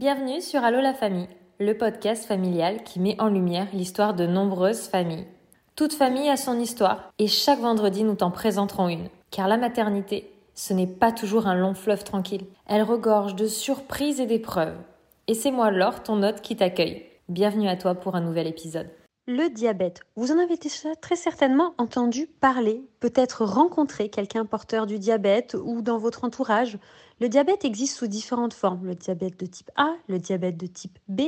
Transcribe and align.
Bienvenue 0.00 0.40
sur 0.40 0.64
Allo 0.64 0.80
la 0.80 0.94
famille, 0.94 1.28
le 1.58 1.76
podcast 1.76 2.24
familial 2.24 2.84
qui 2.84 3.00
met 3.00 3.20
en 3.20 3.28
lumière 3.28 3.66
l'histoire 3.74 4.14
de 4.14 4.26
nombreuses 4.26 4.88
familles. 4.88 5.26
Toute 5.76 5.92
famille 5.92 6.30
a 6.30 6.38
son 6.38 6.58
histoire 6.58 7.12
et 7.18 7.26
chaque 7.26 7.58
vendredi 7.58 8.02
nous 8.02 8.14
t'en 8.14 8.30
présenterons 8.30 8.88
une. 8.88 9.10
Car 9.30 9.46
la 9.46 9.58
maternité, 9.58 10.32
ce 10.54 10.72
n'est 10.72 10.86
pas 10.86 11.12
toujours 11.12 11.46
un 11.46 11.54
long 11.54 11.74
fleuve 11.74 12.02
tranquille. 12.02 12.46
Elle 12.66 12.82
regorge 12.82 13.34
de 13.34 13.46
surprises 13.46 14.22
et 14.22 14.26
d'épreuves. 14.26 14.78
Et 15.26 15.34
c'est 15.34 15.50
moi 15.50 15.70
Laure, 15.70 16.02
ton 16.02 16.22
hôte, 16.22 16.40
qui 16.40 16.56
t'accueille. 16.56 17.04
Bienvenue 17.28 17.68
à 17.68 17.76
toi 17.76 17.94
pour 17.94 18.14
un 18.14 18.22
nouvel 18.22 18.46
épisode. 18.46 18.88
Le 19.26 19.50
diabète. 19.50 20.00
Vous 20.16 20.32
en 20.32 20.38
avez 20.38 20.56
très 21.02 21.14
certainement 21.14 21.74
entendu 21.76 22.26
parler, 22.26 22.82
peut-être 23.00 23.44
rencontré 23.44 24.08
quelqu'un 24.08 24.46
porteur 24.46 24.86
du 24.86 24.98
diabète 24.98 25.54
ou 25.62 25.82
dans 25.82 25.98
votre 25.98 26.24
entourage. 26.24 26.78
Le 27.20 27.28
diabète 27.28 27.66
existe 27.66 27.98
sous 27.98 28.06
différentes 28.06 28.54
formes. 28.54 28.86
Le 28.86 28.94
diabète 28.94 29.38
de 29.38 29.44
type 29.44 29.70
A, 29.76 29.94
le 30.08 30.18
diabète 30.18 30.56
de 30.56 30.66
type 30.66 30.98
B, 31.08 31.20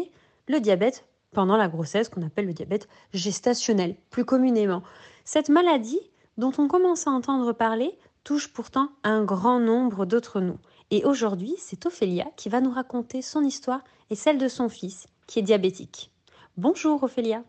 le 0.49 0.59
diabète 0.59 1.07
pendant 1.33 1.59
la 1.59 1.69
grossesse 1.69 2.09
qu'on 2.09 2.23
appelle 2.23 2.47
le 2.47 2.55
diabète 2.55 2.89
gestationnel, 3.13 3.97
plus 4.09 4.25
communément. 4.25 4.83
Cette 5.27 5.51
maladie, 5.51 6.01
dont 6.39 6.53
on 6.57 6.67
commence 6.67 7.07
à 7.07 7.11
entendre 7.11 7.53
parler, 7.53 7.99
touche 8.25 8.51
pourtant 8.51 8.89
un 9.03 9.23
grand 9.23 9.61
nombre 9.61 10.07
d'entre 10.07 10.41
nous. 10.41 10.59
Et 10.91 11.05
aujourd'hui, 11.05 11.55
c'est 11.59 11.85
Ophélia 11.85 12.27
qui 12.37 12.49
va 12.49 12.63
nous 12.63 12.73
raconter 12.73 13.21
son 13.21 13.43
histoire 13.43 13.85
et 14.09 14.15
celle 14.15 14.39
de 14.39 14.49
son 14.49 14.71
fils, 14.71 15.07
qui 15.27 15.41
est 15.41 15.43
diabétique. 15.43 16.11
Bonjour 16.57 17.03
Ophélia. 17.03 17.45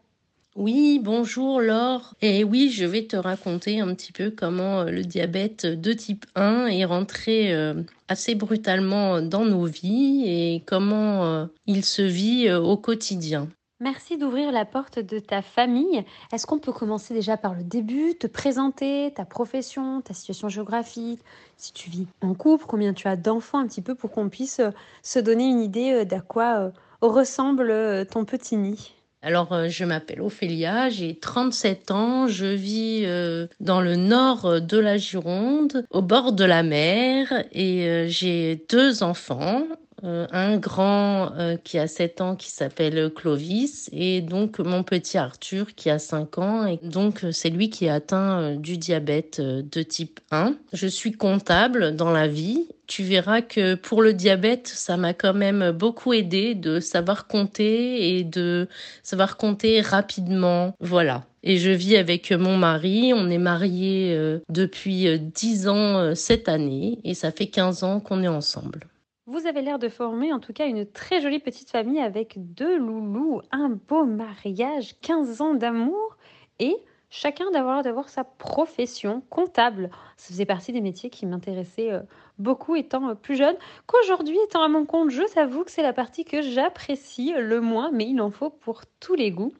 Oui, 0.56 1.00
bonjour 1.02 1.62
Laure. 1.62 2.14
Et 2.22 2.44
oui, 2.44 2.70
je 2.70 2.86
vais 2.86 3.08
te 3.08 3.16
raconter 3.16 3.80
un 3.80 3.96
petit 3.96 4.12
peu 4.12 4.30
comment 4.30 4.82
euh, 4.82 4.92
le 4.92 5.02
diabète 5.02 5.66
de 5.66 5.94
type 5.94 6.28
1 6.36 6.68
est 6.68 6.86
rentré 6.86 7.52
euh, 7.56 7.82
assez 8.08 8.36
brutalement 8.36 9.20
dans 9.24 9.46
nos 9.46 9.66
vies 9.66 10.26
et 10.28 10.64
comment 10.68 11.26
euh, 11.26 11.46
il 11.66 11.84
se 11.84 12.04
vit 12.04 12.52
au 12.52 12.78
quotidien. 12.78 13.48
Merci 13.80 14.16
d'ouvrir 14.20 14.52
la 14.52 14.64
porte 14.64 15.00
de 15.00 15.18
ta 15.18 15.42
famille. 15.42 16.06
Est-ce 16.32 16.46
qu'on 16.46 16.60
peut 16.60 16.72
commencer 16.72 17.16
déjà 17.16 17.36
par 17.36 17.56
le 17.56 17.64
début, 17.64 18.14
te 18.14 18.28
présenter 18.28 19.12
ta 19.16 19.26
profession, 19.26 20.02
ta 20.02 20.14
situation 20.14 20.50
géographique, 20.50 21.20
si 21.58 21.74
tu 21.74 21.90
vis 21.90 22.08
en 22.22 22.36
couple, 22.36 22.66
combien 22.68 22.94
tu 22.94 23.08
as 23.08 23.16
d'enfants 23.16 23.58
un 23.58 23.68
petit 23.68 23.82
peu 23.82 23.96
pour 23.96 24.12
qu'on 24.12 24.30
puisse 24.30 24.62
se 25.02 25.20
donner 25.20 25.50
une 25.50 25.62
idée 25.62 26.06
d'à 26.06 26.22
quoi 26.22 26.72
ressemble 27.02 28.06
ton 28.06 28.24
petit 28.24 28.56
nid? 28.56 28.94
Alors, 29.26 29.54
euh, 29.54 29.70
je 29.70 29.86
m'appelle 29.86 30.22
Ophélia, 30.22 30.90
j'ai 30.90 31.16
37 31.16 31.92
ans, 31.92 32.28
je 32.28 32.46
vis 32.46 33.04
euh, 33.06 33.48
dans 33.62 33.80
le 33.80 33.96
nord 33.96 34.60
de 34.60 34.78
la 34.78 34.98
Gironde, 34.98 35.86
au 35.92 36.02
bord 36.02 36.34
de 36.34 36.44
la 36.44 36.62
mer, 36.62 37.46
et 37.54 37.88
euh, 37.88 38.08
j'ai 38.10 38.66
deux 38.70 39.02
enfants, 39.02 39.64
un 40.04 40.58
grand 40.58 41.32
euh, 41.38 41.56
qui 41.64 41.80
a 41.80 41.88
7 41.88 42.22
ans 42.22 42.36
qui 42.36 42.52
s'appelle 42.52 43.10
Clovis 43.16 43.90
et 43.94 44.22
donc 44.22 44.60
mon 44.60 44.84
petit 44.84 45.18
Arthur 45.18 45.76
qui 45.76 45.90
a 45.90 46.00
5 46.00 46.38
ans 46.40 46.66
et 46.66 46.78
donc 46.84 47.24
euh, 47.24 47.32
c'est 47.32 47.50
lui 47.50 47.70
qui 47.70 47.86
est 47.86 47.90
atteint 47.90 48.56
du 48.56 48.78
diabète 48.78 49.40
de 49.40 49.82
type 49.82 50.20
1. 50.32 50.56
Je 50.74 50.88
suis 50.88 51.14
comptable 51.14 51.96
dans 51.96 52.12
la 52.12 52.28
vie. 52.28 52.68
Tu 52.86 53.04
verras 53.04 53.42
que 53.42 53.76
pour 53.76 54.02
le 54.02 54.14
diabète, 54.14 54.68
ça 54.68 54.98
m'a 54.98 55.14
quand 55.14 55.34
même 55.34 55.72
beaucoup 55.72 56.12
aidé 56.12 56.54
de 56.54 56.82
savoir 56.82 57.28
compter 57.28 58.18
et 58.18 58.24
de 58.26 58.68
savoir 59.04 59.38
compter 59.38 59.80
rapidement. 59.80 60.76
Voilà. 60.82 61.24
Et 61.44 61.58
je 61.58 61.72
vis 61.72 61.96
avec 61.96 62.32
mon 62.32 62.58
mari. 62.58 63.14
On 63.16 63.30
est 63.30 63.38
mariés 63.38 64.18
depuis 64.50 65.18
10 65.18 65.68
ans 65.70 66.14
cette 66.14 66.50
année 66.50 67.00
et 67.06 67.14
ça 67.14 67.32
fait 67.32 67.48
15 67.48 67.84
ans 67.84 68.00
qu'on 68.02 68.22
est 68.22 68.28
ensemble. 68.28 68.82
Vous 69.26 69.48
avez 69.48 69.62
l'air 69.62 69.80
de 69.80 69.88
former 69.88 70.34
en 70.34 70.42
tout 70.42 70.52
cas 70.52 70.68
une 70.68 70.86
très 70.86 71.22
jolie 71.22 71.40
petite 71.40 71.70
famille 71.70 72.02
avec 72.02 72.34
deux 72.38 72.78
loulous, 72.78 73.42
un 73.52 73.70
beau 73.70 74.04
mariage, 74.04 75.00
15 75.00 75.40
ans 75.40 75.54
d'amour 75.54 76.18
et 76.60 76.76
chacun 77.10 77.50
d'avoir 77.52 78.10
sa 78.10 78.26
profession 78.26 79.24
comptable. 79.30 79.92
Ça 80.18 80.34
faisait 80.34 80.46
partie 80.46 80.74
des 80.74 80.82
métiers 80.82 81.10
qui 81.10 81.26
m'intéressaient 81.26 81.94
euh, 81.94 82.02
beaucoup 82.38 82.76
étant 82.76 83.12
euh, 83.12 83.16
plus 83.16 83.38
jeune. 83.38 83.56
Qu'aujourd'hui, 83.86 84.38
étant 84.44 84.62
à 84.62 84.68
mon 84.68 84.86
compte, 84.86 85.10
je 85.10 85.24
t'avoue 85.34 85.64
que 85.64 85.72
c'est 85.72 85.84
la 85.84 85.94
partie 85.94 86.26
que 86.26 86.42
j'apprécie 86.42 87.34
le 87.38 87.62
moins, 87.62 87.92
mais 87.92 88.06
il 88.06 88.20
en 88.20 88.30
faut 88.30 88.50
pour 88.50 88.82
tous 89.00 89.16
les 89.16 89.32
goûts. 89.32 89.54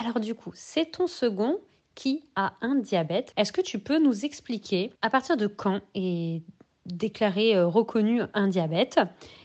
Alors 0.00 0.20
du 0.20 0.34
coup, 0.34 0.52
c'est 0.54 0.92
ton 0.92 1.06
second 1.06 1.58
qui 1.94 2.24
a 2.36 2.54
un 2.62 2.76
diabète. 2.76 3.34
Est-ce 3.36 3.52
que 3.52 3.60
tu 3.60 3.80
peux 3.80 3.98
nous 3.98 4.24
expliquer 4.24 4.94
à 5.02 5.10
partir 5.10 5.36
de 5.36 5.46
quand 5.46 5.80
et 5.94 6.42
déclaré 6.86 7.56
euh, 7.56 7.66
reconnu 7.66 8.22
un 8.34 8.48
diabète 8.48 9.00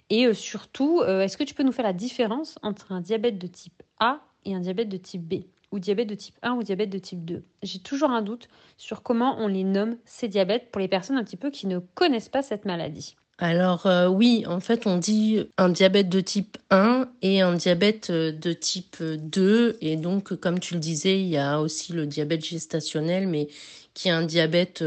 Et 0.09 0.25
euh, 0.25 0.34
surtout, 0.34 1.01
euh, 1.01 1.22
est-ce 1.22 1.38
que 1.38 1.44
tu 1.44 1.53
peux 1.53 1.63
nous 1.63 1.72
faire 1.72 1.85
la 1.85 1.94
différence 1.94 2.57
entre 2.62 2.91
un 2.91 3.01
diabète 3.01 3.38
de 3.38 3.47
type 3.47 3.84
A 4.00 4.22
et 4.46 4.56
un 4.56 4.59
diabète 4.59 4.90
de 4.90 4.97
type 4.97 5.23
B? 5.23 5.45
Ou 5.72 5.79
diabète 5.79 6.07
de 6.07 6.16
type 6.16 6.35
1 6.41 6.53
ou 6.53 6.63
diabète 6.63 6.90
de 6.90 7.00
type 7.00 7.25
2. 7.25 7.44
J'ai 7.63 7.79
toujours 7.79 8.09
un 8.12 8.22
doute 8.22 8.47
sur 8.78 9.03
comment 9.03 9.35
on 9.40 9.47
les 9.47 9.66
nomme 9.66 9.97
ces 10.06 10.29
diabètes 10.29 10.72
pour 10.72 10.79
les 10.79 10.88
personnes 10.88 11.18
un 11.18 11.24
petit 11.24 11.35
peu 11.35 11.50
qui 11.50 11.68
ne 11.68 11.79
connaissent 11.79 12.29
pas 12.29 12.44
cette 12.44 12.63
maladie. 12.63 13.16
Alors 13.40 13.85
oui, 14.09 14.45
en 14.47 14.62
fait, 14.62 14.88
on 14.88 14.97
dit 14.97 15.44
un 15.57 15.68
diabète 15.68 16.07
de 16.07 16.22
type 16.22 16.57
1 16.69 17.09
et 17.24 17.41
un 17.41 17.56
diabète 17.56 18.09
de 18.09 18.53
type 18.53 19.03
2. 19.03 19.78
Et 19.81 19.97
donc, 19.97 20.35
comme 20.35 20.59
tu 20.59 20.75
le 20.75 20.79
disais, 20.79 21.19
il 21.19 21.28
y 21.28 21.38
a 21.38 21.59
aussi 21.59 21.91
le 21.91 22.06
diabète 22.06 22.45
gestationnel, 22.45 23.28
mais 23.28 23.50
qui 23.94 24.07
est 24.07 24.12
un 24.12 24.24
diabète 24.24 24.81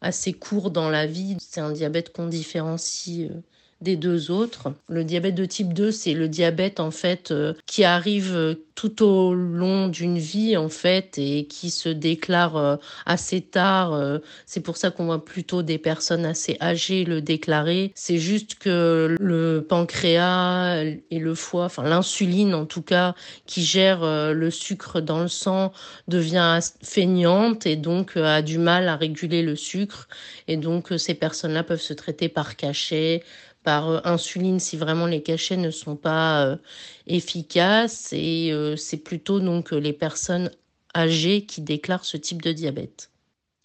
assez 0.00 0.32
court 0.32 0.70
dans 0.70 0.90
la 0.90 1.06
vie. 1.06 1.36
C'est 1.40 1.60
un 1.60 1.72
diabète 1.72 2.12
qu'on 2.12 2.26
différencie 2.28 3.30
euh, 3.30 3.42
des 3.80 3.96
deux 3.96 4.30
autres. 4.32 4.72
Le 4.88 5.04
diabète 5.04 5.36
de 5.36 5.44
type 5.44 5.72
2, 5.72 5.92
c'est 5.92 6.14
le 6.14 6.28
diabète 6.28 6.80
en 6.80 6.90
fait 6.90 7.30
euh, 7.30 7.54
qui 7.66 7.84
arrive 7.84 8.34
euh, 8.34 8.54
tout 8.74 9.04
au 9.04 9.34
long 9.34 9.86
d'une 9.86 10.18
vie 10.18 10.56
en 10.56 10.68
fait 10.68 11.16
et 11.16 11.46
qui 11.46 11.70
se 11.70 11.88
déclare 11.88 12.56
euh, 12.56 12.76
assez 13.06 13.40
tard. 13.40 14.18
C'est 14.46 14.60
pour 14.60 14.76
ça 14.76 14.90
qu'on 14.90 15.06
voit 15.06 15.24
plutôt 15.24 15.62
des 15.62 15.78
personnes 15.78 16.24
assez 16.24 16.56
âgées 16.60 17.04
le 17.04 17.20
déclarer. 17.20 17.92
C'est 17.94 18.18
juste 18.18 18.56
que 18.56 19.16
le 19.18 19.64
pancréas 19.68 20.84
et 21.10 21.18
le 21.18 21.34
foie, 21.34 21.64
enfin 21.64 21.82
l'insuline 21.82 22.54
en 22.54 22.66
tout 22.66 22.82
cas, 22.82 23.14
qui 23.46 23.62
gère 23.62 24.00
le 24.04 24.50
sucre 24.50 25.00
dans 25.00 25.20
le 25.20 25.28
sang, 25.28 25.72
devient 26.06 26.60
feignante 26.82 27.66
et 27.66 27.76
donc 27.76 28.16
a 28.16 28.42
du 28.42 28.58
mal 28.58 28.88
à 28.88 28.96
réguler 28.96 29.42
le 29.42 29.56
sucre. 29.56 30.08
Et 30.46 30.56
donc 30.56 30.92
ces 30.98 31.14
personnes-là 31.14 31.64
peuvent 31.64 31.80
se 31.80 31.94
traiter 31.94 32.28
par 32.28 32.54
cachet 32.56 33.22
par 33.68 33.90
euh, 33.90 34.00
insuline 34.04 34.60
si 34.60 34.78
vraiment 34.78 35.04
les 35.04 35.22
cachets 35.22 35.58
ne 35.58 35.70
sont 35.70 35.94
pas 35.94 36.46
euh, 36.46 36.56
efficaces 37.06 38.14
et 38.14 38.50
euh, 38.50 38.76
c'est 38.76 38.96
plutôt 38.96 39.40
donc 39.40 39.72
les 39.72 39.92
personnes 39.92 40.50
âgées 40.96 41.44
qui 41.44 41.60
déclarent 41.60 42.06
ce 42.06 42.16
type 42.16 42.40
de 42.40 42.52
diabète. 42.52 43.10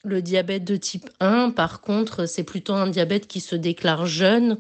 Le 0.04 0.22
diabète 0.22 0.66
de 0.66 0.76
type 0.76 1.10
1 1.22 1.52
par 1.52 1.80
contre, 1.80 2.26
c'est 2.26 2.44
plutôt 2.44 2.74
un 2.74 2.88
diabète 2.88 3.28
qui 3.28 3.40
se 3.40 3.56
déclare 3.56 4.06
jeune 4.06 4.58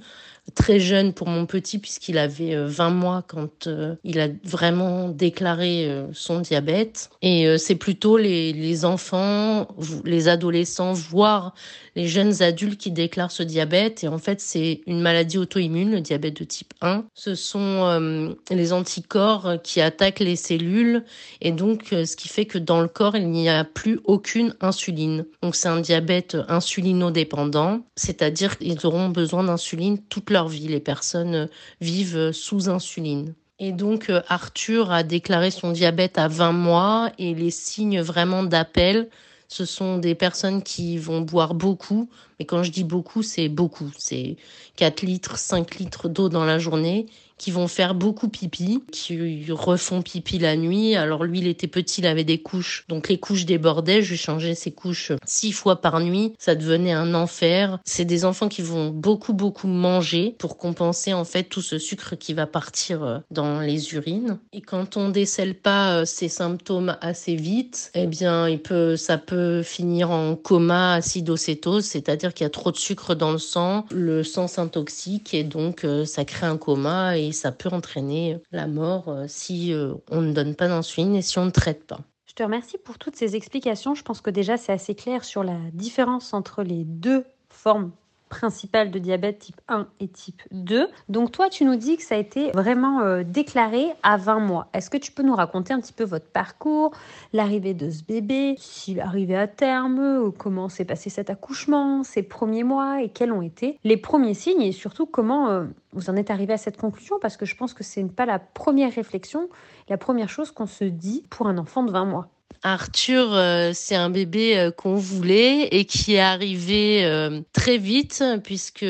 très 0.55 0.79
jeune 0.79 1.13
pour 1.13 1.27
mon 1.27 1.45
petit 1.45 1.79
puisqu'il 1.79 2.17
avait 2.17 2.55
20 2.55 2.87
euh, 2.87 2.89
mois 2.91 3.23
quand 3.27 3.67
euh, 3.67 3.95
il 4.03 4.19
a 4.19 4.27
vraiment 4.43 5.09
déclaré 5.09 5.85
euh, 5.87 6.07
son 6.13 6.39
diabète. 6.39 7.09
Et 7.21 7.57
c'est 7.57 7.75
plutôt 7.75 8.17
les, 8.17 8.53
les 8.53 8.85
enfants, 8.85 9.67
les 10.03 10.27
adolescents, 10.27 10.93
voire 10.93 11.53
les 11.95 12.07
jeunes 12.07 12.41
adultes 12.41 12.79
qui 12.79 12.91
déclarent 12.91 13.31
ce 13.31 13.43
diabète. 13.43 14.03
Et 14.03 14.07
en 14.07 14.17
fait, 14.17 14.41
c'est 14.41 14.81
une 14.87 14.99
maladie 14.99 15.37
auto-immune, 15.37 15.91
le 15.91 16.01
diabète 16.01 16.39
de 16.39 16.43
type 16.43 16.73
1. 16.81 17.05
Ce 17.13 17.35
sont 17.35 18.35
les 18.49 18.73
anticorps 18.73 19.61
qui 19.63 19.79
attaquent 19.79 20.19
les 20.19 20.35
cellules 20.35 21.03
et 21.41 21.51
donc 21.51 21.87
ce 21.91 22.15
qui 22.15 22.27
fait 22.27 22.45
que 22.45 22.57
dans 22.57 22.81
le 22.81 22.87
corps, 22.87 23.15
il 23.15 23.29
n'y 23.29 23.49
a 23.49 23.63
plus 23.63 23.99
aucune 24.03 24.55
insuline. 24.59 25.25
Donc 25.41 25.55
c'est 25.55 25.69
un 25.69 25.79
diabète 25.79 26.37
insulinodépendant, 26.47 27.81
c'est-à-dire 27.95 28.57
qu'ils 28.57 28.85
auront 28.85 29.09
besoin 29.09 29.43
d'insuline 29.43 29.99
toute 30.09 30.29
leur 30.33 30.49
vie. 30.49 30.67
Les 30.67 30.81
personnes 30.81 31.47
vivent 31.79 32.33
sous 32.33 32.69
insuline. 32.69 33.33
Et 33.59 33.71
donc 33.71 34.09
euh, 34.09 34.21
Arthur 34.27 34.91
a 34.91 35.03
déclaré 35.03 35.51
son 35.51 35.71
diabète 35.71 36.17
à 36.17 36.27
20 36.27 36.51
mois 36.51 37.11
et 37.17 37.33
les 37.33 37.51
signes 37.51 38.01
vraiment 38.01 38.43
d'appel, 38.43 39.09
ce 39.47 39.65
sont 39.65 39.99
des 39.99 40.15
personnes 40.15 40.63
qui 40.63 40.97
vont 40.97 41.21
boire 41.21 41.53
beaucoup, 41.53 42.09
mais 42.39 42.45
quand 42.45 42.63
je 42.63 42.71
dis 42.71 42.83
beaucoup, 42.83 43.21
c'est 43.21 43.49
beaucoup, 43.49 43.91
c'est 43.97 44.37
4 44.77 45.03
litres, 45.03 45.37
5 45.37 45.75
litres 45.75 46.09
d'eau 46.09 46.27
dans 46.27 46.43
la 46.43 46.57
journée 46.57 47.05
qui 47.43 47.51
vont 47.51 47.67
faire 47.67 47.93
beaucoup 47.93 48.29
pipi, 48.29 48.81
qui 48.89 49.51
refont 49.51 50.01
pipi 50.01 50.39
la 50.39 50.55
nuit. 50.55 50.95
Alors 50.95 51.25
lui, 51.25 51.39
il 51.39 51.47
était 51.47 51.67
petit, 51.67 51.99
il 51.99 52.07
avait 52.07 52.23
des 52.23 52.37
couches, 52.37 52.85
donc 52.87 53.09
les 53.09 53.17
couches 53.17 53.45
débordaient. 53.45 54.01
Je 54.01 54.11
lui 54.11 54.17
changeais 54.17 54.55
ses 54.55 54.71
couches 54.71 55.11
six 55.25 55.51
fois 55.51 55.81
par 55.81 55.99
nuit. 55.99 56.35
Ça 56.39 56.55
devenait 56.55 56.93
un 56.93 57.13
enfer. 57.13 57.79
C'est 57.83 58.05
des 58.05 58.23
enfants 58.23 58.47
qui 58.47 58.61
vont 58.61 58.91
beaucoup 58.91 59.33
beaucoup 59.33 59.67
manger 59.67 60.37
pour 60.39 60.57
compenser 60.57 61.11
en 61.11 61.25
fait 61.25 61.43
tout 61.43 61.61
ce 61.61 61.79
sucre 61.79 62.15
qui 62.15 62.33
va 62.33 62.47
partir 62.47 63.03
euh, 63.03 63.17
dans 63.29 63.59
les 63.59 63.93
urines. 63.93 64.39
Et 64.53 64.61
quand 64.61 64.95
on 64.95 65.09
décèle 65.09 65.55
pas 65.55 65.97
euh, 65.97 66.05
ces 66.05 66.29
symptômes 66.29 66.95
assez 67.01 67.35
vite, 67.35 67.91
eh 67.93 68.07
bien, 68.07 68.47
il 68.47 68.61
peut, 68.61 68.95
ça 68.95 69.17
peut 69.17 69.63
finir 69.63 70.11
en 70.11 70.37
coma 70.37 70.93
acidocétose, 70.93 71.83
c'est-à-dire 71.83 72.33
qu'il 72.33 72.45
y 72.45 72.47
a 72.47 72.51
trop 72.51 72.71
de 72.71 72.77
sucre 72.77 73.15
dans 73.15 73.33
le 73.33 73.37
sang, 73.37 73.85
le 73.91 74.23
sang 74.23 74.47
s'intoxique 74.47 75.33
et 75.33 75.43
donc 75.43 75.83
euh, 75.83 76.05
ça 76.05 76.23
crée 76.23 76.45
un 76.45 76.55
coma 76.55 77.17
et 77.17 77.32
ça 77.33 77.51
peut 77.51 77.69
entraîner 77.69 78.39
la 78.51 78.67
mort 78.67 79.09
euh, 79.09 79.25
si 79.27 79.73
on 80.09 80.21
ne 80.21 80.33
donne 80.33 80.55
pas 80.55 80.67
d'insuline 80.67 81.15
et 81.15 81.21
si 81.21 81.37
on 81.39 81.45
ne 81.45 81.51
traite 81.51 81.85
pas. 81.85 81.99
Je 82.25 82.33
te 82.33 82.43
remercie 82.43 82.77
pour 82.77 82.97
toutes 82.97 83.15
ces 83.15 83.35
explications. 83.35 83.93
Je 83.93 84.03
pense 84.03 84.21
que 84.21 84.29
déjà 84.29 84.57
c'est 84.57 84.71
assez 84.71 84.95
clair 84.95 85.23
sur 85.23 85.43
la 85.43 85.57
différence 85.71 86.33
entre 86.33 86.63
les 86.63 86.83
deux 86.83 87.25
formes 87.49 87.91
principal 88.33 88.89
de 88.89 88.97
diabète 88.97 89.37
type 89.37 89.61
1 89.67 89.87
et 89.99 90.07
type 90.07 90.41
2. 90.49 90.87
Donc 91.07 91.31
toi, 91.31 91.49
tu 91.49 91.65
nous 91.65 91.75
dis 91.75 91.97
que 91.97 92.03
ça 92.03 92.15
a 92.15 92.17
été 92.17 92.49
vraiment 92.51 93.01
euh, 93.01 93.23
déclaré 93.23 93.85
à 94.01 94.17
20 94.17 94.39
mois. 94.39 94.69
Est-ce 94.73 94.89
que 94.89 94.97
tu 94.97 95.11
peux 95.11 95.21
nous 95.21 95.35
raconter 95.35 95.71
un 95.71 95.79
petit 95.79 95.93
peu 95.93 96.03
votre 96.03 96.25
parcours, 96.25 96.91
l'arrivée 97.31 97.75
de 97.75 97.91
ce 97.91 98.03
bébé, 98.03 98.55
s'il 98.57 98.99
arrivait 98.99 99.35
à 99.35 99.47
terme, 99.47 100.31
comment 100.35 100.67
s'est 100.67 100.83
passé 100.83 101.11
cet 101.11 101.29
accouchement, 101.29 102.03
ses 102.03 102.23
premiers 102.23 102.63
mois 102.63 103.03
et 103.03 103.09
quels 103.09 103.31
ont 103.31 103.43
été 103.43 103.77
les 103.83 103.97
premiers 103.97 104.33
signes 104.33 104.63
et 104.63 104.71
surtout 104.71 105.05
comment 105.05 105.49
euh, 105.49 105.65
vous 105.91 106.09
en 106.09 106.15
êtes 106.15 106.31
arrivé 106.31 106.53
à 106.53 106.57
cette 106.57 106.77
conclusion? 106.77 107.19
Parce 107.21 107.37
que 107.37 107.45
je 107.45 107.55
pense 107.55 107.75
que 107.75 107.83
ce 107.83 107.99
n'est 107.99 108.09
pas 108.09 108.25
la 108.25 108.39
première 108.39 108.91
réflexion, 108.91 109.47
la 109.89 109.99
première 109.99 110.29
chose 110.29 110.49
qu'on 110.49 110.65
se 110.65 110.85
dit 110.85 111.23
pour 111.29 111.45
un 111.47 111.59
enfant 111.59 111.83
de 111.83 111.91
20 111.91 112.05
mois. 112.05 112.32
Arthur, 112.63 113.33
euh, 113.33 113.71
c'est 113.73 113.95
un 113.95 114.09
bébé 114.09 114.57
euh, 114.57 114.71
qu'on 114.71 114.95
voulait 114.95 115.67
et 115.71 115.85
qui 115.85 116.13
est 116.15 116.19
arrivé 116.19 117.05
euh, 117.05 117.41
très 117.51 117.77
vite 117.77 118.23
puisque 118.43 118.85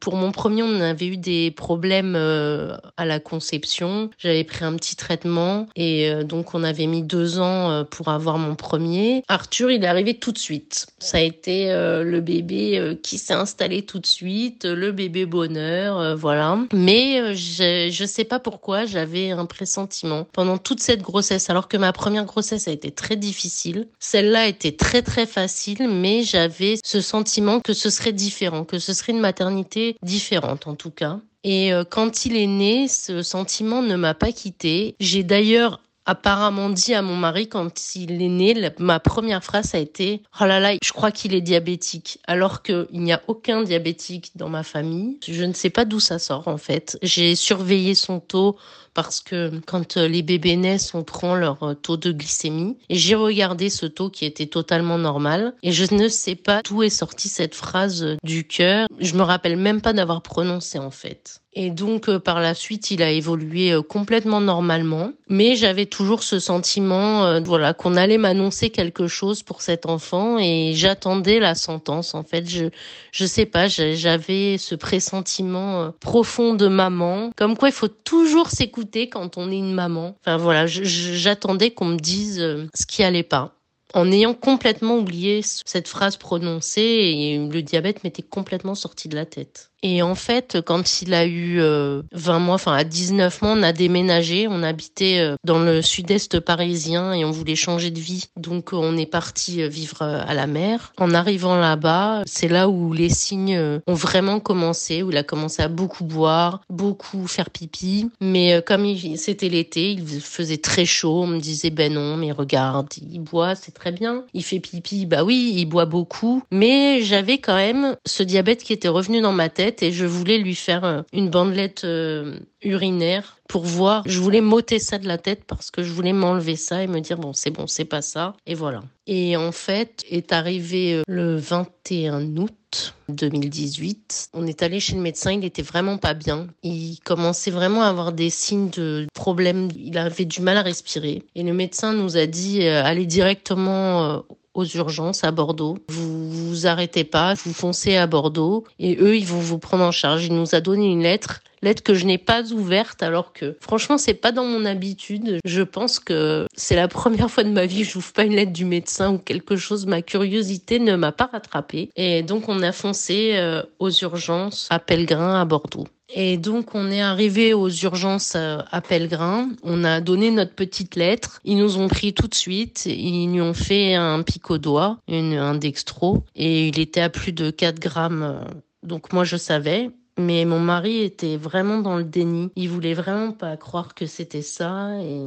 pour 0.00 0.16
mon 0.16 0.32
premier, 0.32 0.62
on 0.62 0.80
avait 0.80 1.06
eu 1.06 1.16
des 1.16 1.50
problèmes 1.50 2.14
euh, 2.16 2.76
à 2.96 3.06
la 3.06 3.20
conception. 3.20 4.10
J'avais 4.18 4.44
pris 4.44 4.64
un 4.64 4.74
petit 4.74 4.96
traitement 4.96 5.66
et 5.76 6.10
euh, 6.10 6.24
donc 6.24 6.54
on 6.54 6.62
avait 6.62 6.86
mis 6.86 7.02
deux 7.02 7.38
ans 7.38 7.70
euh, 7.70 7.84
pour 7.84 8.08
avoir 8.08 8.38
mon 8.38 8.54
premier. 8.54 9.22
Arthur, 9.28 9.70
il 9.70 9.84
est 9.84 9.86
arrivé 9.86 10.14
tout 10.14 10.32
de 10.32 10.38
suite. 10.38 10.86
Ça 10.98 11.18
a 11.18 11.20
été 11.20 11.68
le 11.68 12.20
bébé 12.20 12.98
qui 13.02 13.18
s'est 13.18 13.34
installé 13.34 13.82
tout 13.82 13.98
de 13.98 14.06
suite, 14.06 14.64
le 14.64 14.92
bébé 14.92 15.26
bonheur, 15.26 16.16
voilà. 16.16 16.58
Mais 16.72 17.34
je, 17.34 17.88
je 17.90 18.04
sais 18.04 18.24
pas 18.24 18.40
pourquoi, 18.40 18.86
j'avais 18.86 19.30
un 19.30 19.46
pressentiment 19.46 20.26
pendant 20.32 20.58
toute 20.58 20.80
cette 20.80 21.02
grossesse, 21.02 21.50
alors 21.50 21.68
que 21.68 21.76
ma 21.76 21.92
première 21.92 22.24
grossesse 22.24 22.68
a 22.68 22.72
été 22.72 22.90
très 22.90 23.16
difficile. 23.16 23.88
Celle-là 23.98 24.46
était 24.46 24.72
très 24.72 25.02
très 25.02 25.26
facile, 25.26 25.88
mais 25.88 26.22
j'avais 26.22 26.76
ce 26.84 27.00
sentiment 27.00 27.60
que 27.60 27.72
ce 27.72 27.90
serait 27.90 28.12
différent, 28.12 28.64
que 28.64 28.78
ce 28.78 28.92
serait 28.92 29.12
une 29.12 29.20
maternité 29.20 29.77
différente 30.02 30.66
en 30.66 30.74
tout 30.74 30.90
cas. 30.90 31.20
Et 31.44 31.72
euh, 31.72 31.84
quand 31.88 32.26
il 32.26 32.36
est 32.36 32.46
né, 32.46 32.88
ce 32.88 33.22
sentiment 33.22 33.82
ne 33.82 33.96
m'a 33.96 34.14
pas 34.14 34.32
quitté. 34.32 34.96
J'ai 35.00 35.22
d'ailleurs 35.22 35.80
apparemment 36.08 36.70
dit 36.70 36.94
à 36.94 37.02
mon 37.02 37.16
mari 37.16 37.48
quand 37.48 37.94
il 37.94 38.22
est 38.22 38.28
né, 38.28 38.70
ma 38.78 38.98
première 38.98 39.44
phrase 39.44 39.74
a 39.74 39.78
été 39.78 40.22
"Oh 40.40 40.46
là 40.46 40.58
là, 40.58 40.72
je 40.82 40.92
crois 40.92 41.10
qu'il 41.10 41.34
est 41.34 41.42
diabétique", 41.42 42.18
alors 42.26 42.62
qu'il 42.62 42.86
n'y 42.92 43.12
a 43.12 43.20
aucun 43.28 43.62
diabétique 43.62 44.32
dans 44.34 44.48
ma 44.48 44.62
famille. 44.62 45.18
Je 45.28 45.44
ne 45.44 45.52
sais 45.52 45.68
pas 45.68 45.84
d'où 45.84 46.00
ça 46.00 46.18
sort 46.18 46.48
en 46.48 46.56
fait. 46.56 46.98
J'ai 47.02 47.36
surveillé 47.36 47.94
son 47.94 48.20
taux 48.20 48.56
parce 48.98 49.20
que 49.20 49.60
quand 49.64 49.96
euh, 49.96 50.08
les 50.08 50.22
bébés 50.22 50.56
naissent, 50.56 50.92
on 50.92 51.04
prend 51.04 51.36
leur 51.36 51.62
euh, 51.62 51.74
taux 51.74 51.96
de 51.96 52.10
glycémie. 52.10 52.76
Et 52.88 52.96
j'ai 52.96 53.14
regardé 53.14 53.70
ce 53.70 53.86
taux 53.86 54.10
qui 54.10 54.24
était 54.24 54.46
totalement 54.46 54.98
normal. 54.98 55.54
Et 55.62 55.70
je 55.70 55.94
ne 55.94 56.08
sais 56.08 56.34
pas 56.34 56.62
d'où 56.64 56.82
est 56.82 56.90
sortie 56.90 57.28
cette 57.28 57.54
phrase 57.54 58.02
euh, 58.02 58.16
du 58.24 58.44
cœur. 58.44 58.88
Je 58.98 59.14
me 59.14 59.22
rappelle 59.22 59.56
même 59.56 59.80
pas 59.80 59.92
d'avoir 59.92 60.20
prononcé 60.20 60.80
en 60.80 60.90
fait. 60.90 61.42
Et 61.54 61.70
donc 61.70 62.14
par 62.18 62.40
la 62.40 62.54
suite, 62.54 62.90
il 62.90 63.02
a 63.02 63.10
évolué 63.10 63.74
complètement 63.88 64.40
normalement, 64.40 65.12
mais 65.28 65.56
j'avais 65.56 65.86
toujours 65.86 66.22
ce 66.22 66.38
sentiment 66.38 67.40
voilà 67.42 67.72
qu'on 67.72 67.96
allait 67.96 68.18
m'annoncer 68.18 68.70
quelque 68.70 69.08
chose 69.08 69.42
pour 69.42 69.62
cet 69.62 69.86
enfant 69.86 70.38
et 70.38 70.72
j'attendais 70.74 71.40
la 71.40 71.54
sentence 71.54 72.14
en 72.14 72.22
fait, 72.22 72.48
je 72.48 72.66
je 73.12 73.24
sais 73.24 73.46
pas, 73.46 73.66
j'avais 73.68 74.58
ce 74.58 74.74
pressentiment 74.74 75.92
profond 76.00 76.54
de 76.54 76.68
maman 76.68 77.30
comme 77.36 77.56
quoi 77.56 77.68
il 77.68 77.74
faut 77.74 77.88
toujours 77.88 78.50
s'écouter 78.50 79.08
quand 79.08 79.36
on 79.38 79.50
est 79.50 79.58
une 79.58 79.74
maman. 79.74 80.16
Enfin 80.20 80.36
voilà, 80.36 80.66
j'attendais 80.66 81.70
qu'on 81.70 81.86
me 81.86 81.98
dise 81.98 82.40
euh, 82.40 82.66
ce 82.74 82.86
qui 82.86 83.02
allait 83.02 83.22
pas 83.22 83.54
en 83.94 84.12
ayant 84.12 84.34
complètement 84.34 84.98
oublié 84.98 85.40
cette 85.42 85.88
phrase 85.88 86.16
prononcée 86.16 86.82
et 86.82 87.38
le 87.38 87.62
diabète 87.62 88.04
m'était 88.04 88.22
complètement 88.22 88.74
sorti 88.74 89.08
de 89.08 89.16
la 89.16 89.24
tête. 89.24 89.70
Et 89.82 90.02
en 90.02 90.14
fait, 90.14 90.58
quand 90.64 91.02
il 91.02 91.14
a 91.14 91.26
eu 91.26 91.58
20 91.58 91.62
euh, 91.62 92.02
mois, 92.40 92.56
enfin 92.56 92.74
à 92.74 92.84
19 92.84 93.42
mois, 93.42 93.52
on 93.52 93.62
a 93.62 93.72
déménagé, 93.72 94.48
on 94.48 94.62
habitait 94.62 95.20
euh, 95.20 95.36
dans 95.44 95.60
le 95.60 95.82
sud-est 95.82 96.40
parisien 96.40 97.12
et 97.12 97.24
on 97.24 97.30
voulait 97.30 97.54
changer 97.54 97.90
de 97.90 98.00
vie. 98.00 98.24
Donc 98.36 98.70
on 98.72 98.96
est 98.96 99.06
parti 99.06 99.62
euh, 99.62 99.68
vivre 99.68 100.02
à 100.02 100.34
la 100.34 100.46
mer. 100.46 100.92
En 100.98 101.14
arrivant 101.14 101.56
là-bas, 101.56 102.22
c'est 102.26 102.48
là 102.48 102.68
où 102.68 102.92
les 102.92 103.08
signes 103.08 103.80
ont 103.86 103.94
vraiment 103.94 104.40
commencé, 104.40 105.02
où 105.02 105.10
il 105.10 105.16
a 105.16 105.22
commencé 105.22 105.62
à 105.62 105.68
beaucoup 105.68 106.04
boire, 106.04 106.60
beaucoup 106.68 107.26
faire 107.26 107.50
pipi. 107.50 108.10
Mais 108.20 108.62
comme 108.66 108.86
c'était 109.16 109.48
l'été, 109.48 109.92
il 109.92 110.20
faisait 110.20 110.58
très 110.58 110.84
chaud, 110.84 111.22
on 111.22 111.26
me 111.26 111.38
disait 111.38 111.70
ben 111.70 111.92
non, 111.92 112.16
mais 112.16 112.32
regarde, 112.32 112.88
il 113.00 113.20
boit, 113.20 113.54
c'est 113.54 113.72
très 113.72 113.92
bien. 113.92 114.24
Il 114.34 114.42
fait 114.42 114.60
pipi, 114.60 115.06
bah 115.06 115.24
oui, 115.24 115.54
il 115.56 115.66
boit 115.66 115.86
beaucoup. 115.86 116.42
Mais 116.50 117.02
j'avais 117.02 117.38
quand 117.38 117.56
même 117.56 117.96
ce 118.06 118.22
diabète 118.22 118.62
qui 118.62 118.72
était 118.72 118.88
revenu 118.88 119.20
dans 119.20 119.32
ma 119.32 119.48
tête 119.48 119.67
et 119.82 119.92
je 119.92 120.06
voulais 120.06 120.38
lui 120.38 120.54
faire 120.54 120.84
euh, 120.84 121.02
une 121.12 121.30
bandelette 121.30 121.84
euh, 121.84 122.38
urinaire 122.62 123.38
pour 123.48 123.64
voir. 123.64 124.02
Je 124.06 124.18
voulais 124.18 124.40
m'ôter 124.40 124.78
ça 124.78 124.98
de 124.98 125.06
la 125.06 125.18
tête 125.18 125.44
parce 125.46 125.70
que 125.70 125.82
je 125.82 125.92
voulais 125.92 126.12
m'enlever 126.12 126.56
ça 126.56 126.82
et 126.82 126.86
me 126.86 127.00
dire 127.00 127.18
bon 127.18 127.32
c'est 127.32 127.50
bon 127.50 127.66
c'est 127.66 127.84
pas 127.84 128.02
ça 128.02 128.34
et 128.46 128.54
voilà. 128.54 128.82
Et 129.06 129.36
en 129.36 129.52
fait 129.52 130.04
est 130.10 130.32
arrivé 130.32 130.94
euh, 130.94 131.02
le 131.06 131.36
21 131.36 132.36
août 132.36 132.94
2018. 133.08 134.30
On 134.34 134.46
est 134.46 134.62
allé 134.62 134.80
chez 134.80 134.94
le 134.94 135.00
médecin, 135.00 135.32
il 135.32 135.44
était 135.44 135.62
vraiment 135.62 135.96
pas 135.96 136.14
bien. 136.14 136.48
Il 136.62 136.98
commençait 137.04 137.50
vraiment 137.50 137.82
à 137.82 137.88
avoir 137.88 138.12
des 138.12 138.30
signes 138.30 138.70
de 138.70 139.06
problème. 139.14 139.68
Il 139.76 139.96
avait 139.96 140.26
du 140.26 140.42
mal 140.42 140.58
à 140.58 140.62
respirer. 140.62 141.22
Et 141.34 141.42
le 141.42 141.54
médecin 141.54 141.94
nous 141.94 142.16
a 142.18 142.26
dit 142.26 142.66
allez 142.66 143.06
directement 143.06 144.22
aux 144.58 144.64
urgences 144.64 145.22
à 145.22 145.30
Bordeaux. 145.30 145.78
Vous 145.88 146.30
vous 146.30 146.66
arrêtez 146.66 147.04
pas, 147.04 147.34
vous 147.34 147.52
foncez 147.52 147.96
à 147.96 148.08
Bordeaux 148.08 148.64
et 148.80 148.96
eux, 149.00 149.16
ils 149.16 149.26
vont 149.26 149.38
vous 149.38 149.58
prendre 149.58 149.84
en 149.84 149.92
charge. 149.92 150.24
Il 150.24 150.34
nous 150.34 150.54
a 150.54 150.60
donné 150.60 150.90
une 150.90 151.02
lettre 151.02 151.40
lettre 151.62 151.82
que 151.82 151.94
je 151.94 152.06
n'ai 152.06 152.18
pas 152.18 152.52
ouverte 152.52 153.02
alors 153.02 153.32
que 153.32 153.56
franchement 153.60 153.98
c'est 153.98 154.14
pas 154.14 154.32
dans 154.32 154.44
mon 154.44 154.64
habitude. 154.64 155.38
Je 155.44 155.62
pense 155.62 155.98
que 155.98 156.46
c'est 156.54 156.76
la 156.76 156.88
première 156.88 157.30
fois 157.30 157.44
de 157.44 157.50
ma 157.50 157.66
vie 157.66 157.82
que 157.82 157.88
j'ouvre 157.88 158.12
pas 158.12 158.24
une 158.24 158.34
lettre 158.34 158.52
du 158.52 158.64
médecin 158.64 159.12
ou 159.12 159.18
quelque 159.18 159.56
chose. 159.56 159.86
Ma 159.86 160.02
curiosité 160.02 160.78
ne 160.78 160.96
m'a 160.96 161.12
pas 161.12 161.28
rattrapée 161.30 161.90
et 161.96 162.22
donc 162.22 162.48
on 162.48 162.62
a 162.62 162.72
foncé 162.72 163.32
euh, 163.34 163.62
aux 163.78 163.90
urgences 163.90 164.68
à 164.70 164.78
Pellegrin 164.78 165.40
à 165.40 165.44
Bordeaux. 165.44 165.86
Et 166.10 166.38
donc 166.38 166.74
on 166.74 166.90
est 166.90 167.02
arrivé 167.02 167.52
aux 167.52 167.68
urgences 167.68 168.34
euh, 168.34 168.58
à 168.70 168.80
Pellegrin, 168.80 169.50
on 169.62 169.84
a 169.84 170.00
donné 170.00 170.30
notre 170.30 170.54
petite 170.54 170.96
lettre, 170.96 171.40
ils 171.44 171.58
nous 171.58 171.76
ont 171.78 171.88
pris 171.88 172.14
tout 172.14 172.28
de 172.28 172.34
suite, 172.34 172.86
ils 172.86 173.26
nous 173.26 173.42
ont 173.42 173.54
fait 173.54 173.94
un 173.94 174.22
pic 174.22 174.50
au 174.50 174.58
doigt, 174.58 174.98
un 175.08 175.54
dextro, 175.54 176.24
et 176.34 176.68
il 176.68 176.78
était 176.78 177.02
à 177.02 177.10
plus 177.10 177.32
de 177.32 177.50
4 177.50 177.78
grammes. 177.78 178.22
Euh, 178.22 178.40
donc 178.82 179.12
moi 179.12 179.24
je 179.24 179.36
savais, 179.36 179.90
mais 180.18 180.44
mon 180.44 180.58
mari 180.58 181.02
était 181.02 181.36
vraiment 181.36 181.78
dans 181.78 181.96
le 181.96 182.04
déni. 182.04 182.50
Il 182.56 182.68
voulait 182.68 182.94
vraiment 182.94 183.32
pas 183.32 183.56
croire 183.56 183.94
que 183.94 184.06
c'était 184.06 184.42
ça 184.42 185.00
et 185.00 185.20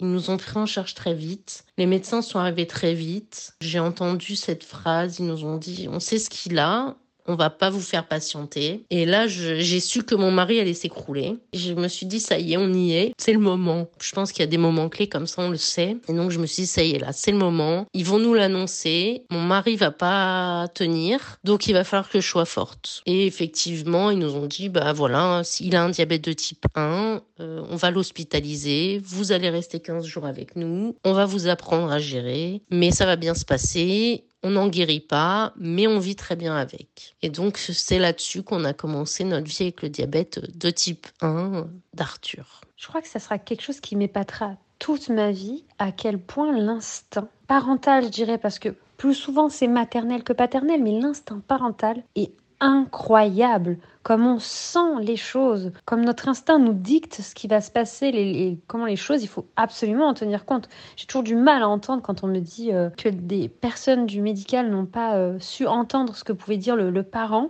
ils 0.00 0.06
nous 0.06 0.30
ont 0.30 0.36
pris 0.38 0.58
en 0.58 0.66
charge 0.66 0.94
très 0.94 1.14
vite. 1.14 1.64
Les 1.76 1.86
médecins 1.86 2.22
sont 2.22 2.38
arrivés 2.38 2.66
très 2.66 2.94
vite. 2.94 3.54
J'ai 3.60 3.78
entendu 3.78 4.34
cette 4.34 4.64
phrase. 4.64 5.18
Ils 5.18 5.26
nous 5.26 5.44
ont 5.44 5.58
dit, 5.58 5.88
on 5.90 6.00
sait 6.00 6.18
ce 6.18 6.30
qu'il 6.30 6.58
a 6.58 6.96
on 7.26 7.34
va 7.34 7.50
pas 7.50 7.70
vous 7.70 7.80
faire 7.80 8.06
patienter. 8.06 8.84
Et 8.90 9.06
là, 9.06 9.26
j'ai 9.26 9.80
su 9.80 10.02
que 10.02 10.14
mon 10.14 10.30
mari 10.30 10.60
allait 10.60 10.74
s'écrouler. 10.74 11.36
Je 11.52 11.72
me 11.72 11.88
suis 11.88 12.06
dit, 12.06 12.20
ça 12.20 12.38
y 12.38 12.54
est, 12.54 12.56
on 12.56 12.72
y 12.72 12.92
est. 12.92 13.12
C'est 13.18 13.32
le 13.32 13.38
moment. 13.38 13.88
Je 14.00 14.12
pense 14.12 14.32
qu'il 14.32 14.40
y 14.40 14.44
a 14.44 14.48
des 14.48 14.58
moments 14.58 14.88
clés 14.88 15.08
comme 15.08 15.26
ça, 15.26 15.42
on 15.42 15.50
le 15.50 15.56
sait. 15.56 15.96
Et 16.08 16.12
donc, 16.12 16.30
je 16.30 16.38
me 16.38 16.46
suis 16.46 16.62
dit, 16.62 16.66
ça 16.66 16.82
y 16.82 16.92
est, 16.92 16.98
là, 16.98 17.12
c'est 17.12 17.32
le 17.32 17.38
moment. 17.38 17.86
Ils 17.94 18.04
vont 18.04 18.18
nous 18.18 18.34
l'annoncer. 18.34 19.24
Mon 19.30 19.40
mari 19.40 19.76
va 19.76 19.90
pas 19.90 20.68
tenir. 20.74 21.38
Donc, 21.44 21.66
il 21.66 21.72
va 21.72 21.84
falloir 21.84 22.08
que 22.08 22.20
je 22.20 22.28
sois 22.28 22.44
forte. 22.44 23.02
Et 23.06 23.26
effectivement, 23.26 24.10
ils 24.10 24.18
nous 24.18 24.34
ont 24.34 24.46
dit, 24.46 24.68
bah 24.68 24.92
voilà, 24.92 25.42
s'il 25.44 25.74
a 25.76 25.82
un 25.82 25.90
diabète 25.90 26.24
de 26.24 26.32
type 26.32 26.66
1, 26.74 27.22
euh, 27.40 27.62
on 27.70 27.76
va 27.76 27.90
l'hospitaliser. 27.90 29.00
Vous 29.04 29.32
allez 29.32 29.50
rester 29.50 29.80
15 29.80 30.04
jours 30.04 30.26
avec 30.26 30.56
nous. 30.56 30.96
On 31.04 31.12
va 31.12 31.24
vous 31.24 31.48
apprendre 31.48 31.90
à 31.90 31.98
gérer. 31.98 32.62
Mais 32.70 32.90
ça 32.90 33.06
va 33.06 33.16
bien 33.16 33.34
se 33.34 33.44
passer 33.44 34.24
on 34.44 34.50
n'en 34.50 34.68
guérit 34.68 35.00
pas, 35.00 35.52
mais 35.56 35.86
on 35.88 35.98
vit 35.98 36.14
très 36.14 36.36
bien 36.36 36.54
avec. 36.54 37.16
Et 37.22 37.30
donc 37.30 37.56
c'est 37.58 37.98
là-dessus 37.98 38.42
qu'on 38.42 38.64
a 38.64 38.74
commencé 38.74 39.24
notre 39.24 39.48
vie 39.48 39.62
avec 39.62 39.82
le 39.82 39.88
diabète 39.88 40.40
de 40.56 40.70
type 40.70 41.06
1 41.22 41.66
d'Arthur. 41.94 42.60
Je 42.76 42.86
crois 42.86 43.00
que 43.00 43.08
ça 43.08 43.18
sera 43.18 43.38
quelque 43.38 43.62
chose 43.62 43.80
qui 43.80 43.96
m'épatera 43.96 44.56
toute 44.78 45.08
ma 45.08 45.32
vie, 45.32 45.64
à 45.78 45.92
quel 45.92 46.18
point 46.18 46.52
l'instinct 46.56 47.28
parental, 47.46 48.04
je 48.04 48.08
dirais, 48.10 48.38
parce 48.38 48.58
que 48.58 48.68
plus 48.98 49.14
souvent 49.14 49.48
c'est 49.48 49.66
maternel 49.66 50.22
que 50.22 50.34
paternel, 50.34 50.82
mais 50.82 51.00
l'instinct 51.00 51.40
parental 51.48 52.02
est 52.14 52.32
incroyable 52.64 53.78
comme 54.04 54.26
on 54.26 54.38
sent 54.38 55.00
les 55.00 55.16
choses, 55.16 55.72
comme 55.86 56.04
notre 56.04 56.28
instinct 56.28 56.58
nous 56.58 56.74
dicte 56.74 57.22
ce 57.22 57.34
qui 57.34 57.48
va 57.48 57.62
se 57.62 57.70
passer, 57.70 58.58
comment 58.66 58.84
les 58.84 58.96
choses, 58.96 59.22
il 59.24 59.28
faut 59.28 59.46
absolument 59.56 60.08
en 60.08 60.14
tenir 60.14 60.44
compte. 60.44 60.68
J'ai 60.96 61.06
toujours 61.06 61.22
du 61.22 61.34
mal 61.34 61.62
à 61.62 61.68
entendre 61.68 62.02
quand 62.02 62.22
on 62.22 62.28
me 62.28 62.38
dit 62.38 62.70
euh, 62.70 62.90
que 62.90 63.08
des 63.08 63.48
personnes 63.48 64.04
du 64.04 64.20
médical 64.20 64.70
n'ont 64.70 64.84
pas 64.84 65.16
euh, 65.16 65.38
su 65.40 65.66
entendre 65.66 66.14
ce 66.14 66.22
que 66.22 66.34
pouvait 66.34 66.58
dire 66.58 66.76
le, 66.76 67.02
parent. 67.02 67.48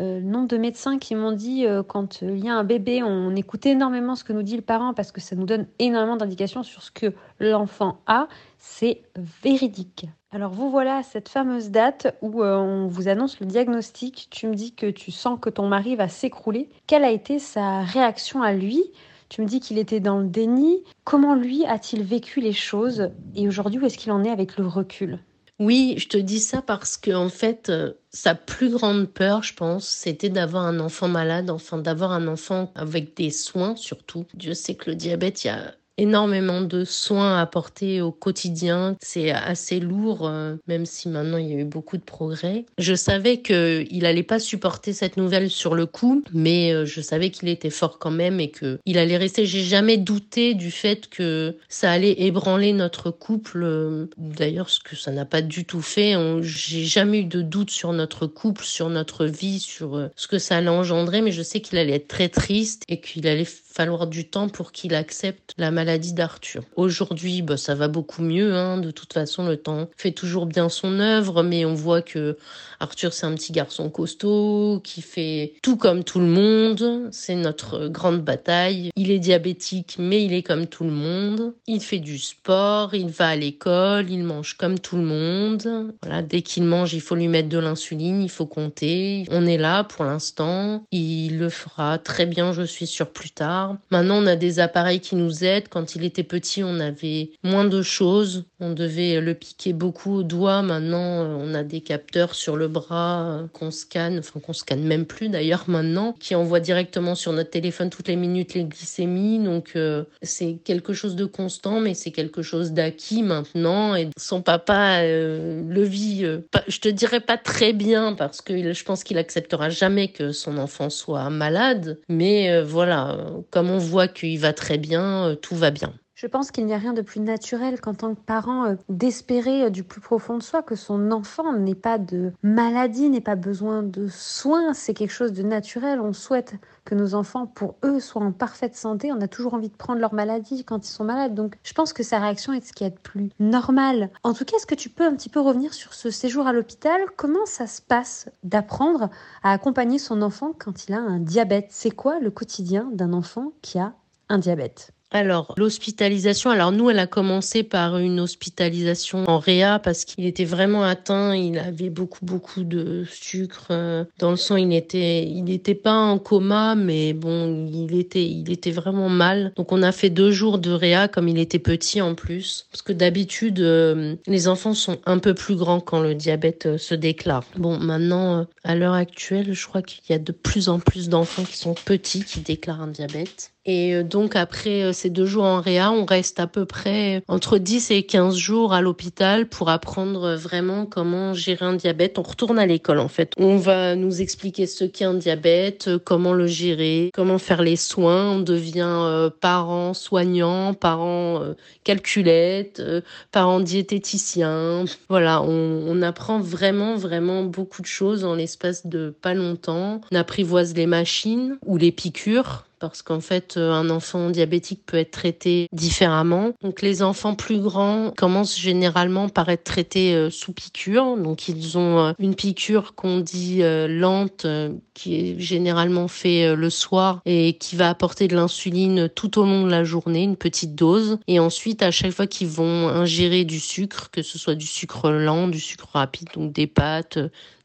Euh, 0.00 0.20
nombre 0.20 0.48
de 0.48 0.56
médecins 0.56 0.98
qui 0.98 1.14
m'ont 1.14 1.32
dit 1.32 1.66
quand 1.88 2.22
il 2.22 2.44
y 2.44 2.48
a 2.48 2.54
un 2.54 2.64
bébé, 2.64 3.02
on 3.02 3.34
écoute 3.36 3.66
énormément 3.66 4.14
ce 4.14 4.24
que 4.24 4.32
nous 4.32 4.42
dit 4.42 4.56
le 4.56 4.62
parent 4.62 4.94
parce 4.94 5.12
que 5.12 5.20
ça 5.20 5.36
nous 5.36 5.46
donne 5.46 5.66
énormément 5.78 6.16
d'indications 6.16 6.62
sur 6.62 6.82
ce 6.82 6.90
que 6.90 7.12
l'enfant 7.38 8.00
a. 8.06 8.26
C'est 8.58 9.02
véridique. 9.42 10.06
Alors 10.32 10.52
vous 10.52 10.70
voilà 10.70 10.98
à 10.98 11.02
cette 11.02 11.28
fameuse 11.28 11.70
date 11.70 12.16
où 12.22 12.44
euh, 12.44 12.56
on 12.56 12.86
vous 12.86 13.08
annonce 13.08 13.40
le 13.40 13.46
diagnostic. 13.46 14.28
Tu 14.30 14.46
me 14.46 14.54
dis 14.54 14.72
que 14.72 14.88
tu 14.88 15.10
sens 15.10 15.40
que 15.40 15.50
ton 15.50 15.66
mari 15.66 15.96
va 15.96 16.06
s'écrouler. 16.06 16.68
Quelle 16.86 17.02
a 17.02 17.10
été 17.10 17.40
sa 17.40 17.82
réaction 17.82 18.40
à 18.40 18.52
lui? 18.52 18.92
Tu 19.28 19.42
me 19.42 19.46
dis 19.46 19.58
qu'il 19.58 19.76
était 19.76 19.98
dans 19.98 20.18
le 20.18 20.28
déni. 20.28 20.84
Comment 21.02 21.34
lui 21.34 21.66
a-t-il 21.66 22.04
vécu 22.04 22.40
les 22.40 22.52
choses? 22.52 23.10
Et 23.34 23.48
aujourd'hui, 23.48 23.80
où 23.80 23.86
est-ce 23.86 23.98
qu'il 23.98 24.12
en 24.12 24.22
est 24.22 24.30
avec 24.30 24.56
le 24.56 24.66
recul? 24.68 25.18
Oui, 25.60 25.94
je 25.98 26.08
te 26.08 26.16
dis 26.16 26.40
ça 26.40 26.62
parce 26.62 26.96
que 26.96 27.10
en 27.12 27.28
fait, 27.28 27.68
euh, 27.68 27.92
sa 28.10 28.34
plus 28.34 28.70
grande 28.70 29.06
peur, 29.12 29.42
je 29.42 29.54
pense, 29.54 29.86
c'était 29.86 30.30
d'avoir 30.30 30.64
un 30.64 30.80
enfant 30.80 31.06
malade, 31.06 31.50
enfin 31.50 31.76
d'avoir 31.76 32.12
un 32.12 32.28
enfant 32.28 32.72
avec 32.74 33.14
des 33.14 33.30
soins 33.30 33.76
surtout. 33.76 34.26
Dieu 34.32 34.54
sait 34.54 34.74
que 34.74 34.90
le 34.90 34.96
diabète, 34.96 35.44
il 35.44 35.48
y 35.48 35.50
a 35.50 35.74
énormément 36.00 36.60
de 36.62 36.84
soins 36.84 37.36
à 37.36 37.42
apporter 37.42 38.00
au 38.00 38.12
quotidien. 38.12 38.96
C'est 39.00 39.30
assez 39.30 39.80
lourd, 39.80 40.26
euh, 40.26 40.56
même 40.66 40.86
si 40.86 41.08
maintenant 41.08 41.38
il 41.38 41.48
y 41.48 41.54
a 41.54 41.58
eu 41.58 41.64
beaucoup 41.64 41.96
de 41.96 42.02
progrès. 42.02 42.64
Je 42.78 42.94
savais 42.94 43.40
qu'il 43.40 44.06
allait 44.06 44.22
pas 44.22 44.38
supporter 44.38 44.92
cette 44.92 45.16
nouvelle 45.16 45.50
sur 45.50 45.74
le 45.74 45.86
coup, 45.86 46.22
mais 46.32 46.72
euh, 46.72 46.84
je 46.84 47.00
savais 47.00 47.30
qu'il 47.30 47.48
était 47.48 47.70
fort 47.70 47.98
quand 47.98 48.10
même 48.10 48.40
et 48.40 48.50
que 48.50 48.78
il 48.86 48.98
allait 48.98 49.16
rester. 49.16 49.46
J'ai 49.46 49.62
jamais 49.62 49.96
douté 49.96 50.54
du 50.54 50.70
fait 50.70 51.08
que 51.08 51.56
ça 51.68 51.92
allait 51.92 52.22
ébranler 52.22 52.72
notre 52.72 53.10
couple. 53.10 54.08
D'ailleurs, 54.16 54.70
ce 54.70 54.80
que 54.80 54.96
ça 54.96 55.10
n'a 55.12 55.24
pas 55.24 55.42
du 55.42 55.64
tout 55.64 55.82
fait. 55.82 56.14
J'ai 56.42 56.84
jamais 56.84 57.20
eu 57.20 57.24
de 57.24 57.42
doute 57.42 57.70
sur 57.70 57.92
notre 57.92 58.26
couple, 58.26 58.64
sur 58.64 58.88
notre 58.88 59.26
vie, 59.26 59.60
sur 59.60 59.96
euh, 59.96 60.08
ce 60.16 60.28
que 60.28 60.38
ça 60.38 60.56
allait 60.56 60.68
engendrer, 60.68 61.20
mais 61.20 61.32
je 61.32 61.42
sais 61.42 61.60
qu'il 61.60 61.78
allait 61.78 61.96
être 61.96 62.08
très 62.08 62.28
triste 62.28 62.84
et 62.88 63.00
qu'il 63.00 63.26
allait 63.26 63.44
falloir 63.44 64.06
du 64.06 64.28
temps 64.28 64.48
pour 64.48 64.72
qu'il 64.72 64.94
accepte 64.94 65.54
la 65.58 65.70
maladie 65.70 65.89
d'Arthur. 65.98 66.62
Aujourd'hui, 66.76 67.42
bah, 67.42 67.56
ça 67.56 67.74
va 67.74 67.88
beaucoup 67.88 68.22
mieux. 68.22 68.54
Hein. 68.54 68.78
De 68.78 68.90
toute 68.90 69.12
façon, 69.12 69.46
le 69.46 69.56
temps 69.56 69.88
fait 69.96 70.12
toujours 70.12 70.46
bien 70.46 70.68
son 70.68 71.00
œuvre, 71.00 71.42
mais 71.42 71.64
on 71.64 71.74
voit 71.74 72.02
que 72.02 72.36
Arthur, 72.80 73.12
c'est 73.12 73.26
un 73.26 73.34
petit 73.34 73.52
garçon 73.52 73.90
costaud 73.90 74.80
qui 74.82 75.02
fait 75.02 75.54
tout 75.62 75.76
comme 75.76 76.02
tout 76.04 76.18
le 76.18 76.26
monde. 76.26 77.08
C'est 77.12 77.34
notre 77.34 77.88
grande 77.88 78.22
bataille. 78.22 78.90
Il 78.96 79.10
est 79.10 79.18
diabétique, 79.18 79.96
mais 79.98 80.24
il 80.24 80.32
est 80.32 80.42
comme 80.42 80.66
tout 80.66 80.84
le 80.84 80.90
monde. 80.90 81.54
Il 81.66 81.80
fait 81.80 81.98
du 81.98 82.18
sport, 82.18 82.94
il 82.94 83.08
va 83.08 83.28
à 83.28 83.36
l'école, 83.36 84.10
il 84.10 84.24
mange 84.24 84.56
comme 84.56 84.78
tout 84.78 84.96
le 84.96 85.02
monde. 85.02 85.92
Voilà, 86.02 86.22
dès 86.22 86.42
qu'il 86.42 86.64
mange, 86.64 86.94
il 86.94 87.00
faut 87.00 87.14
lui 87.14 87.28
mettre 87.28 87.48
de 87.48 87.58
l'insuline, 87.58 88.22
il 88.22 88.30
faut 88.30 88.46
compter. 88.46 89.26
On 89.30 89.46
est 89.46 89.58
là 89.58 89.84
pour 89.84 90.04
l'instant. 90.04 90.84
Il 90.90 91.38
le 91.38 91.48
fera 91.48 91.98
très 91.98 92.26
bien, 92.26 92.52
je 92.52 92.62
suis 92.62 92.86
sûre, 92.86 93.10
plus 93.10 93.30
tard. 93.30 93.76
Maintenant, 93.90 94.16
on 94.22 94.26
a 94.26 94.36
des 94.36 94.58
appareils 94.58 95.00
qui 95.00 95.16
nous 95.16 95.44
aident. 95.44 95.68
Quand 95.70 95.94
il 95.94 96.04
était 96.04 96.22
petit, 96.22 96.62
on 96.62 96.80
avait 96.80 97.30
moins 97.42 97.64
de 97.64 97.82
choses. 97.82 98.44
On 98.60 98.72
devait 98.72 99.20
le 99.20 99.34
piquer 99.34 99.72
beaucoup 99.72 100.16
au 100.16 100.22
doigt. 100.22 100.62
Maintenant, 100.62 101.24
on 101.24 101.54
a 101.54 101.62
des 101.62 101.80
capteurs 101.80 102.34
sur 102.34 102.56
le 102.56 102.68
bras 102.68 103.22
euh, 103.22 103.46
qu'on 103.52 103.70
scanne, 103.70 104.18
enfin 104.18 104.40
qu'on 104.40 104.52
scanne 104.52 104.82
même 104.82 105.06
plus 105.06 105.28
d'ailleurs 105.28 105.64
maintenant, 105.68 106.14
qui 106.18 106.34
envoient 106.34 106.60
directement 106.60 107.14
sur 107.14 107.32
notre 107.32 107.50
téléphone 107.50 107.90
toutes 107.90 108.08
les 108.08 108.16
minutes 108.16 108.54
les 108.54 108.64
glycémies. 108.64 109.38
Donc, 109.38 109.72
euh, 109.76 110.04
c'est 110.22 110.58
quelque 110.64 110.92
chose 110.92 111.16
de 111.16 111.24
constant, 111.24 111.80
mais 111.80 111.94
c'est 111.94 112.10
quelque 112.10 112.42
chose 112.42 112.72
d'acquis 112.72 113.22
maintenant. 113.22 113.94
Et 113.94 114.08
son 114.18 114.42
papa 114.42 115.00
euh, 115.02 115.62
le 115.66 115.82
vit, 115.82 116.26
je 116.68 116.78
te 116.78 116.88
dirais 116.88 117.20
pas 117.20 117.36
très 117.36 117.72
bien 117.72 118.14
parce 118.14 118.40
que 118.40 118.72
je 118.72 118.84
pense 118.84 119.04
qu'il 119.04 119.18
acceptera 119.18 119.70
jamais 119.70 120.08
que 120.08 120.32
son 120.32 120.58
enfant 120.58 120.90
soit 120.90 121.30
malade. 121.30 121.98
Mais 122.08 122.62
voilà, 122.62 123.16
comme 123.50 123.70
on 123.70 123.78
voit 123.78 124.08
qu'il 124.08 124.38
va 124.38 124.52
très 124.52 124.78
bien, 124.78 125.28
euh, 125.28 125.34
tout 125.34 125.54
bien. 125.68 125.92
Je 126.20 126.26
pense 126.26 126.50
qu'il 126.50 126.66
n'y 126.66 126.74
a 126.74 126.76
rien 126.76 126.92
de 126.92 127.00
plus 127.00 127.20
naturel 127.20 127.80
qu'en 127.80 127.94
tant 127.94 128.14
que 128.14 128.20
parent 128.20 128.66
euh, 128.66 128.74
d'espérer 128.90 129.64
euh, 129.64 129.70
du 129.70 129.84
plus 129.84 130.02
profond 130.02 130.36
de 130.36 130.42
soi 130.42 130.62
que 130.62 130.74
son 130.74 131.12
enfant 131.12 131.54
n'ait 131.54 131.74
pas 131.74 131.96
de 131.96 132.32
maladie, 132.42 133.08
n'ait 133.08 133.22
pas 133.22 133.36
besoin 133.36 133.82
de 133.82 134.06
soins. 134.08 134.74
C'est 134.74 134.92
quelque 134.92 135.14
chose 135.14 135.32
de 135.32 135.42
naturel. 135.42 135.98
On 135.98 136.12
souhaite 136.12 136.56
que 136.84 136.94
nos 136.94 137.14
enfants, 137.14 137.46
pour 137.46 137.76
eux, 137.84 138.00
soient 138.00 138.20
en 138.20 138.32
parfaite 138.32 138.76
santé. 138.76 139.10
On 139.12 139.20
a 139.22 139.28
toujours 139.28 139.54
envie 139.54 139.70
de 139.70 139.76
prendre 139.76 139.98
leur 139.98 140.12
maladie 140.12 140.62
quand 140.62 140.86
ils 140.86 140.90
sont 140.90 141.04
malades. 141.04 141.34
Donc 141.34 141.56
je 141.62 141.72
pense 141.72 141.94
que 141.94 142.02
sa 142.02 142.18
réaction 142.18 142.52
est 142.52 142.66
ce 142.66 142.74
qui 142.74 142.84
est 142.84 142.90
de 142.90 142.98
plus 142.98 143.30
normal. 143.38 144.10
En 144.22 144.34
tout 144.34 144.44
cas, 144.44 144.58
est-ce 144.58 144.66
que 144.66 144.74
tu 144.74 144.90
peux 144.90 145.06
un 145.06 145.14
petit 145.14 145.30
peu 145.30 145.40
revenir 145.40 145.72
sur 145.72 145.94
ce 145.94 146.10
séjour 146.10 146.46
à 146.46 146.52
l'hôpital? 146.52 147.00
Comment 147.16 147.46
ça 147.46 147.66
se 147.66 147.80
passe 147.80 148.28
d'apprendre 148.42 149.08
à 149.42 149.52
accompagner 149.52 149.98
son 149.98 150.20
enfant 150.20 150.52
quand 150.58 150.86
il 150.86 150.92
a 150.92 151.00
un 151.00 151.18
diabète? 151.18 151.68
C'est 151.70 151.92
quoi 151.92 152.20
le 152.20 152.30
quotidien 152.30 152.90
d'un 152.92 153.14
enfant 153.14 153.52
qui 153.62 153.78
a 153.78 153.94
un 154.28 154.36
diabète? 154.36 154.92
Alors, 155.12 155.54
l'hospitalisation, 155.56 156.50
alors 156.50 156.70
nous, 156.70 156.88
elle 156.88 157.00
a 157.00 157.08
commencé 157.08 157.64
par 157.64 157.98
une 157.98 158.20
hospitalisation 158.20 159.24
en 159.28 159.40
réa 159.40 159.80
parce 159.80 160.04
qu'il 160.04 160.24
était 160.24 160.44
vraiment 160.44 160.84
atteint, 160.84 161.34
il 161.34 161.58
avait 161.58 161.90
beaucoup, 161.90 162.24
beaucoup 162.24 162.62
de 162.62 163.04
sucre 163.10 163.66
euh, 163.72 164.04
dans 164.18 164.30
le 164.30 164.36
sang, 164.36 164.54
il 164.54 164.72
était, 164.72 165.24
il 165.24 165.42
n'était 165.42 165.74
pas 165.74 165.96
en 165.96 166.20
coma, 166.20 166.76
mais 166.76 167.12
bon, 167.12 167.66
il 167.66 167.98
était, 167.98 168.24
il 168.24 168.52
était 168.52 168.70
vraiment 168.70 169.08
mal. 169.08 169.52
Donc, 169.56 169.72
on 169.72 169.82
a 169.82 169.90
fait 169.90 170.10
deux 170.10 170.30
jours 170.30 170.60
de 170.60 170.70
réa 170.70 171.08
comme 171.08 171.26
il 171.26 171.38
était 171.38 171.58
petit 171.58 172.00
en 172.00 172.14
plus. 172.14 172.68
Parce 172.70 172.82
que 172.82 172.92
d'habitude, 172.92 173.58
euh, 173.58 174.14
les 174.28 174.46
enfants 174.46 174.74
sont 174.74 174.98
un 175.06 175.18
peu 175.18 175.34
plus 175.34 175.56
grands 175.56 175.80
quand 175.80 176.00
le 176.00 176.14
diabète 176.14 176.66
euh, 176.66 176.78
se 176.78 176.94
déclare. 176.94 177.42
Bon, 177.56 177.78
maintenant, 177.80 178.46
à 178.62 178.76
l'heure 178.76 178.94
actuelle, 178.94 179.54
je 179.54 179.66
crois 179.66 179.82
qu'il 179.82 180.02
y 180.08 180.12
a 180.12 180.20
de 180.20 180.32
plus 180.32 180.68
en 180.68 180.78
plus 180.78 181.08
d'enfants 181.08 181.44
qui 181.44 181.56
sont 181.56 181.74
petits 181.74 182.22
qui 182.22 182.40
déclarent 182.40 182.82
un 182.82 182.88
diabète. 182.88 183.50
Et 183.66 183.94
euh, 183.94 184.02
donc 184.02 184.36
après 184.36 184.82
euh, 184.82 184.92
ces 184.92 185.10
deux 185.10 185.26
jours 185.26 185.44
en 185.44 185.60
réa, 185.60 185.92
on 185.92 186.06
reste 186.06 186.40
à 186.40 186.46
peu 186.46 186.64
près 186.64 187.22
entre 187.28 187.58
10 187.58 187.90
et 187.90 188.02
15 188.04 188.34
jours 188.36 188.72
à 188.72 188.80
l'hôpital 188.80 189.46
pour 189.46 189.68
apprendre 189.68 190.34
vraiment 190.34 190.86
comment 190.86 191.34
gérer 191.34 191.66
un 191.66 191.74
diabète. 191.74 192.18
On 192.18 192.22
retourne 192.22 192.58
à 192.58 192.64
l'école 192.64 192.98
en 192.98 193.08
fait. 193.08 193.32
On 193.36 193.58
va 193.58 193.96
nous 193.96 194.22
expliquer 194.22 194.66
ce 194.66 194.84
qu'est 194.84 195.04
un 195.04 195.14
diabète, 195.14 195.88
euh, 195.88 195.98
comment 196.02 196.32
le 196.32 196.46
gérer, 196.46 197.10
comment 197.12 197.36
faire 197.36 197.60
les 197.62 197.76
soins. 197.76 198.30
On 198.32 198.40
devient 198.40 199.30
parent 199.40 199.92
soignant, 199.92 200.72
parent 200.72 201.42
calculette, 201.84 202.82
parent 203.30 203.60
diététicien. 203.60 204.84
Voilà, 205.08 205.42
on, 205.42 205.84
on 205.86 206.02
apprend 206.02 206.40
vraiment 206.40 206.96
vraiment 206.96 207.44
beaucoup 207.44 207.82
de 207.82 207.86
choses 207.86 208.24
en 208.24 208.34
l'espace 208.34 208.86
de 208.86 209.14
pas 209.20 209.34
longtemps. 209.34 210.00
On 210.10 210.16
apprivoise 210.16 210.74
les 210.74 210.86
machines 210.86 211.58
ou 211.66 211.76
les 211.76 211.92
piqûres 211.92 212.64
parce 212.80 213.02
qu'en 213.02 213.20
fait, 213.20 213.56
euh, 213.56 213.72
un 213.72 213.90
enfant 213.90 214.30
diabétique 214.30 214.82
peut 214.86 214.96
être 214.96 215.10
traité 215.10 215.68
différemment. 215.72 216.52
Donc, 216.62 216.82
les 216.82 217.02
enfants 217.02 217.34
plus 217.34 217.60
grands 217.60 218.10
commencent 218.16 218.58
généralement 218.58 219.28
par 219.28 219.50
être 219.50 219.64
traités 219.64 220.14
euh, 220.14 220.30
sous 220.30 220.52
piqûre. 220.52 221.16
Donc, 221.18 221.48
ils 221.48 221.78
ont 221.78 221.98
euh, 221.98 222.12
une 222.18 222.34
piqûre 222.34 222.94
qu'on 222.94 223.20
dit 223.20 223.60
lente, 223.62 224.46
qui 224.94 225.16
est 225.16 225.38
généralement 225.38 226.08
fait 226.08 226.56
le 226.56 226.70
soir 226.70 227.20
et 227.26 227.58
qui 227.58 227.76
va 227.76 227.90
apporter 227.90 228.26
de 228.26 228.34
l'insuline 228.34 229.08
tout 229.14 229.38
au 229.38 229.44
long 229.44 229.64
de 229.64 229.70
la 229.70 229.84
journée, 229.84 230.22
une 230.22 230.36
petite 230.36 230.74
dose. 230.74 231.18
Et 231.28 231.38
ensuite, 231.38 231.82
à 231.82 231.90
chaque 231.90 232.12
fois 232.12 232.26
qu'ils 232.26 232.48
vont 232.48 232.88
ingérer 232.88 233.44
du 233.44 233.60
sucre, 233.60 234.10
que 234.10 234.22
ce 234.22 234.38
soit 234.38 234.54
du 234.54 234.66
sucre 234.66 235.10
lent, 235.10 235.48
du 235.48 235.60
sucre 235.60 235.88
rapide, 235.92 236.28
donc 236.34 236.52
des 236.52 236.66
pâtes, 236.66 237.18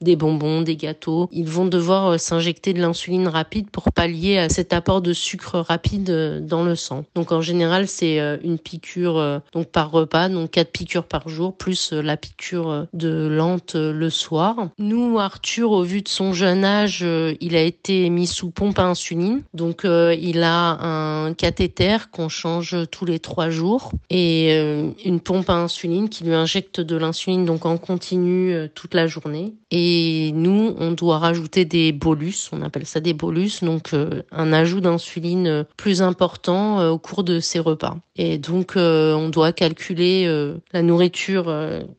des 0.06 0.16
bonbons, 0.16 0.62
des 0.62 0.78
gâteaux. 0.78 1.28
Ils 1.34 1.50
vont 1.50 1.66
devoir 1.66 2.12
euh, 2.12 2.18
s'injecter 2.18 2.74
de 2.74 2.80
l'insuline 2.80 3.28
rapide 3.28 3.70
pour 3.70 3.92
pallier 3.92 4.38
à 4.38 4.48
cet 4.48 4.72
apport 4.72 5.02
de 5.02 5.12
sucre 5.12 5.60
rapide 5.60 6.10
euh, 6.10 6.40
dans 6.40 6.64
le 6.64 6.76
sang. 6.76 7.04
Donc 7.16 7.34
en 7.34 7.42
général, 7.42 7.90
c'est 7.90 8.22
euh, 8.22 8.38
une 8.44 8.58
piqûre 8.58 9.42
donc 9.54 9.68
par 9.68 9.92
repas, 9.92 10.30
donc 10.30 10.52
quatre 10.52 10.72
piqûres 10.72 11.06
par 11.06 11.28
jour 11.28 11.54
plus 11.58 11.92
la 11.92 12.16
piqûre 12.16 12.86
de 12.94 13.28
lente 13.28 13.76
le 13.76 14.10
soir. 14.12 14.70
Nous, 14.78 15.18
Arthur, 15.18 15.72
au 15.72 15.82
vu 15.82 16.04
de 16.04 16.08
son 16.08 16.34
jeune 16.34 16.64
âge, 16.64 17.04
il 17.42 17.56
a 17.56 17.62
été 17.62 18.10
mis 18.10 18.28
sous 18.28 18.52
pompe 18.52 18.78
à 18.78 18.84
insuline. 18.84 19.42
Donc 19.54 19.82
il 19.86 20.44
a 20.44 20.78
un 20.84 21.34
cathéter 21.34 21.98
qu'on 22.12 22.30
change 22.30 22.76
tous 22.92 23.06
les 23.06 23.18
trois 23.20 23.50
jours 23.50 23.92
et 24.12 24.56
une 25.04 25.20
pompe 25.20 25.50
à 25.50 25.56
insuline 25.56 26.10
qui 26.10 26.24
lui 26.24 26.36
injecte 26.36 26.80
de 26.80 26.96
l'insuline 26.96 27.46
donc 27.46 27.66
en 27.66 27.78
continu 27.78 28.56
toute 28.76 28.94
la 28.94 29.08
journée. 29.08 29.54
Et 29.72 29.95
nous, 30.34 30.76
on 30.78 30.92
doit 30.92 31.20
rajouter 31.20 31.66
des 31.66 31.92
bolus, 31.92 32.50
on 32.52 32.62
appelle 32.62 32.86
ça 32.86 33.00
des 33.00 33.14
bolus, 33.14 33.64
donc 33.64 33.94
euh, 33.94 34.24
un 34.32 34.54
ajout 34.54 34.82
d'insuline 34.82 35.66
plus 35.78 36.02
important 36.02 36.90
au 36.90 36.98
cours 36.98 37.24
de 37.24 37.40
ses 37.40 37.60
repas. 37.60 37.98
Et 38.18 38.38
donc, 38.38 38.74
on 38.78 39.28
doit 39.28 39.52
calculer 39.52 40.26
la 40.72 40.82
nourriture 40.82 41.54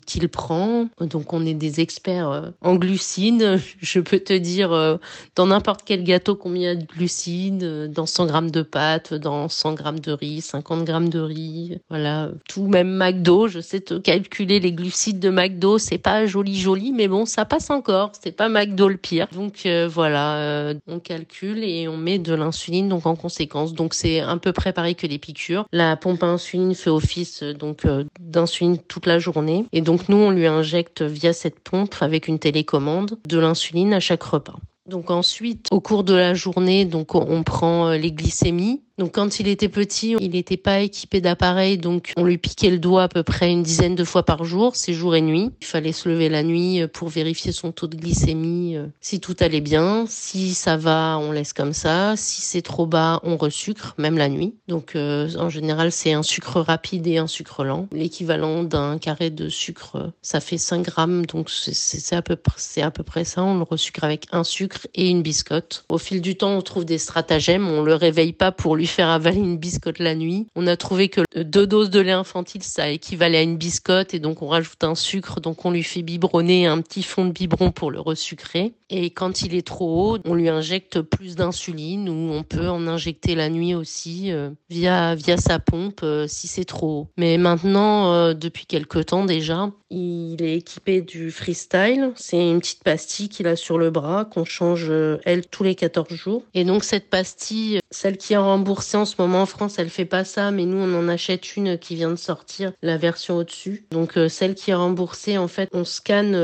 qu'il 0.07 0.31
prend. 0.31 0.89
Donc, 0.99 1.35
on 1.35 1.45
est 1.45 1.53
des 1.53 1.81
experts 1.81 2.53
en 2.63 2.77
glucides. 2.77 3.61
Je 3.81 4.01
peux 4.01 4.19
te 4.19 4.33
dire 4.33 4.99
dans 5.35 5.47
n'importe 5.47 5.83
quel 5.85 6.05
gâteau 6.05 6.35
combien 6.35 6.75
de 6.75 6.85
glucides, 6.85 7.93
dans 7.93 8.07
100 8.07 8.27
grammes 8.27 8.51
de 8.51 8.63
pâtes, 8.63 9.13
dans 9.13 9.51
100 9.51 9.75
grammes 9.75 10.01
de 10.01 10.13
riz, 10.13 10.41
50 10.41 10.85
grammes 10.85 11.11
de 11.11 11.21
riz. 11.21 11.79
Voilà, 11.91 12.31
tout 12.49 12.67
même 12.67 12.97
McDo. 12.97 13.49
Je 13.49 13.61
sais 13.61 13.81
te 13.81 13.95
calculer 13.99 14.61
les 14.61 14.73
glucides 14.73 15.21
de 15.21 15.31
McDo. 15.31 15.79
C'est 15.79 15.99
pas 15.99 16.27
joli 16.27 16.59
joli, 16.59 16.93
mais 16.93 17.09
bon, 17.09 17.27
ça 17.27 17.45
passe 17.45 17.71
encore. 17.77 18.13
C'est 18.23 18.33
pas 18.33 18.49
McDo 18.49 18.89
le 18.89 18.97
pire. 18.97 19.29
Donc 19.33 19.67
voilà, 19.89 20.73
on 20.87 20.99
calcule 20.99 21.63
et 21.63 21.89
on 21.89 21.97
met 21.97 22.19
de 22.19 22.35
l'insuline 22.35 22.89
donc 22.89 23.07
en 23.07 23.17
conséquence. 23.17 23.75
Donc 23.75 23.95
c'est 23.95 24.21
un 24.21 24.39
peu 24.39 24.53
près 24.53 24.73
pareil 24.73 24.95
que 24.95 25.07
les 25.07 25.19
piqûres. 25.19 25.67
La 25.73 25.97
pompe 25.97 26.23
à 26.23 26.27
insuline 26.27 26.75
fait 26.75 26.91
office 26.91 27.43
donc 27.43 27.87
d'insuline 28.19 28.79
toute 28.79 29.07
la 29.07 29.19
journée 29.19 29.67
et 29.73 29.81
donc 29.81 30.09
nous 30.09 30.17
on 30.17 30.31
lui 30.31 30.47
injecte 30.47 31.03
via 31.03 31.33
cette 31.33 31.61
pompe 31.61 31.95
avec 32.01 32.29
une 32.29 32.39
télécommande 32.39 33.19
de 33.29 33.39
l'insuline 33.39 33.93
à 33.93 34.01
chaque 34.01 34.23
repas. 34.23 34.57
Donc 34.89 35.11
ensuite, 35.11 35.67
au 35.73 35.81
cours 35.81 36.05
de 36.05 36.15
la 36.15 36.35
journée, 36.35 36.85
donc 36.85 37.15
on 37.15 37.43
prend 37.43 37.91
les 37.91 38.13
glycémies 38.13 38.83
donc 38.99 39.13
quand 39.13 39.41
il 39.41 39.49
était 39.49 39.69
petit, 39.69 40.17
il 40.21 40.31
n'était 40.31 40.57
pas 40.57 40.81
équipé 40.81 41.21
d'appareil, 41.21 41.77
donc 41.77 42.15
on 42.17 42.25
lui 42.25 42.39
piquait 42.39 42.71
le 42.71 42.79
doigt 42.79 43.03
à 43.03 43.09
peu 43.09 43.23
près 43.23 43.51
une 43.51 43.63
dizaine 43.63 43.95
de 43.95 44.05
fois 44.05 44.23
par 44.23 44.45
jour, 44.45 44.75
c'est 44.75 44.95
jour 44.95 45.15
et 45.15 45.21
nuit. 45.21 45.51
Il 45.61 45.67
fallait 45.67 45.93
se 45.93 46.09
lever 46.09 46.31
la 46.31 46.43
nuit 46.43 46.81
euh, 46.81 46.89
pour 46.89 47.09
vérifier 47.09 47.53
son 47.53 47.73
taux 47.73 47.89
de 47.89 47.97
glycémie, 47.97 48.77
euh, 48.77 48.87
si 49.03 49.21
tout 49.21 49.37
allait 49.41 49.61
bien. 49.61 50.07
Si 50.09 50.55
ça 50.55 50.79
va, 50.79 51.19
on 51.21 51.31
laisse 51.31 51.53
comme 51.53 51.75
ça. 51.75 52.15
Si 52.17 52.41
c'est 52.41 52.63
trop 52.63 52.87
bas, 52.87 53.21
on 53.23 53.37
resucre, 53.37 53.95
même 53.99 54.17
la 54.17 54.31
nuit. 54.31 54.55
Donc 54.67 54.97
euh, 54.97 55.29
en 55.37 55.51
général, 55.51 55.93
c'est 55.93 56.15
un 56.15 56.23
sucre 56.23 56.61
rapide 56.61 57.07
et 57.07 57.19
un 57.19 57.27
sucre 57.27 57.65
lent. 57.65 57.89
L'équivalent 57.93 58.63
d'un 58.63 58.97
carré 58.97 59.29
de 59.29 59.51
sucre, 59.51 60.11
ça 60.23 60.41
fait 60.41 60.59
5 60.59 60.83
grammes, 60.83 61.27
donc 61.27 61.51
c'est 61.51 62.15
à, 62.15 62.19
à 62.19 62.91
peu 62.91 63.03
près 63.03 63.25
ça. 63.25 63.43
On 63.43 63.59
le 63.59 63.63
resucre 63.65 64.05
avec 64.05 64.27
un 64.33 64.43
sucre 64.43 64.87
et 64.95 65.11
une 65.11 65.21
biscotte. 65.21 65.85
Au 65.91 65.99
fil 65.99 66.23
du 66.23 66.37
temps, 66.37 66.57
on 66.57 66.63
trouve 66.63 66.87
des 66.87 66.99
stratagèmes. 66.99 67.69
On 67.69 67.83
le 67.83 67.95
réveille 67.95 68.33
pas 68.33 68.53
pour 68.53 68.75
lui 68.75 68.86
faire 68.87 69.09
avaler 69.09 69.39
une 69.39 69.59
biscotte 69.59 69.99
la 69.99 70.15
nuit. 70.15 70.47
On 70.57 70.67
a 70.67 70.77
trouvé 70.77 71.09
que 71.09 71.21
deux 71.43 71.67
doses 71.67 71.91
de 71.91 72.01
lait 72.01 72.13
infantile, 72.13 72.63
ça 72.63 72.89
équivalait 72.89 73.39
à 73.39 73.43
une 73.43 73.57
biscotte 73.57 74.15
et 74.15 74.19
donc 74.19 74.43
on 74.43 74.49
rajoute 74.49 74.83
un 74.85 74.95
sucre, 74.95 75.41
donc 75.41 75.65
on 75.65 75.71
lui 75.71 75.83
fait 75.83 76.03
biberonner 76.03 76.67
un 76.67 76.81
petit 76.81 77.03
fond 77.03 77.25
de 77.25 77.33
biberon 77.33 77.71
pour 77.71 77.91
le 77.91 78.01
resucrer. 78.01 78.75
Et 78.89 79.11
quand 79.11 79.43
il 79.43 79.55
est 79.55 79.67
trop 79.67 80.15
haut, 80.15 80.19
on 80.25 80.35
lui 80.35 80.49
injecte 80.49 81.01
plus 81.01 81.35
d'insuline 81.35 82.09
ou 82.09 82.33
on 82.33 82.45
peut 82.45 82.69
en 82.69 82.87
injecter 82.87 83.35
la 83.35 83.49
nuit 83.49 83.75
aussi 83.75 84.31
euh, 84.31 84.51
via 84.71 85.17
via 85.17 85.37
sa 85.37 85.59
pompe 85.59 86.01
euh, 86.05 86.29
si 86.29 86.47
c'est 86.47 86.65
trop 86.65 86.87
haut. 86.87 87.09
Mais 87.17 87.37
maintenant, 87.37 88.13
euh, 88.13 88.35
depuis 88.35 88.67
quelques 88.67 89.07
temps 89.07 89.25
déjà, 89.25 89.71
il 89.91 90.37
est 90.41 90.59
équipé 90.59 91.01
du 91.01 91.33
freestyle. 91.33 92.13
C'est 92.15 92.39
une 92.39 92.61
petite 92.61 92.85
pastille 92.85 93.29
qu'il 93.29 93.49
a 93.49 93.57
sur 93.57 93.77
le 93.77 93.91
bras 93.91 94.25
qu'on 94.25 94.45
change 94.45 94.91
elle 95.25 95.47
tous 95.47 95.65
les 95.65 95.75
14 95.75 96.15
jours. 96.15 96.43
Et 96.55 96.65
donc 96.65 96.85
cette 96.85 97.11
pastille, 97.11 97.81
celle 97.91 98.17
qui 98.17 98.35
est 98.35 98.39
remboursée 98.39 98.76
en 98.95 99.05
ce 99.05 99.15
moment 99.19 99.43
en 99.43 99.47
France, 99.47 99.79
elle 99.79 99.91
fait 99.91 100.05
pas 100.05 100.25
ça, 100.25 100.51
mais 100.51 100.65
nous 100.65 100.79
on 100.79 100.99
en 100.99 101.09
achète 101.09 101.57
une 101.57 101.79
qui 101.79 101.95
vient 101.95 102.11
de 102.11 102.17
sortir, 102.17 102.73
la 102.83 102.97
version 102.97 103.37
au-dessus. 103.37 103.87
Donc 103.91 104.19
celle 104.29 104.55
qui 104.55 104.71
est 104.71 104.75
remboursée, 104.75 105.39
en 105.39 105.49
fait, 105.49 105.69
on 105.73 105.85
scanne 105.85 106.35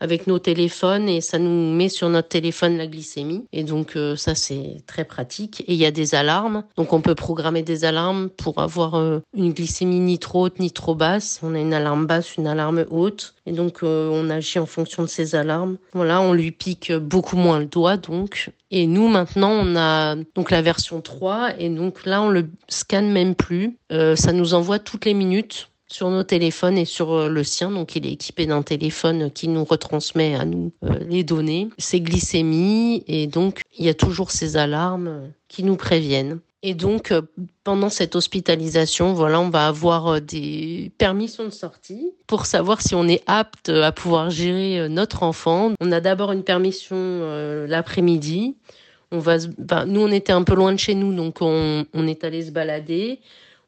avec 0.00 0.26
nos 0.26 0.38
téléphones 0.38 1.08
et 1.08 1.20
ça 1.20 1.38
nous 1.38 1.74
met 1.74 1.88
sur 1.88 2.08
notre 2.08 2.28
téléphone 2.28 2.76
la 2.76 2.86
glycémie. 2.86 3.46
Et 3.52 3.64
donc 3.64 3.96
euh, 3.96 4.16
ça 4.16 4.34
c'est 4.34 4.82
très 4.86 5.04
pratique. 5.04 5.62
Et 5.62 5.74
il 5.74 5.78
y 5.78 5.86
a 5.86 5.90
des 5.90 6.14
alarmes, 6.14 6.64
donc 6.76 6.92
on 6.92 7.00
peut 7.00 7.14
programmer 7.14 7.62
des 7.62 7.84
alarmes 7.84 8.28
pour 8.28 8.60
avoir 8.60 8.94
euh, 8.94 9.20
une 9.34 9.52
glycémie 9.52 10.00
ni 10.00 10.18
trop 10.18 10.46
haute 10.46 10.58
ni 10.58 10.70
trop 10.70 10.94
basse. 10.94 11.40
On 11.42 11.54
a 11.54 11.58
une 11.58 11.74
alarme 11.74 12.06
basse, 12.06 12.36
une 12.36 12.46
alarme 12.46 12.84
haute. 12.90 13.34
Et 13.46 13.52
donc 13.52 13.82
euh, 13.82 14.08
on 14.12 14.30
agit 14.30 14.58
en 14.58 14.66
fonction 14.66 15.02
de 15.02 15.08
ces 15.08 15.34
alarmes. 15.34 15.78
Voilà, 15.92 16.20
on 16.20 16.32
lui 16.32 16.52
pique 16.52 16.92
beaucoup 16.92 17.36
moins 17.36 17.58
le 17.58 17.66
doigt 17.66 17.96
donc. 17.96 18.50
Et 18.70 18.86
nous 18.86 19.08
maintenant 19.08 19.50
on 19.50 19.76
a 19.76 20.16
donc 20.34 20.50
la 20.50 20.62
version 20.62 21.00
3 21.00 21.58
et 21.58 21.70
donc 21.70 22.04
là 22.04 22.22
on 22.22 22.28
le 22.28 22.50
scanne 22.68 23.10
même 23.10 23.34
plus. 23.34 23.78
ça 23.90 24.32
nous 24.32 24.52
envoie 24.52 24.78
toutes 24.78 25.06
les 25.06 25.14
minutes 25.14 25.70
sur 25.88 26.10
nos 26.10 26.22
téléphones 26.22 26.78
et 26.78 26.84
sur 26.84 27.12
euh, 27.12 27.28
le 27.28 27.42
sien. 27.42 27.70
Donc, 27.70 27.96
il 27.96 28.06
est 28.06 28.12
équipé 28.12 28.46
d'un 28.46 28.62
téléphone 28.62 29.30
qui 29.30 29.48
nous 29.48 29.64
retransmet 29.64 30.34
à 30.34 30.44
nous 30.44 30.72
euh, 30.84 30.98
les 31.08 31.24
données, 31.24 31.68
ses 31.78 32.00
glycémies, 32.00 33.02
et 33.06 33.26
donc 33.26 33.62
il 33.78 33.86
y 33.86 33.88
a 33.88 33.94
toujours 33.94 34.30
ces 34.30 34.56
alarmes 34.56 35.30
qui 35.48 35.62
nous 35.64 35.76
préviennent. 35.76 36.40
Et 36.62 36.74
donc, 36.74 37.12
euh, 37.12 37.22
pendant 37.64 37.88
cette 37.88 38.16
hospitalisation, 38.16 39.14
voilà, 39.14 39.40
on 39.40 39.48
va 39.48 39.68
avoir 39.68 40.20
des 40.20 40.92
permissions 40.98 41.44
de 41.44 41.50
sortie 41.50 42.12
pour 42.26 42.46
savoir 42.46 42.82
si 42.82 42.94
on 42.94 43.06
est 43.08 43.22
apte 43.26 43.68
à 43.68 43.92
pouvoir 43.92 44.30
gérer 44.30 44.88
notre 44.88 45.22
enfant. 45.22 45.72
On 45.80 45.92
a 45.92 46.00
d'abord 46.00 46.32
une 46.32 46.42
permission 46.42 47.66
l'après-midi. 47.66 48.56
On 49.10 49.20
va, 49.20 49.36
ben, 49.56 49.86
nous, 49.86 50.00
on 50.02 50.10
était 50.10 50.32
un 50.32 50.42
peu 50.42 50.54
loin 50.54 50.72
de 50.72 50.78
chez 50.78 50.94
nous, 50.94 51.14
donc 51.14 51.38
on, 51.40 51.86
on 51.94 52.06
est 52.06 52.24
allé 52.24 52.42
se 52.42 52.50
balader. 52.50 53.20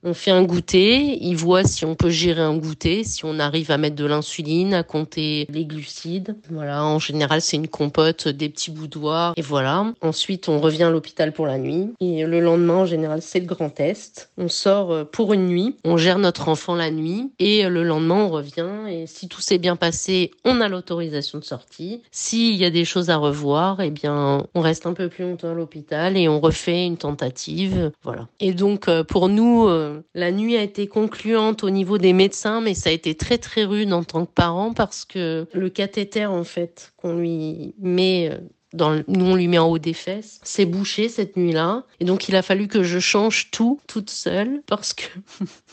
On 0.02 0.14
fait 0.14 0.30
un 0.30 0.42
goûter, 0.44 1.18
il 1.22 1.36
voit 1.36 1.62
si 1.62 1.84
on 1.84 1.94
peut 1.94 2.08
gérer 2.08 2.40
un 2.40 2.56
goûter, 2.56 3.04
si 3.04 3.26
on 3.26 3.38
arrive 3.38 3.70
à 3.70 3.76
mettre 3.76 3.96
de 3.96 4.06
l'insuline, 4.06 4.72
à 4.72 4.82
compter 4.82 5.46
les 5.50 5.66
glucides. 5.66 6.36
Voilà, 6.50 6.84
en 6.86 6.98
général, 6.98 7.42
c'est 7.42 7.56
une 7.56 7.68
compote, 7.68 8.26
des 8.26 8.48
petits 8.48 8.70
boudoirs, 8.70 9.34
et 9.36 9.42
voilà. 9.42 9.92
Ensuite, 10.00 10.48
on 10.48 10.58
revient 10.58 10.84
à 10.84 10.90
l'hôpital 10.90 11.32
pour 11.32 11.46
la 11.46 11.58
nuit. 11.58 11.90
Et 12.00 12.24
le 12.24 12.40
lendemain, 12.40 12.76
en 12.76 12.86
général, 12.86 13.20
c'est 13.20 13.40
le 13.40 13.46
grand 13.46 13.68
test. 13.68 14.30
On 14.38 14.48
sort 14.48 14.90
euh, 14.90 15.04
pour 15.04 15.34
une 15.34 15.46
nuit, 15.46 15.76
on 15.84 15.98
gère 15.98 16.18
notre 16.18 16.48
enfant 16.48 16.74
la 16.74 16.90
nuit, 16.90 17.30
et 17.38 17.68
le 17.68 17.84
lendemain, 17.84 18.24
on 18.24 18.30
revient. 18.30 18.70
Et 18.88 19.06
si 19.06 19.28
tout 19.28 19.42
s'est 19.42 19.58
bien 19.58 19.76
passé, 19.76 20.30
on 20.46 20.62
a 20.62 20.68
l'autorisation 20.68 21.38
de 21.38 21.44
sortie. 21.44 22.00
S'il 22.10 22.56
y 22.56 22.64
a 22.64 22.70
des 22.70 22.86
choses 22.86 23.10
à 23.10 23.18
revoir, 23.18 23.82
eh 23.82 23.90
bien, 23.90 24.46
on 24.54 24.60
reste 24.62 24.86
un 24.86 24.94
peu 24.94 25.08
plus 25.08 25.24
longtemps 25.24 25.50
à 25.50 25.54
l'hôpital 25.54 26.16
et 26.16 26.26
on 26.26 26.40
refait 26.40 26.86
une 26.86 26.96
tentative. 26.96 27.92
Voilà. 28.02 28.28
Et 28.40 28.54
donc, 28.54 28.88
euh, 28.88 29.04
pour 29.04 29.28
nous, 29.28 29.66
euh, 29.66 29.89
la 30.14 30.30
nuit 30.32 30.56
a 30.56 30.62
été 30.62 30.86
concluante 30.86 31.64
au 31.64 31.70
niveau 31.70 31.98
des 31.98 32.12
médecins, 32.12 32.60
mais 32.60 32.74
ça 32.74 32.90
a 32.90 32.92
été 32.92 33.14
très 33.14 33.38
très 33.38 33.64
rude 33.64 33.92
en 33.92 34.04
tant 34.04 34.26
que 34.26 34.32
parent 34.32 34.72
parce 34.72 35.04
que 35.04 35.46
le 35.52 35.70
cathéter 35.70 36.26
en 36.26 36.44
fait 36.44 36.92
qu'on 36.96 37.16
lui 37.16 37.74
met 37.78 38.30
nous 38.74 39.24
on 39.24 39.34
lui 39.34 39.48
met 39.48 39.58
en 39.58 39.68
haut 39.68 39.78
des 39.78 39.92
fesses, 39.92 40.40
s'est 40.42 40.66
bouché 40.66 41.08
cette 41.08 41.36
nuit-là. 41.36 41.84
Et 41.98 42.04
donc 42.04 42.28
il 42.28 42.36
a 42.36 42.42
fallu 42.42 42.68
que 42.68 42.82
je 42.82 42.98
change 42.98 43.50
tout 43.50 43.80
toute 43.86 44.10
seule 44.10 44.62
parce 44.66 44.94
que 44.94 45.04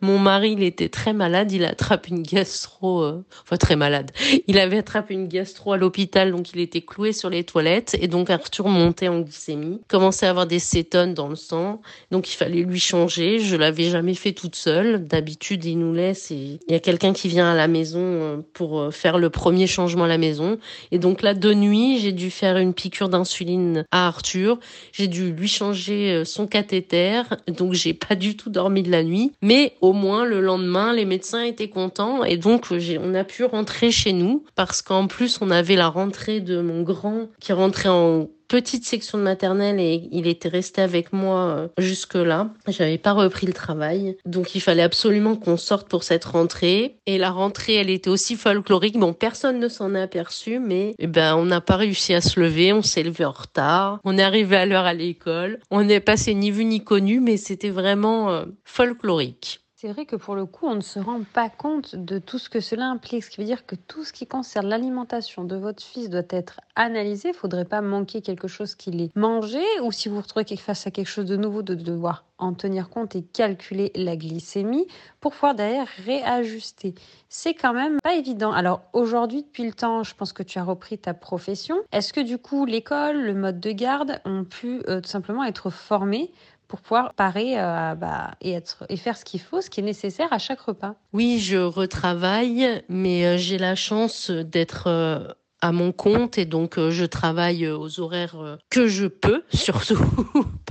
Mon 0.00 0.18
mari, 0.18 0.52
il 0.52 0.62
était 0.62 0.88
très 0.88 1.12
malade, 1.12 1.52
il 1.52 1.64
attrape 1.64 2.08
une 2.08 2.22
gastro, 2.22 3.02
euh, 3.02 3.24
enfin 3.44 3.56
très 3.56 3.76
malade. 3.76 4.10
Il 4.46 4.58
avait 4.58 4.78
attrapé 4.78 5.14
une 5.14 5.28
gastro 5.28 5.72
à 5.72 5.76
l'hôpital, 5.76 6.32
donc 6.32 6.52
il 6.52 6.60
était 6.60 6.80
cloué 6.80 7.12
sur 7.12 7.30
les 7.30 7.44
toilettes, 7.44 7.96
et 8.00 8.08
donc 8.08 8.30
Arthur 8.30 8.68
montait 8.68 9.08
en 9.08 9.20
glycémie, 9.20 9.80
commençait 9.88 10.26
à 10.26 10.30
avoir 10.30 10.46
des 10.46 10.58
cétones 10.58 11.14
dans 11.14 11.28
le 11.28 11.36
sang, 11.36 11.80
donc 12.10 12.32
il 12.32 12.36
fallait 12.36 12.62
lui 12.62 12.80
changer. 12.80 13.38
Je 13.38 13.56
l'avais 13.56 13.90
jamais 13.90 14.14
fait 14.14 14.32
toute 14.32 14.56
seule. 14.56 15.06
D'habitude, 15.06 15.64
il 15.64 15.78
nous 15.78 15.92
laisse 15.92 16.30
et 16.30 16.58
il 16.66 16.72
y 16.72 16.74
a 16.74 16.80
quelqu'un 16.80 17.12
qui 17.12 17.28
vient 17.28 17.50
à 17.50 17.54
la 17.54 17.68
maison 17.68 18.00
euh, 18.02 18.36
pour 18.52 18.80
euh, 18.80 18.90
faire 18.90 19.18
le 19.18 19.30
premier 19.30 19.66
changement 19.66 20.04
à 20.04 20.08
la 20.08 20.18
maison. 20.18 20.58
Et 20.90 20.98
donc 20.98 21.22
là, 21.22 21.34
de 21.34 21.54
nuit, 21.54 21.98
j'ai 22.00 22.12
dû 22.12 22.30
faire 22.32 22.56
une 22.56 22.74
piqûre 22.74 23.08
d'insuline 23.08 23.84
à 23.90 24.08
Arthur. 24.08 24.58
J'ai 24.92 25.06
dû 25.06 25.32
lui 25.32 25.48
changer 25.48 26.24
son 26.24 26.46
cathéter, 26.46 27.22
donc 27.48 27.74
j'ai 27.74 27.94
pas 27.94 28.14
du 28.14 28.36
tout 28.36 28.50
dormi 28.50 28.82
de 28.82 28.90
la 28.90 29.04
nuit. 29.04 29.32
Mais 29.42 29.74
au 29.80 29.92
moins 29.92 30.24
le 30.24 30.40
lendemain, 30.40 30.92
les 30.92 31.04
médecins 31.04 31.42
étaient 31.42 31.68
contents 31.68 32.24
et 32.24 32.36
donc 32.36 32.66
on 32.70 33.14
a 33.14 33.24
pu 33.24 33.44
rentrer 33.44 33.90
chez 33.90 34.12
nous 34.12 34.44
parce 34.54 34.82
qu'en 34.82 35.06
plus 35.06 35.38
on 35.40 35.50
avait 35.50 35.76
la 35.76 35.88
rentrée 35.88 36.40
de 36.40 36.60
mon 36.60 36.82
grand 36.82 37.28
qui 37.40 37.52
rentrait 37.52 37.88
en 37.88 38.28
petite 38.52 38.84
section 38.84 39.16
de 39.16 39.22
maternelle 39.22 39.80
et 39.80 40.10
il 40.12 40.26
était 40.26 40.50
resté 40.50 40.82
avec 40.82 41.14
moi 41.14 41.38
euh, 41.38 41.68
jusque 41.78 42.16
là. 42.16 42.50
J'avais 42.68 42.98
pas 42.98 43.12
repris 43.12 43.46
le 43.46 43.54
travail, 43.54 44.18
donc 44.26 44.54
il 44.54 44.60
fallait 44.60 44.82
absolument 44.82 45.36
qu'on 45.36 45.56
sorte 45.56 45.88
pour 45.88 46.02
cette 46.02 46.26
rentrée. 46.26 46.96
Et 47.06 47.16
la 47.16 47.30
rentrée, 47.30 47.76
elle 47.76 47.88
était 47.88 48.10
aussi 48.10 48.36
folklorique. 48.36 48.98
Bon, 48.98 49.14
personne 49.14 49.58
ne 49.58 49.68
s'en 49.68 49.94
est 49.94 50.02
aperçu, 50.02 50.58
mais 50.58 50.94
eh 50.98 51.06
ben 51.06 51.34
on 51.34 51.46
n'a 51.46 51.62
pas 51.62 51.76
réussi 51.76 52.12
à 52.12 52.20
se 52.20 52.38
lever. 52.38 52.74
On 52.74 52.82
s'est 52.82 53.02
levé 53.02 53.24
en 53.24 53.30
retard. 53.32 54.00
On 54.04 54.18
est 54.18 54.22
arrivé 54.22 54.54
à 54.56 54.66
l'heure 54.66 54.84
à 54.84 54.92
l'école. 54.92 55.58
On 55.70 55.82
n'est 55.82 56.00
passé 56.00 56.34
ni 56.34 56.50
vu 56.50 56.66
ni 56.66 56.84
connu, 56.84 57.20
mais 57.20 57.38
c'était 57.38 57.70
vraiment 57.70 58.28
euh, 58.28 58.44
folklorique. 58.66 59.62
C'est 59.82 59.90
vrai 59.90 60.06
que 60.06 60.14
pour 60.14 60.36
le 60.36 60.46
coup, 60.46 60.68
on 60.68 60.76
ne 60.76 60.80
se 60.80 61.00
rend 61.00 61.22
pas 61.24 61.50
compte 61.50 61.96
de 61.96 62.20
tout 62.20 62.38
ce 62.38 62.48
que 62.48 62.60
cela 62.60 62.86
implique. 62.86 63.24
Ce 63.24 63.30
qui 63.30 63.40
veut 63.40 63.46
dire 63.46 63.66
que 63.66 63.74
tout 63.74 64.04
ce 64.04 64.12
qui 64.12 64.28
concerne 64.28 64.68
l'alimentation 64.68 65.42
de 65.42 65.56
votre 65.56 65.82
fils 65.82 66.08
doit 66.08 66.22
être 66.30 66.60
analysé. 66.76 67.30
Il 67.30 67.32
ne 67.32 67.36
faudrait 67.36 67.64
pas 67.64 67.80
manquer 67.80 68.22
quelque 68.22 68.46
chose 68.46 68.76
qu'il 68.76 69.00
ait 69.00 69.10
mangé 69.16 69.64
ou 69.82 69.90
si 69.90 70.08
vous 70.08 70.20
retrouvez 70.20 70.44
face 70.56 70.86
à 70.86 70.92
quelque 70.92 71.08
chose 71.08 71.26
de 71.26 71.34
nouveau, 71.34 71.62
de 71.62 71.74
devoir 71.74 72.22
en 72.38 72.54
tenir 72.54 72.90
compte 72.90 73.16
et 73.16 73.22
calculer 73.22 73.92
la 73.94 74.16
glycémie 74.16 74.86
pour 75.20 75.32
pouvoir 75.32 75.54
d'ailleurs 75.54 75.86
réajuster. 76.04 76.94
C'est 77.28 77.54
quand 77.54 77.72
même 77.72 77.98
pas 78.02 78.14
évident. 78.14 78.52
Alors 78.52 78.82
aujourd'hui, 78.92 79.42
depuis 79.42 79.64
le 79.64 79.72
temps, 79.72 80.02
je 80.02 80.14
pense 80.14 80.32
que 80.32 80.42
tu 80.42 80.58
as 80.58 80.64
repris 80.64 80.98
ta 80.98 81.14
profession. 81.14 81.76
Est-ce 81.92 82.12
que 82.12 82.20
du 82.20 82.38
coup, 82.38 82.66
l'école, 82.66 83.20
le 83.20 83.34
mode 83.34 83.60
de 83.60 83.70
garde 83.70 84.20
ont 84.24 84.44
pu 84.44 84.82
euh, 84.88 85.00
tout 85.00 85.08
simplement 85.08 85.44
être 85.44 85.70
formés 85.70 86.32
pour 86.72 86.80
pouvoir 86.80 87.12
parer 87.12 87.60
euh, 87.60 87.94
bah, 87.94 88.30
et, 88.40 88.52
être, 88.52 88.86
et 88.88 88.96
faire 88.96 89.18
ce 89.18 89.26
qu'il 89.26 89.40
faut, 89.40 89.60
ce 89.60 89.68
qui 89.68 89.80
est 89.80 89.82
nécessaire 89.82 90.32
à 90.32 90.38
chaque 90.38 90.62
repas. 90.62 90.94
Oui, 91.12 91.38
je 91.38 91.58
retravaille, 91.58 92.82
mais 92.88 93.26
euh, 93.26 93.36
j'ai 93.36 93.58
la 93.58 93.74
chance 93.74 94.30
d'être 94.30 94.86
euh, 94.86 95.18
à 95.60 95.70
mon 95.70 95.92
compte 95.92 96.38
et 96.38 96.46
donc 96.46 96.80
je 96.80 97.04
travaille 97.04 97.68
aux 97.68 98.00
horaires 98.00 98.58
que 98.70 98.88
je 98.88 99.06
peux, 99.06 99.44
surtout 99.52 99.98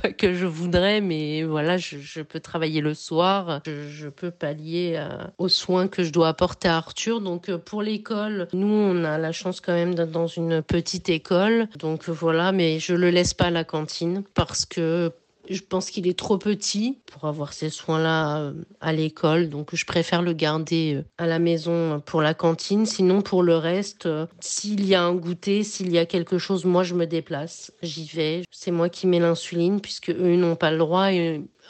pas 0.01 0.11
que 0.11 0.33
je 0.33 0.47
voudrais, 0.47 1.01
mais 1.01 1.43
voilà, 1.43 1.77
je, 1.77 2.21
peux 2.23 2.39
travailler 2.39 2.81
le 2.81 2.95
soir, 2.95 3.61
je, 3.67 4.09
peux 4.09 4.31
pallier 4.31 5.01
aux 5.37 5.49
soins 5.49 5.87
que 5.87 6.03
je 6.03 6.11
dois 6.11 6.29
apporter 6.29 6.67
à 6.67 6.77
Arthur. 6.77 7.21
Donc 7.21 7.55
pour 7.57 7.83
l'école, 7.83 8.47
nous 8.53 8.67
on 8.67 9.03
a 9.05 9.19
la 9.19 9.31
chance 9.31 9.61
quand 9.61 9.71
même 9.71 9.93
d'être 9.93 10.11
dans 10.11 10.27
une 10.27 10.63
petite 10.63 11.09
école, 11.09 11.67
donc 11.77 12.09
voilà, 12.09 12.51
mais 12.51 12.79
je 12.79 12.95
le 12.95 13.11
laisse 13.11 13.35
pas 13.35 13.45
à 13.45 13.51
la 13.51 13.63
cantine 13.63 14.23
parce 14.33 14.65
que 14.65 15.13
je 15.51 15.61
pense 15.61 15.89
qu'il 15.89 16.07
est 16.07 16.17
trop 16.17 16.37
petit 16.37 16.99
pour 17.05 17.25
avoir 17.25 17.53
ces 17.53 17.69
soins-là 17.69 18.39
euh, 18.39 18.53
à 18.79 18.93
l'école, 18.93 19.49
donc 19.49 19.75
je 19.75 19.85
préfère 19.85 20.21
le 20.21 20.33
garder 20.33 20.95
euh, 20.95 21.03
à 21.17 21.27
la 21.27 21.39
maison 21.39 22.01
pour 22.05 22.21
la 22.21 22.33
cantine. 22.33 22.85
Sinon, 22.85 23.21
pour 23.21 23.43
le 23.43 23.55
reste, 23.55 24.05
euh, 24.05 24.25
s'il 24.39 24.85
y 24.85 24.95
a 24.95 25.03
un 25.03 25.13
goûter, 25.13 25.63
s'il 25.63 25.91
y 25.91 25.97
a 25.97 26.05
quelque 26.05 26.37
chose, 26.37 26.65
moi 26.65 26.83
je 26.83 26.95
me 26.95 27.05
déplace, 27.05 27.71
j'y 27.81 28.05
vais. 28.05 28.43
C'est 28.51 28.71
moi 28.71 28.89
qui 28.89 29.07
mets 29.07 29.19
l'insuline 29.19 29.81
puisque 29.81 30.09
eux 30.09 30.35
n'ont 30.35 30.55
pas 30.55 30.71
le 30.71 30.77
droit 30.77 31.11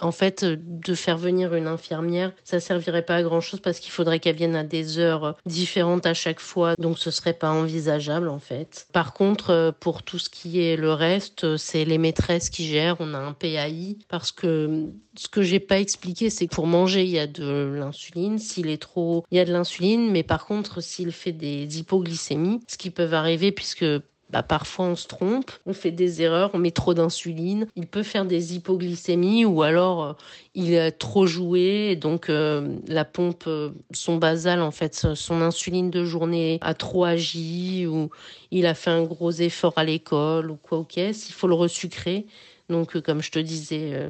en 0.01 0.11
fait, 0.11 0.43
de 0.45 0.95
faire 0.95 1.17
venir 1.17 1.53
une 1.53 1.67
infirmière, 1.67 2.31
ça 2.43 2.59
servirait 2.59 3.05
pas 3.05 3.15
à 3.15 3.23
grand 3.23 3.41
chose 3.41 3.59
parce 3.59 3.79
qu'il 3.79 3.91
faudrait 3.91 4.19
qu'elle 4.19 4.35
vienne 4.35 4.55
à 4.55 4.63
des 4.63 4.99
heures 4.99 5.37
différentes 5.45 6.05
à 6.05 6.13
chaque 6.13 6.39
fois, 6.39 6.75
donc 6.77 6.99
ce 6.99 7.11
serait 7.11 7.33
pas 7.33 7.51
envisageable 7.51 8.29
en 8.29 8.39
fait. 8.39 8.87
Par 8.93 9.13
contre, 9.13 9.73
pour 9.79 10.03
tout 10.03 10.19
ce 10.19 10.29
qui 10.29 10.61
est 10.61 10.75
le 10.75 10.93
reste, 10.93 11.57
c'est 11.57 11.85
les 11.85 11.97
maîtresses 11.97 12.49
qui 12.49 12.65
gèrent. 12.65 12.97
On 12.99 13.13
a 13.13 13.19
un 13.19 13.33
PAI 13.33 13.97
parce 14.07 14.31
que 14.31 14.85
ce 15.17 15.27
que 15.27 15.41
j'ai 15.41 15.59
pas 15.59 15.79
expliqué, 15.79 16.29
c'est 16.29 16.47
que 16.47 16.55
pour 16.55 16.67
manger, 16.67 17.03
il 17.03 17.09
y 17.09 17.19
a 17.19 17.27
de 17.27 17.73
l'insuline. 17.75 18.39
S'il 18.39 18.69
est 18.69 18.81
trop, 18.81 19.25
il 19.31 19.37
y 19.37 19.39
a 19.39 19.45
de 19.45 19.51
l'insuline, 19.51 20.11
mais 20.11 20.23
par 20.23 20.45
contre, 20.45 20.81
s'il 20.81 21.11
fait 21.11 21.31
des 21.31 21.79
hypoglycémies, 21.79 22.61
ce 22.67 22.77
qui 22.77 22.89
peut 22.89 23.11
arriver 23.11 23.51
puisque 23.51 23.85
bah, 24.31 24.43
parfois 24.43 24.85
on 24.85 24.95
se 24.95 25.07
trompe, 25.07 25.51
on 25.65 25.73
fait 25.73 25.91
des 25.91 26.21
erreurs, 26.21 26.51
on 26.53 26.57
met 26.57 26.71
trop 26.71 26.93
d'insuline, 26.93 27.67
il 27.75 27.87
peut 27.87 28.03
faire 28.03 28.25
des 28.25 28.55
hypoglycémies 28.55 29.45
ou 29.45 29.61
alors 29.61 30.03
euh, 30.03 30.13
il 30.55 30.77
a 30.77 30.91
trop 30.91 31.25
joué 31.27 31.95
donc 31.95 32.29
euh, 32.29 32.77
la 32.87 33.05
pompe, 33.05 33.43
euh, 33.47 33.71
son 33.91 34.17
basal 34.17 34.61
en 34.61 34.71
fait, 34.71 34.95
son 35.15 35.41
insuline 35.41 35.89
de 35.89 36.05
journée 36.05 36.59
a 36.61 36.73
trop 36.73 37.03
agi 37.03 37.85
ou 37.87 38.09
il 38.51 38.65
a 38.65 38.73
fait 38.73 38.91
un 38.91 39.03
gros 39.03 39.31
effort 39.31 39.73
à 39.75 39.83
l'école 39.83 40.51
ou 40.51 40.55
quoi 40.55 40.77
au 40.79 40.83
caisse, 40.83 41.29
il 41.29 41.33
faut 41.33 41.47
le 41.47 41.55
resucrer. 41.55 42.25
Donc 42.69 42.99
comme 43.01 43.21
je 43.21 43.31
te 43.31 43.39
disais, 43.39 44.07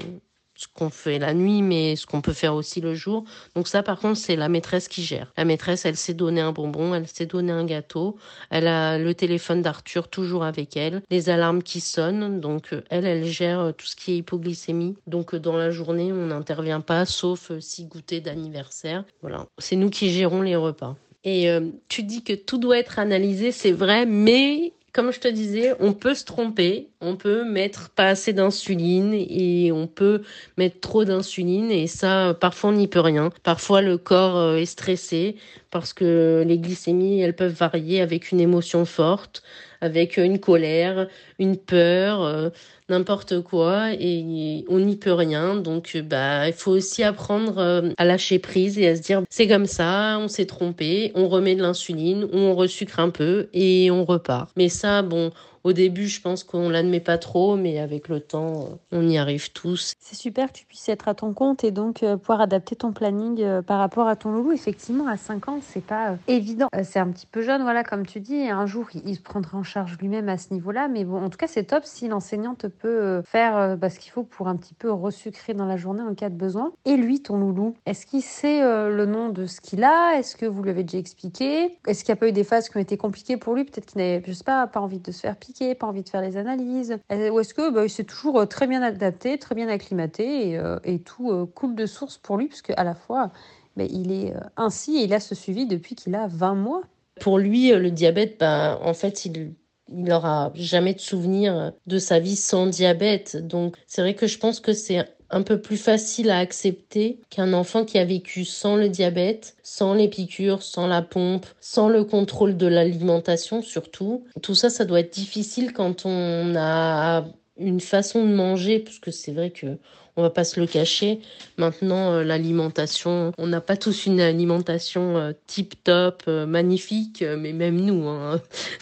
ce 0.61 0.67
qu'on 0.71 0.91
fait 0.91 1.17
la 1.17 1.33
nuit, 1.33 1.63
mais 1.63 1.95
ce 1.95 2.05
qu'on 2.05 2.21
peut 2.21 2.33
faire 2.33 2.53
aussi 2.53 2.81
le 2.81 2.93
jour. 2.93 3.23
Donc 3.55 3.67
ça, 3.67 3.81
par 3.81 3.99
contre, 3.99 4.17
c'est 4.17 4.35
la 4.35 4.47
maîtresse 4.47 4.87
qui 4.87 5.01
gère. 5.01 5.33
La 5.35 5.43
maîtresse, 5.43 5.85
elle 5.85 5.95
s'est 5.95 6.13
donné 6.13 6.39
un 6.39 6.51
bonbon, 6.51 6.93
elle 6.93 7.07
s'est 7.07 7.25
donné 7.25 7.51
un 7.51 7.65
gâteau, 7.65 8.15
elle 8.51 8.67
a 8.67 8.99
le 8.99 9.15
téléphone 9.15 9.63
d'Arthur 9.63 10.07
toujours 10.07 10.43
avec 10.43 10.77
elle, 10.77 11.01
les 11.09 11.31
alarmes 11.31 11.63
qui 11.63 11.79
sonnent. 11.79 12.39
Donc 12.39 12.73
euh, 12.73 12.83
elle, 12.91 13.05
elle 13.05 13.25
gère 13.25 13.59
euh, 13.59 13.71
tout 13.71 13.87
ce 13.87 13.95
qui 13.95 14.11
est 14.11 14.17
hypoglycémie. 14.17 14.95
Donc 15.07 15.33
euh, 15.33 15.39
dans 15.39 15.57
la 15.57 15.71
journée, 15.71 16.11
on 16.13 16.27
n'intervient 16.27 16.81
pas, 16.81 17.05
sauf 17.05 17.51
si 17.59 17.85
goûter 17.85 18.21
d'anniversaire. 18.21 19.03
Voilà, 19.21 19.47
c'est 19.57 19.75
nous 19.75 19.89
qui 19.89 20.11
gérons 20.11 20.43
les 20.43 20.55
repas. 20.55 20.95
Et 21.23 21.49
tu 21.87 22.01
dis 22.01 22.23
que 22.23 22.33
tout 22.33 22.57
doit 22.57 22.79
être 22.79 22.97
analysé, 22.97 23.51
c'est 23.51 23.71
vrai, 23.71 24.07
mais 24.07 24.73
comme 24.93 25.11
je 25.11 25.19
te 25.19 25.27
disais, 25.27 25.73
on 25.79 25.93
peut 25.93 26.13
se 26.13 26.25
tromper, 26.25 26.89
on 26.99 27.15
peut 27.15 27.43
mettre 27.43 27.89
pas 27.91 28.07
assez 28.07 28.33
d'insuline 28.33 29.13
et 29.13 29.71
on 29.71 29.87
peut 29.87 30.21
mettre 30.57 30.79
trop 30.81 31.05
d'insuline 31.05 31.71
et 31.71 31.87
ça, 31.87 32.35
parfois 32.39 32.71
on 32.71 32.73
n'y 32.73 32.87
peut 32.87 32.99
rien. 32.99 33.29
Parfois 33.43 33.81
le 33.81 33.97
corps 33.97 34.37
euh, 34.37 34.57
est 34.57 34.65
stressé 34.65 35.37
parce 35.69 35.93
que 35.93 36.43
les 36.45 36.57
glycémies, 36.57 37.21
elles 37.21 37.35
peuvent 37.35 37.53
varier 37.53 38.01
avec 38.01 38.31
une 38.31 38.41
émotion 38.41 38.83
forte, 38.85 39.43
avec 39.81 40.17
une 40.17 40.39
colère, 40.39 41.07
une 41.39 41.57
peur, 41.57 42.21
euh, 42.23 42.49
n'importe 42.89 43.41
quoi 43.41 43.91
et 43.93 44.63
on 44.69 44.79
n'y 44.79 44.95
peut 44.95 45.13
rien. 45.13 45.55
Donc 45.55 45.97
bah 46.05 46.47
il 46.47 46.53
faut 46.53 46.71
aussi 46.71 47.03
apprendre 47.03 47.57
euh, 47.57 47.89
à 47.97 48.05
lâcher 48.05 48.39
prise 48.39 48.77
et 48.77 48.87
à 48.87 48.95
se 48.95 49.01
dire 49.01 49.23
c'est 49.29 49.47
comme 49.47 49.65
ça, 49.65 50.17
on 50.19 50.27
s'est 50.27 50.45
trompé, 50.45 51.11
on 51.15 51.27
remet 51.27 51.55
de 51.55 51.61
l'insuline, 51.61 52.27
on 52.31 52.53
resucre 52.53 52.99
un 52.99 53.09
peu 53.09 53.49
et 53.53 53.89
on 53.91 54.05
repart. 54.05 54.51
Mais 54.55 54.69
ça 54.69 55.01
bon, 55.01 55.31
au 55.63 55.73
début, 55.73 56.07
je 56.07 56.21
pense 56.21 56.43
qu'on 56.43 56.69
l'admet 56.69 56.99
pas 56.99 57.17
trop, 57.17 57.55
mais 57.55 57.79
avec 57.79 58.09
le 58.09 58.19
temps, 58.19 58.61
euh, 58.61 58.75
on 58.91 59.07
y 59.07 59.17
arrive 59.17 59.51
tous. 59.51 59.93
C'est 59.99 60.15
super 60.15 60.51
que 60.51 60.57
tu 60.57 60.65
puisses 60.65 60.89
être 60.89 61.07
à 61.07 61.13
ton 61.13 61.33
compte 61.33 61.63
et 61.63 61.71
donc 61.71 62.01
euh, 62.01 62.17
pouvoir 62.17 62.41
adapter 62.41 62.75
ton 62.75 62.91
planning 62.91 63.41
euh, 63.41 63.61
par 63.61 63.77
rapport 63.77 64.07
à 64.07 64.15
ton 64.15 64.31
loulou. 64.31 64.51
Effectivement, 64.51 65.07
à 65.07 65.17
5 65.17 65.49
ans, 65.49 65.59
c'est 65.61 65.83
pas 65.83 66.15
évident. 66.27 66.67
c'est 66.83 66.99
un 66.99 67.09
petit 67.09 67.27
peu 67.27 67.41
jeune, 67.41 67.61
voilà, 67.61 67.83
comme 67.83 68.05
tu 68.07 68.19
dis. 68.19 68.35
Et 68.35 68.49
un 68.49 68.65
jour, 68.65 68.87
il, 69.05 69.15
se 69.15 69.21
prendra 69.21 69.57
en 69.57 69.63
charge 69.63 69.97
lui-même 69.99 70.29
à 70.29 70.37
ce 70.37 70.53
niveau-là. 70.53 70.87
Mais 70.87 71.05
bon, 71.05 71.21
en 71.21 71.29
tout 71.29 71.37
cas, 71.37 71.47
c'est 71.47 71.63
top 71.63 71.83
si 71.85 72.07
l'enseignante 72.07 72.67
peut 72.67 73.21
faire 73.25 73.77
bah, 73.77 73.89
ce 73.89 73.99
qu'il 73.99 74.11
faut 74.11 74.23
pour 74.23 74.47
un 74.47 74.55
petit 74.55 74.73
peu 74.73 74.91
resucrer 74.91 75.53
dans 75.53 75.65
la 75.65 75.77
journée 75.77 76.01
en 76.01 76.15
cas 76.15 76.29
de 76.29 76.35
besoin. 76.35 76.71
Et 76.85 76.97
lui, 76.97 77.21
ton 77.21 77.37
loulou, 77.37 77.75
est-ce 77.85 78.05
qu'il 78.05 78.21
sait 78.21 78.61
le 78.61 79.05
nom 79.05 79.29
de 79.29 79.45
ce 79.45 79.61
qu'il 79.61 79.83
a? 79.83 80.17
Est-ce 80.17 80.35
que 80.35 80.45
vous 80.45 80.63
lui 80.63 80.69
avez 80.69 80.83
déjà 80.83 80.97
expliqué? 80.97 81.77
Est-ce 81.87 82.03
qu'il 82.03 82.13
n'y 82.13 82.17
a 82.17 82.19
pas 82.19 82.27
eu 82.27 82.31
des 82.31 82.43
phases 82.43 82.69
qui 82.69 82.77
ont 82.77 82.81
été 82.81 82.97
compliquées 82.97 83.37
pour 83.37 83.53
lui? 83.53 83.63
Peut-être 83.63 83.85
qu'il 83.85 83.99
n'avait, 83.99 84.23
je 84.25 84.43
pas, 84.43 84.65
pas 84.67 84.79
envie 84.79 84.99
de 84.99 85.11
se 85.11 85.19
faire 85.19 85.35
piquer 85.35 85.50
pas 85.79 85.87
envie 85.87 86.03
de 86.03 86.09
faire 86.09 86.21
les 86.21 86.37
analyses 86.37 86.97
Ou 87.09 87.39
est-ce 87.39 87.53
que 87.53 87.71
bah, 87.71 87.85
il 87.85 87.89
s'est 87.89 88.03
toujours 88.03 88.39
euh, 88.39 88.45
très 88.45 88.67
bien 88.67 88.81
adapté, 88.81 89.37
très 89.37 89.55
bien 89.55 89.67
acclimaté 89.67 90.49
et, 90.49 90.57
euh, 90.57 90.77
tout 91.05 91.31
euh, 91.31 91.45
coule 91.45 91.75
de 91.75 91.85
source 91.85 92.17
pour 92.17 92.37
lui, 92.37 92.47
puisque 92.47 92.71
à 92.77 92.83
la 92.83 92.95
fois, 92.95 93.31
bah, 93.75 93.83
il 93.89 94.11
est 94.11 94.33
ainsi 94.57 94.97
et 94.97 95.03
il 95.03 95.13
a 95.13 95.19
ce 95.19 95.35
suivi 95.35 95.65
depuis 95.65 95.95
qu'il 95.95 96.15
a 96.15 96.27
20 96.27 96.55
mois 96.55 96.81
Pour 97.19 97.37
lui, 97.37 97.71
le 97.71 97.91
diabète, 97.91 98.37
bah, 98.39 98.79
en 98.83 98.93
fait, 98.93 99.25
il 99.25 99.53
il 99.93 100.03
n'aura 100.05 100.53
jamais 100.55 100.93
de 100.93 101.01
souvenir 101.01 101.73
de 101.85 101.99
sa 101.99 102.19
vie 102.19 102.37
sans 102.37 102.65
diabète. 102.65 103.35
Donc 103.35 103.75
c'est 103.87 104.01
vrai 104.01 104.13
que 104.13 104.25
je 104.25 104.37
pense 104.37 104.61
que 104.61 104.71
c'est 104.71 105.05
un 105.31 105.41
peu 105.41 105.59
plus 105.59 105.77
facile 105.77 106.29
à 106.29 106.37
accepter 106.37 107.19
qu'un 107.29 107.53
enfant 107.53 107.85
qui 107.85 107.97
a 107.97 108.05
vécu 108.05 108.45
sans 108.45 108.75
le 108.75 108.89
diabète, 108.89 109.55
sans 109.63 109.93
les 109.93 110.07
piqûres, 110.07 110.61
sans 110.61 110.87
la 110.87 111.01
pompe, 111.01 111.45
sans 111.59 111.89
le 111.89 112.03
contrôle 112.03 112.57
de 112.57 112.67
l'alimentation 112.67 113.61
surtout. 113.61 114.25
Tout 114.41 114.55
ça, 114.55 114.69
ça 114.69 114.85
doit 114.85 114.99
être 114.99 115.13
difficile 115.13 115.73
quand 115.73 116.05
on 116.05 116.55
a 116.55 117.25
une 117.57 117.79
façon 117.79 118.25
de 118.25 118.33
manger, 118.33 118.79
parce 118.79 118.99
que 118.99 119.11
c'est 119.11 119.31
vrai 119.31 119.51
que 119.51 119.77
on 120.17 120.21
va 120.21 120.29
pas 120.29 120.43
se 120.43 120.59
le 120.59 120.67
cacher. 120.67 121.19
Maintenant, 121.57 122.11
euh, 122.11 122.23
l'alimentation, 122.23 123.31
on 123.37 123.47
n'a 123.47 123.61
pas 123.61 123.77
tous 123.77 124.05
une 124.05 124.19
alimentation 124.19 125.17
euh, 125.17 125.31
tip 125.47 125.81
top, 125.83 126.23
euh, 126.27 126.45
magnifique, 126.45 127.23
mais 127.37 127.53
même 127.53 127.79
nous, 127.79 128.07
hein, 128.07 128.41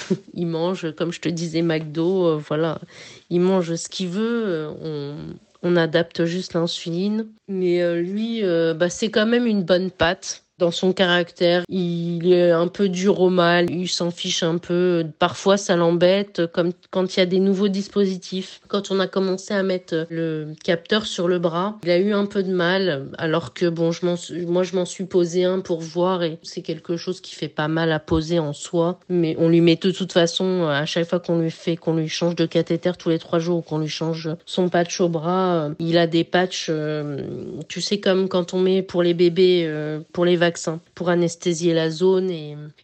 ils 0.33 0.47
mangent, 0.47 0.91
comme 0.95 1.11
je 1.11 1.21
te 1.21 1.29
disais, 1.29 1.61
McDo, 1.61 2.39
voilà, 2.39 2.79
ils 3.29 3.41
mangent 3.41 3.75
ce 3.75 3.89
qu'ils 3.89 4.09
veulent. 4.09 4.73
On, 4.81 5.15
on 5.61 5.75
adapte 5.75 6.25
juste 6.25 6.53
l'insuline. 6.53 7.27
Mais 7.47 7.81
euh, 7.81 8.01
lui, 8.01 8.43
euh, 8.43 8.73
bah, 8.73 8.89
c'est 8.89 9.11
quand 9.11 9.25
même 9.25 9.45
une 9.45 9.63
bonne 9.63 9.91
pâte 9.91 10.45
dans 10.59 10.71
son 10.71 10.93
caractère. 10.93 11.63
Il 11.69 12.31
est 12.31 12.51
un 12.51 12.67
peu 12.67 12.89
dur 12.89 13.21
au 13.21 13.29
mal, 13.29 13.71
il 13.71 13.87
s'en 13.87 14.11
fiche 14.11 14.43
un 14.43 14.57
peu. 14.57 15.05
Parfois, 15.17 15.57
ça 15.57 15.75
l'embête, 15.75 16.45
comme 16.53 16.71
quand 16.91 17.15
il 17.15 17.19
y 17.19 17.23
a 17.23 17.25
des 17.25 17.39
nouveaux 17.39 17.69
dispositifs. 17.69 18.61
Quand 18.67 18.91
on 18.91 18.99
a 18.99 19.07
commencé 19.07 19.53
à 19.53 19.63
mettre 19.63 20.05
le 20.09 20.53
capteur 20.63 21.05
sur 21.05 21.27
le 21.27 21.39
bras, 21.39 21.77
il 21.83 21.89
a 21.89 21.97
eu 21.97 22.13
un 22.13 22.25
peu 22.25 22.43
de 22.43 22.53
mal, 22.53 23.07
alors 23.17 23.53
que 23.53 23.67
bon, 23.67 23.91
je 23.91 24.05
moi, 24.47 24.63
je 24.63 24.75
m'en 24.75 24.85
suis 24.85 25.05
posé 25.05 25.45
un 25.45 25.59
pour 25.59 25.81
voir 25.81 26.23
et 26.23 26.37
c'est 26.43 26.61
quelque 26.61 26.97
chose 26.97 27.21
qui 27.21 27.35
fait 27.35 27.47
pas 27.47 27.67
mal 27.67 27.91
à 27.91 27.99
poser 27.99 28.39
en 28.39 28.53
soi. 28.53 28.99
Mais 29.09 29.35
on 29.39 29.49
lui 29.49 29.61
met 29.61 29.75
de 29.75 29.91
toute 29.91 30.11
façon, 30.11 30.67
à 30.67 30.85
chaque 30.85 31.07
fois 31.07 31.19
qu'on 31.19 31.39
lui 31.39 31.51
fait, 31.51 31.75
qu'on 31.77 31.95
lui 31.95 32.09
change 32.09 32.35
de 32.35 32.45
cathéter 32.45 32.91
tous 32.97 33.09
les 33.09 33.19
trois 33.19 33.39
jours, 33.39 33.63
qu'on 33.63 33.79
lui 33.79 33.87
change 33.87 34.29
son 34.45 34.69
patch 34.69 34.99
au 34.99 35.09
bras, 35.09 35.69
il 35.79 35.97
a 35.97 36.07
des 36.07 36.23
patchs, 36.23 36.67
euh, 36.69 37.21
tu 37.67 37.81
sais, 37.81 37.99
comme 37.99 38.27
quand 38.27 38.53
on 38.53 38.59
met 38.59 38.81
pour 38.81 39.03
les 39.03 39.13
bébés, 39.13 39.63
euh, 39.67 39.99
pour 40.13 40.25
les 40.25 40.35
vaccins, 40.35 40.48
pour 40.95 41.09
anesthésier 41.09 41.73
la 41.73 41.89
zone 41.89 42.29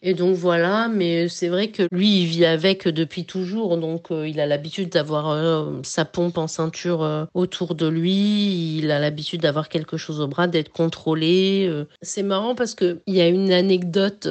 et, 0.02 0.14
donc 0.14 0.36
voilà. 0.36 0.88
Mais 0.88 1.28
c'est 1.28 1.48
vrai 1.48 1.70
que 1.70 1.84
lui, 1.92 2.22
il 2.22 2.26
vit 2.26 2.46
avec 2.46 2.88
depuis 2.88 3.26
toujours, 3.26 3.78
donc 3.78 4.12
euh, 4.12 4.28
il 4.28 4.40
a 4.40 4.46
l'habitude 4.46 4.90
d'avoir 4.90 5.30
euh, 5.30 5.80
sa 5.84 6.06
pompe 6.06 6.38
en 6.38 6.48
ceinture 6.48 7.04
euh, 7.04 7.26
autour 7.34 7.76
de 7.76 7.88
lui. 7.88 8.78
Il 8.78 8.92
a 8.92 9.00
l'habitude 9.00 9.42
d'avoir 9.42 9.70
quelque 9.70 9.98
chose 9.98 10.22
au 10.22 10.28
bras, 10.28 10.48
d'être 10.48 10.72
contrôlé. 10.72 11.72
C'est 12.02 12.24
marrant 12.24 12.56
parce 12.56 12.76
que 12.76 13.00
il 13.08 13.16
y 13.16 13.22
a 13.22 13.28
une 13.28 13.52
anecdote 13.52 14.28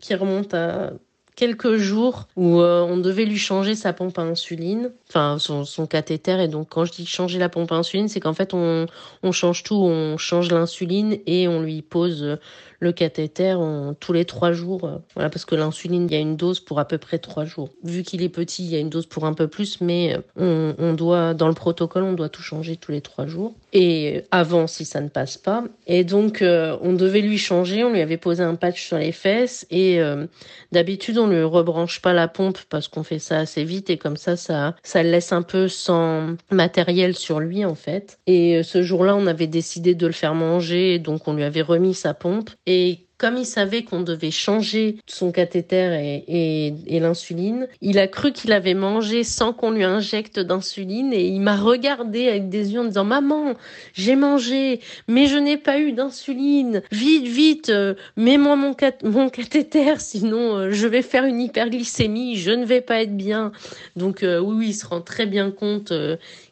qui 0.00 0.14
remonte 0.14 0.54
à 0.54 0.92
quelques 1.36 1.76
jours 1.76 2.28
où 2.36 2.60
on 2.60 2.96
devait 2.98 3.24
lui 3.24 3.38
changer 3.38 3.74
sa 3.74 3.92
pompe 3.92 4.18
à 4.18 4.22
insuline, 4.22 4.92
enfin 5.10 5.38
son, 5.38 5.86
cathéter. 5.86 6.42
Et 6.42 6.48
donc 6.48 6.68
quand 6.70 6.84
je 6.84 6.92
dis 6.92 7.06
changer 7.06 7.38
la 7.38 7.48
pompe 7.48 7.72
à 7.72 7.76
insuline, 7.76 8.08
c'est 8.08 8.20
qu'en 8.20 8.34
fait 8.34 8.54
on, 8.54 8.86
on 9.22 9.32
change 9.32 9.62
tout, 9.62 9.74
on 9.74 10.16
change 10.16 10.50
l'insuline 10.50 11.18
et 11.26 11.48
on 11.48 11.60
lui 11.60 11.82
pose 11.82 12.38
le 12.80 12.92
cathéter 12.92 13.54
tous 14.00 14.12
les 14.12 14.24
trois 14.24 14.52
jours. 14.52 14.84
Euh, 14.84 14.96
voilà, 15.14 15.28
parce 15.30 15.44
que 15.44 15.54
l'insuline, 15.54 16.06
il 16.08 16.12
y 16.12 16.16
a 16.16 16.20
une 16.20 16.36
dose 16.36 16.60
pour 16.60 16.80
à 16.80 16.88
peu 16.88 16.98
près 16.98 17.18
trois 17.18 17.44
jours. 17.44 17.68
Vu 17.84 18.02
qu'il 18.02 18.22
est 18.22 18.30
petit, 18.30 18.64
il 18.64 18.70
y 18.70 18.76
a 18.76 18.78
une 18.78 18.88
dose 18.88 19.06
pour 19.06 19.26
un 19.26 19.34
peu 19.34 19.46
plus, 19.46 19.80
mais 19.80 20.18
euh, 20.38 20.72
on, 20.78 20.94
doit, 20.94 21.34
dans 21.34 21.48
le 21.48 21.54
protocole, 21.54 22.02
on 22.02 22.14
doit 22.14 22.30
tout 22.30 22.42
changer 22.42 22.76
tous 22.76 22.90
les 22.90 23.02
trois 23.02 23.26
jours. 23.26 23.54
Et 23.72 24.24
avant, 24.30 24.66
si 24.66 24.84
ça 24.84 25.00
ne 25.00 25.08
passe 25.08 25.36
pas. 25.36 25.64
Et 25.86 26.04
donc, 26.04 26.42
euh, 26.42 26.76
on 26.80 26.94
devait 26.94 27.20
lui 27.20 27.38
changer. 27.38 27.84
On 27.84 27.92
lui 27.92 28.00
avait 28.00 28.16
posé 28.16 28.42
un 28.42 28.54
patch 28.54 28.82
sur 28.82 28.96
les 28.96 29.12
fesses. 29.12 29.66
Et 29.70 30.00
d'habitude, 30.72 31.18
on 31.18 31.26
ne 31.26 31.42
rebranche 31.42 32.00
pas 32.00 32.12
la 32.12 32.28
pompe 32.28 32.58
parce 32.70 32.88
qu'on 32.88 33.02
fait 33.02 33.18
ça 33.18 33.38
assez 33.38 33.62
vite. 33.64 33.90
Et 33.90 33.98
comme 33.98 34.16
ça, 34.16 34.36
ça 34.36 34.74
laisse 35.02 35.32
un 35.32 35.42
peu 35.42 35.68
sans 35.68 36.36
matériel 36.50 37.16
sur 37.16 37.40
lui, 37.40 37.64
en 37.64 37.74
fait. 37.74 38.18
Et 38.26 38.62
ce 38.62 38.82
jour-là, 38.82 39.16
on 39.16 39.26
avait 39.26 39.46
décidé 39.46 39.94
de 39.94 40.06
le 40.06 40.12
faire 40.12 40.34
manger. 40.34 40.98
Donc, 40.98 41.28
on 41.28 41.34
lui 41.34 41.44
avait 41.44 41.62
remis 41.62 41.94
sa 41.94 42.14
pompe. 42.14 42.50
Et 42.66 43.06
comme 43.20 43.36
il 43.36 43.44
savait 43.44 43.82
qu'on 43.82 44.00
devait 44.00 44.30
changer 44.30 44.96
son 45.06 45.30
cathéter 45.30 46.24
et, 46.26 47.00
l'insuline, 47.00 47.68
il 47.82 47.98
a 47.98 48.08
cru 48.08 48.32
qu'il 48.32 48.50
avait 48.50 48.72
mangé 48.72 49.24
sans 49.24 49.52
qu'on 49.52 49.72
lui 49.72 49.84
injecte 49.84 50.40
d'insuline 50.40 51.12
et 51.12 51.26
il 51.26 51.40
m'a 51.40 51.56
regardé 51.56 52.28
avec 52.28 52.48
des 52.48 52.72
yeux 52.72 52.80
en 52.80 52.84
disant 52.84 53.04
maman 53.04 53.54
j'ai 53.92 54.16
mangé 54.16 54.80
mais 55.06 55.26
je 55.26 55.36
n'ai 55.36 55.58
pas 55.58 55.78
eu 55.78 55.92
d'insuline. 55.92 56.82
Vite 56.92 57.26
vite 57.26 57.68
euh, 57.68 57.94
mets-moi 58.16 58.56
mon, 58.56 58.72
cathéter 59.28 59.94
sinon 59.98 60.56
euh, 60.56 60.70
je 60.70 60.86
vais 60.86 61.02
faire 61.02 61.24
une 61.24 61.40
hyperglycémie 61.40 62.36
je 62.36 62.52
ne 62.52 62.64
vais 62.64 62.80
pas 62.80 63.02
être 63.02 63.16
bien 63.16 63.52
donc 63.96 64.22
euh, 64.22 64.38
oui 64.38 64.68
il 64.68 64.74
se 64.74 64.86
rend 64.86 65.02
très 65.02 65.26
bien 65.26 65.50
compte 65.50 65.92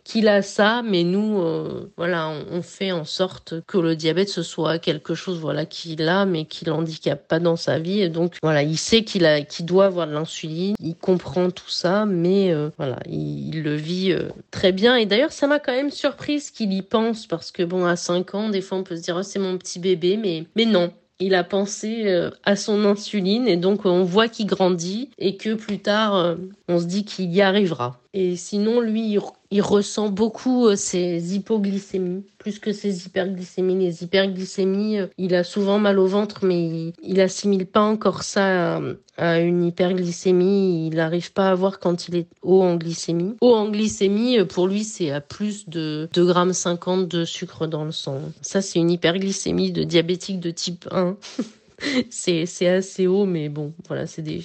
qu'il 0.09 0.27
a 0.29 0.41
ça, 0.41 0.83
mais 0.83 1.05
nous, 1.05 1.39
euh, 1.43 1.93
voilà, 1.99 2.33
on, 2.51 2.63
fait 2.63 2.93
en 2.93 3.05
sorte 3.05 3.57
que 3.67 3.77
le 3.77 3.95
diabète 3.95 4.31
ce 4.31 4.43
soit 4.43 4.79
quelque 4.79 5.15
chose, 5.15 5.39
voilà, 5.39 5.67
qu'il 5.67 6.09
a, 6.09 6.25
mais 6.25 6.47
qu'il 6.47 6.71
handicape 6.71 7.29
pas 7.29 7.39
dans 7.39 7.57
sa 7.57 7.79
vie. 7.79 8.01
Et 8.01 8.09
donc, 8.09 8.37
voilà, 8.43 8.63
il 8.63 8.79
sait 8.79 9.05
qu'il 9.05 9.27
a, 9.27 9.43
qu'il 9.43 9.67
doit 9.67 9.85
avoir 9.85 10.07
de 10.07 10.15
l'insuline, 10.15 10.75
il 10.81 10.97
comprend 10.97 11.51
tout 11.51 11.69
ça, 11.69 12.07
mais 12.07 12.55
euh, 12.55 12.71
voilà, 12.79 12.99
il, 13.07 13.63
le 13.63 13.75
vit 13.75 14.13
euh, 14.13 14.31
très 14.51 14.73
bien. 14.73 14.97
Et 14.97 15.05
d'ailleurs, 15.05 15.33
ça 15.33 15.47
m'a 15.47 15.59
quand 15.59 15.75
même 15.75 15.91
surprise 15.91 16.51
qu'il 16.51 16.73
y 16.73 16.81
pense, 16.81 17.27
parce 17.27 17.51
que 17.51 17.63
bon, 17.63 17.85
à 17.85 17.97
5 17.97 18.35
ans, 18.35 18.49
des 18.49 18.63
fois, 18.63 18.79
on 18.79 18.85
peut 18.85 18.97
se 18.97 19.03
dire, 19.03 19.17
oh, 19.19 19.23
c'est 19.23 19.39
mon 19.39 19.59
petit 19.59 19.79
bébé, 19.79 20.17
mais, 20.17 20.45
mais 20.57 20.65
non, 20.65 20.91
il 21.21 21.35
a 21.35 21.45
pensé 21.45 22.31
à 22.45 22.57
son 22.57 22.85
insuline 22.85 23.49
et 23.49 23.57
donc 23.57 23.85
on 23.85 24.05
voit 24.05 24.29
qu'il 24.29 24.47
grandit 24.47 25.11
et 25.19 25.37
que 25.37 25.55
plus 25.55 25.81
tard 25.81 26.37
on 26.69 26.79
se 26.79 26.85
dit 26.85 27.05
qu'il 27.05 27.35
y 27.35 27.43
arrivera. 27.43 28.01
Et 28.15 28.37
sinon 28.37 28.81
lui 28.81 29.19
il 29.51 29.63
ressent 29.63 30.09
beaucoup 30.09 30.75
ses 30.77 31.19
euh, 31.19 31.35
hypoglycémies 31.35 32.25
plus 32.39 32.59
que 32.59 32.73
ses 32.73 33.05
hyperglycémies. 33.07 33.77
Les 33.77 34.03
hyperglycémies, 34.05 35.01
euh, 35.01 35.07
il 35.19 35.35
a 35.35 35.45
souvent 35.45 35.79
mal 35.79 35.99
au 35.99 36.07
ventre, 36.07 36.45
mais 36.45 36.93
il, 37.03 37.21
assimile 37.21 37.67
pas 37.67 37.83
encore 37.83 38.23
ça 38.23 38.81
à, 39.17 39.41
une 39.41 39.65
hyperglycémie. 39.65 40.87
Il 40.87 40.97
n'arrive 40.97 41.33
pas 41.33 41.51
à 41.51 41.55
voir 41.55 41.79
quand 41.81 42.09
il 42.09 42.17
est 42.17 42.27
haut 42.43 42.63
en 42.63 42.77
glycémie. 42.77 43.37
Haut 43.41 43.55
en 43.55 43.69
glycémie, 43.69 44.39
euh, 44.39 44.45
pour 44.45 44.67
lui, 44.67 44.85
c'est 44.85 45.11
à 45.11 45.21
plus 45.21 45.69
de 45.69 46.09
2 46.15 46.25
grammes 46.25 46.53
50 46.53 47.09
de 47.09 47.25
sucre 47.25 47.67
dans 47.67 47.85
le 47.85 47.93
sang. 47.93 48.21
Ça, 48.41 48.63
c'est 48.63 48.79
une 48.79 48.91
hyperglycémie 48.91 49.73
de 49.73 49.85
diabétique 49.85 50.41
de 50.41 50.51
type 50.51 50.89
1. 50.91 51.17
c'est 52.11 52.69
assez 52.69 53.07
haut, 53.07 53.25
mais 53.25 53.49
bon, 53.49 53.73
voilà, 53.87 54.07
c'est 54.07 54.23
des 54.23 54.43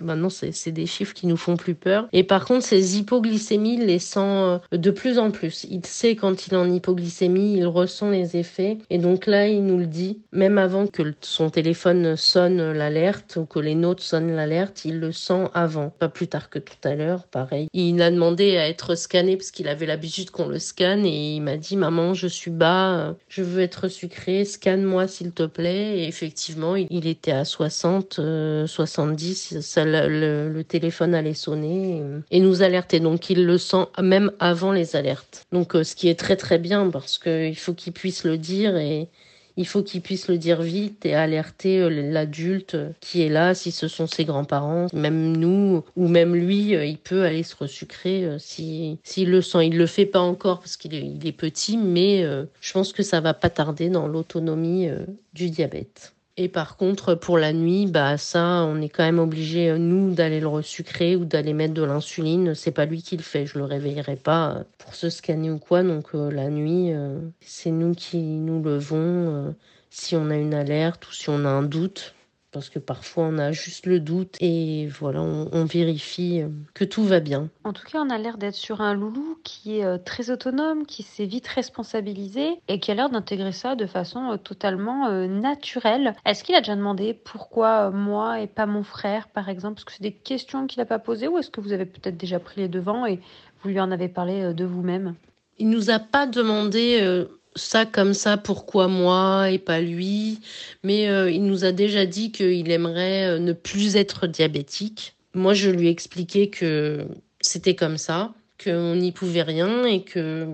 maintenant 0.00 0.28
c'est 0.30 0.72
des 0.72 0.86
chiffres 0.86 1.14
qui 1.14 1.26
nous 1.26 1.36
font 1.36 1.56
plus 1.56 1.74
peur. 1.74 2.08
Et 2.12 2.24
par 2.24 2.44
contre, 2.44 2.64
ces 2.64 2.98
hypoglycémies, 2.98 3.78
les 3.78 3.98
sent 3.98 4.20
euh, 4.20 4.58
de 4.72 4.90
plus 4.90 5.18
en 5.18 5.30
plus. 5.30 5.66
Il 5.70 5.84
sait 5.86 6.16
quand 6.16 6.46
il 6.46 6.54
est 6.54 6.56
en 6.56 6.70
hypoglycémie, 6.70 7.56
il 7.58 7.66
ressent 7.66 8.10
les 8.10 8.36
effets, 8.36 8.78
et 8.90 8.98
donc 8.98 9.26
là, 9.26 9.48
il 9.48 9.64
nous 9.64 9.78
le 9.78 9.86
dit, 9.86 10.20
même 10.32 10.58
avant 10.58 10.86
que 10.86 11.02
son 11.20 11.50
téléphone 11.50 12.16
sonne 12.16 12.72
l'alerte 12.72 13.36
ou 13.40 13.46
que 13.46 13.58
les 13.58 13.74
notes 13.74 14.00
sonnent 14.00 14.34
l'alerte, 14.34 14.84
il 14.84 15.00
le 15.00 15.12
sent 15.12 15.48
avant, 15.54 15.90
pas 15.90 16.08
plus 16.08 16.28
tard 16.28 16.50
que 16.50 16.58
tout 16.58 16.76
à 16.84 16.94
l'heure, 16.94 17.24
pareil. 17.24 17.68
Il 17.72 18.00
a 18.02 18.10
demandé 18.10 18.56
à 18.56 18.68
être 18.68 18.94
scanné 18.94 19.36
parce 19.36 19.50
qu'il 19.50 19.68
avait 19.68 19.86
l'habitude 19.86 20.30
qu'on 20.30 20.48
le 20.48 20.58
scanne, 20.58 21.06
et 21.06 21.36
il 21.36 21.40
m'a 21.40 21.56
dit, 21.56 21.76
maman, 21.76 22.14
je 22.14 22.26
suis 22.26 22.50
bas, 22.50 23.14
je 23.28 23.42
veux 23.42 23.62
être 23.62 23.88
sucré, 23.88 24.44
scanne-moi 24.44 25.08
s'il 25.08 25.32
te 25.32 25.44
plaît. 25.46 25.98
Et 25.98 26.08
effectivement 26.08 26.73
il 26.76 27.06
était 27.06 27.32
à 27.32 27.44
60, 27.44 28.20
70, 28.66 29.76
euh, 29.78 30.48
le, 30.48 30.64
téléphone 30.64 31.14
allait 31.14 31.34
sonner 31.34 32.02
et, 32.30 32.40
nous 32.40 32.62
alerter. 32.62 33.00
Donc 33.00 33.30
il 33.30 33.44
le 33.44 33.58
sent 33.58 33.86
même 34.00 34.32
avant 34.38 34.72
les 34.72 34.96
alertes. 34.96 35.44
Donc 35.52 35.74
euh, 35.74 35.84
ce 35.84 35.94
qui 35.94 36.08
est 36.08 36.18
très 36.18 36.36
très 36.36 36.58
bien 36.58 36.90
parce 36.90 37.18
qu'il 37.18 37.56
faut 37.56 37.74
qu'il 37.74 37.92
puisse 37.92 38.24
le 38.24 38.38
dire 38.38 38.76
et 38.76 39.08
il 39.56 39.66
faut 39.66 39.82
qu'il 39.82 40.00
puisse 40.00 40.26
le 40.26 40.36
dire 40.36 40.62
vite 40.62 41.06
et 41.06 41.14
alerter 41.14 41.80
euh, 41.80 41.88
l'adulte 41.88 42.76
qui 43.00 43.22
est 43.22 43.28
là, 43.28 43.54
si 43.54 43.70
ce 43.70 43.86
sont 43.88 44.06
ses 44.06 44.24
grands-parents, 44.24 44.86
même 44.92 45.36
nous, 45.36 45.84
ou 45.96 46.08
même 46.08 46.34
lui, 46.34 46.72
il 46.72 46.98
peut 46.98 47.22
aller 47.22 47.42
se 47.42 47.54
resucrer 47.56 48.28
si 48.38 48.98
s'il 49.04 49.30
le 49.30 49.42
sent. 49.42 49.66
Il 49.66 49.78
le 49.78 49.86
fait 49.86 50.06
pas 50.06 50.20
encore 50.20 50.60
parce 50.60 50.76
qu'il 50.76 50.94
est, 50.94 51.26
est 51.26 51.32
petit, 51.32 51.76
mais 51.76 52.24
je 52.60 52.72
pense 52.72 52.92
que 52.92 53.02
ça 53.02 53.20
va 53.20 53.34
pas 53.34 53.50
tarder 53.50 53.90
dans 53.90 54.08
l'autonomie 54.08 54.88
du 55.34 55.50
diabète. 55.50 56.13
Et 56.36 56.48
par 56.48 56.76
contre, 56.76 57.14
pour 57.14 57.38
la 57.38 57.52
nuit, 57.52 57.86
bah 57.86 58.18
ça, 58.18 58.64
on 58.64 58.80
est 58.80 58.88
quand 58.88 59.04
même 59.04 59.20
obligé 59.20 59.70
euh, 59.70 59.78
nous 59.78 60.12
d'aller 60.12 60.40
le 60.40 60.48
resucrer 60.48 61.14
ou 61.14 61.24
d'aller 61.24 61.52
mettre 61.52 61.74
de 61.74 61.84
l'insuline. 61.84 62.56
C'est 62.56 62.72
pas 62.72 62.86
lui 62.86 63.02
qui 63.02 63.16
le 63.16 63.22
fait. 63.22 63.46
Je 63.46 63.56
le 63.56 63.64
réveillerai 63.64 64.16
pas 64.16 64.50
euh, 64.50 64.64
pour 64.78 64.96
se 64.96 65.10
scanner 65.10 65.52
ou 65.52 65.58
quoi. 65.58 65.84
Donc 65.84 66.08
euh, 66.14 66.32
la 66.32 66.48
nuit, 66.48 66.92
c'est 67.40 67.70
nous 67.70 67.94
qui 67.94 68.18
nous 68.18 68.60
levons 68.62 69.54
si 69.90 70.16
on 70.16 70.28
a 70.30 70.36
une 70.36 70.54
alerte 70.54 71.06
ou 71.08 71.12
si 71.12 71.28
on 71.28 71.44
a 71.44 71.48
un 71.48 71.62
doute 71.62 72.13
parce 72.54 72.70
que 72.70 72.78
parfois 72.78 73.24
on 73.24 73.38
a 73.38 73.50
juste 73.50 73.84
le 73.84 73.98
doute 73.98 74.36
et 74.40 74.86
voilà, 74.86 75.20
on, 75.20 75.64
vérifie 75.64 76.40
euh, 76.40 76.48
que 76.72 76.84
tout 76.84 77.02
va 77.02 77.18
bien. 77.18 77.48
En 77.64 77.72
tout 77.72 77.84
cas, 77.84 78.00
on 78.00 78.10
a 78.10 78.16
l'air 78.16 78.38
d'être 78.38 78.54
sur 78.54 78.80
un 78.80 78.94
loulou 78.94 79.38
qui 79.42 79.78
est 79.78 79.84
euh, 79.84 79.98
très 79.98 80.30
autonome, 80.30 80.86
qui 80.86 81.02
s'est 81.02 81.26
vite 81.26 81.48
responsabilisé 81.48 82.60
et 82.68 82.78
qui 82.78 82.92
a 82.92 82.94
l'air 82.94 83.10
d'intégrer 83.10 83.50
ça 83.50 83.74
de 83.74 83.86
façon 83.86 84.30
euh, 84.30 84.36
totalement 84.36 85.10
naturelle. 85.26 86.14
Est-ce 86.24 86.44
qu'il 86.44 86.54
a 86.54 86.60
déjà 86.60 86.76
demandé 86.76 87.12
pourquoi 87.12 87.90
moi 87.90 88.40
et 88.40 88.46
pas 88.46 88.66
mon 88.66 88.84
frère, 88.84 89.26
par 89.28 89.48
exemple? 89.48 89.78
Est-ce 89.78 89.84
que 89.84 89.92
c'est 89.92 90.02
des 90.02 90.12
questions 90.12 90.68
qu'il 90.68 90.78
n'a 90.78 90.86
pas 90.86 91.00
posées 91.00 91.26
ou 91.26 91.38
est-ce 91.38 91.50
que 91.50 91.60
vous 91.60 91.72
avez 91.72 91.86
peut-être 91.86 92.16
déjà 92.16 92.38
pris 92.38 92.60
les 92.60 92.68
devants 92.68 93.04
et 93.04 93.18
vous 93.62 93.70
lui 93.70 93.80
en 93.80 93.90
avez 93.90 94.08
parlé 94.08 94.54
de 94.54 94.64
vous-même? 94.64 95.14
Il 95.58 95.70
nous 95.70 95.90
a 95.90 95.98
pas 95.98 96.26
demandé 96.28 97.26
ça 97.56 97.86
comme 97.86 98.14
ça, 98.14 98.36
pourquoi 98.36 98.88
moi 98.88 99.50
et 99.50 99.58
pas 99.58 99.80
lui? 99.80 100.40
Mais 100.82 101.08
euh, 101.08 101.30
il 101.30 101.44
nous 101.44 101.64
a 101.64 101.72
déjà 101.72 102.06
dit 102.06 102.32
qu'il 102.32 102.70
aimerait 102.70 103.26
euh, 103.26 103.38
ne 103.38 103.52
plus 103.52 103.96
être 103.96 104.26
diabétique. 104.26 105.16
Moi, 105.34 105.54
je 105.54 105.70
lui 105.70 105.88
ai 105.88 105.90
expliqué 105.90 106.50
que 106.50 107.06
c'était 107.40 107.74
comme 107.74 107.98
ça, 107.98 108.32
qu'on 108.62 108.96
n'y 108.96 109.12
pouvait 109.12 109.42
rien 109.42 109.84
et 109.84 110.02
que 110.02 110.46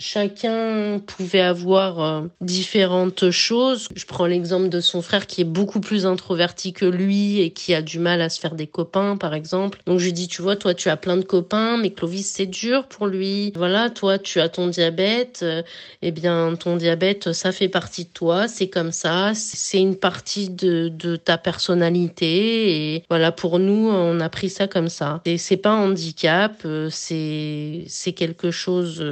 Chacun 0.00 1.00
pouvait 1.00 1.40
avoir 1.40 2.00
euh, 2.00 2.28
différentes 2.40 3.32
choses. 3.32 3.88
Je 3.96 4.06
prends 4.06 4.26
l'exemple 4.26 4.68
de 4.68 4.80
son 4.80 5.02
frère 5.02 5.26
qui 5.26 5.40
est 5.40 5.44
beaucoup 5.44 5.80
plus 5.80 6.06
introverti 6.06 6.72
que 6.72 6.84
lui 6.84 7.40
et 7.40 7.50
qui 7.50 7.74
a 7.74 7.82
du 7.82 7.98
mal 7.98 8.20
à 8.20 8.28
se 8.28 8.38
faire 8.38 8.54
des 8.54 8.68
copains, 8.68 9.16
par 9.16 9.34
exemple. 9.34 9.80
Donc 9.86 9.98
je 9.98 10.04
lui 10.04 10.12
dis, 10.12 10.28
tu 10.28 10.40
vois, 10.40 10.54
toi 10.54 10.72
tu 10.72 10.88
as 10.88 10.96
plein 10.96 11.16
de 11.16 11.24
copains, 11.24 11.78
mais 11.78 11.90
Clovis 11.90 12.30
c'est 12.30 12.46
dur 12.46 12.86
pour 12.86 13.08
lui. 13.08 13.52
Voilà, 13.56 13.90
toi 13.90 14.18
tu 14.20 14.38
as 14.38 14.48
ton 14.48 14.68
diabète. 14.68 15.40
Euh, 15.42 15.62
eh 16.02 16.12
bien, 16.12 16.54
ton 16.54 16.76
diabète, 16.76 17.32
ça 17.32 17.50
fait 17.50 17.68
partie 17.68 18.04
de 18.04 18.10
toi. 18.10 18.46
C'est 18.46 18.68
comme 18.68 18.92
ça. 18.92 19.32
C'est 19.34 19.80
une 19.80 19.96
partie 19.96 20.48
de, 20.48 21.16
ta 21.16 21.38
personnalité. 21.38 22.94
Et 22.94 23.04
voilà, 23.10 23.32
pour 23.32 23.58
nous, 23.58 23.88
on 23.90 24.20
a 24.20 24.28
pris 24.28 24.48
ça 24.48 24.68
comme 24.68 24.88
ça. 24.90 25.20
Et 25.24 25.38
c'est 25.38 25.56
pas 25.56 25.70
un 25.70 25.90
handicap. 25.90 26.62
Euh, 26.64 26.88
c'est 26.92 28.12
quelque 28.12 28.52
chose 28.52 29.02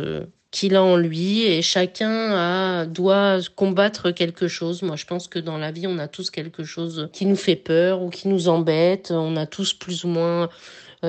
qu'il 0.57 0.75
a 0.75 0.83
en 0.83 0.97
lui 0.97 1.43
et 1.43 1.61
chacun 1.61 2.87
doit 2.87 3.41
combattre 3.57 4.11
quelque 4.11 4.49
chose. 4.49 4.81
Moi, 4.81 4.97
je 4.97 5.05
pense 5.05 5.29
que 5.29 5.39
dans 5.39 5.59
la 5.59 5.71
vie, 5.71 5.87
on 5.87 5.99
a 5.99 6.09
tous 6.09 6.31
quelque 6.31 6.65
chose 6.65 7.11
qui 7.13 7.27
nous 7.27 7.37
fait 7.37 7.57
peur 7.57 8.01
ou 8.01 8.09
qui 8.09 8.27
nous 8.29 8.49
embête. 8.49 9.11
On 9.11 9.37
a 9.37 9.45
tous 9.45 9.75
plus 9.75 10.05
ou 10.05 10.09
moins 10.09 10.49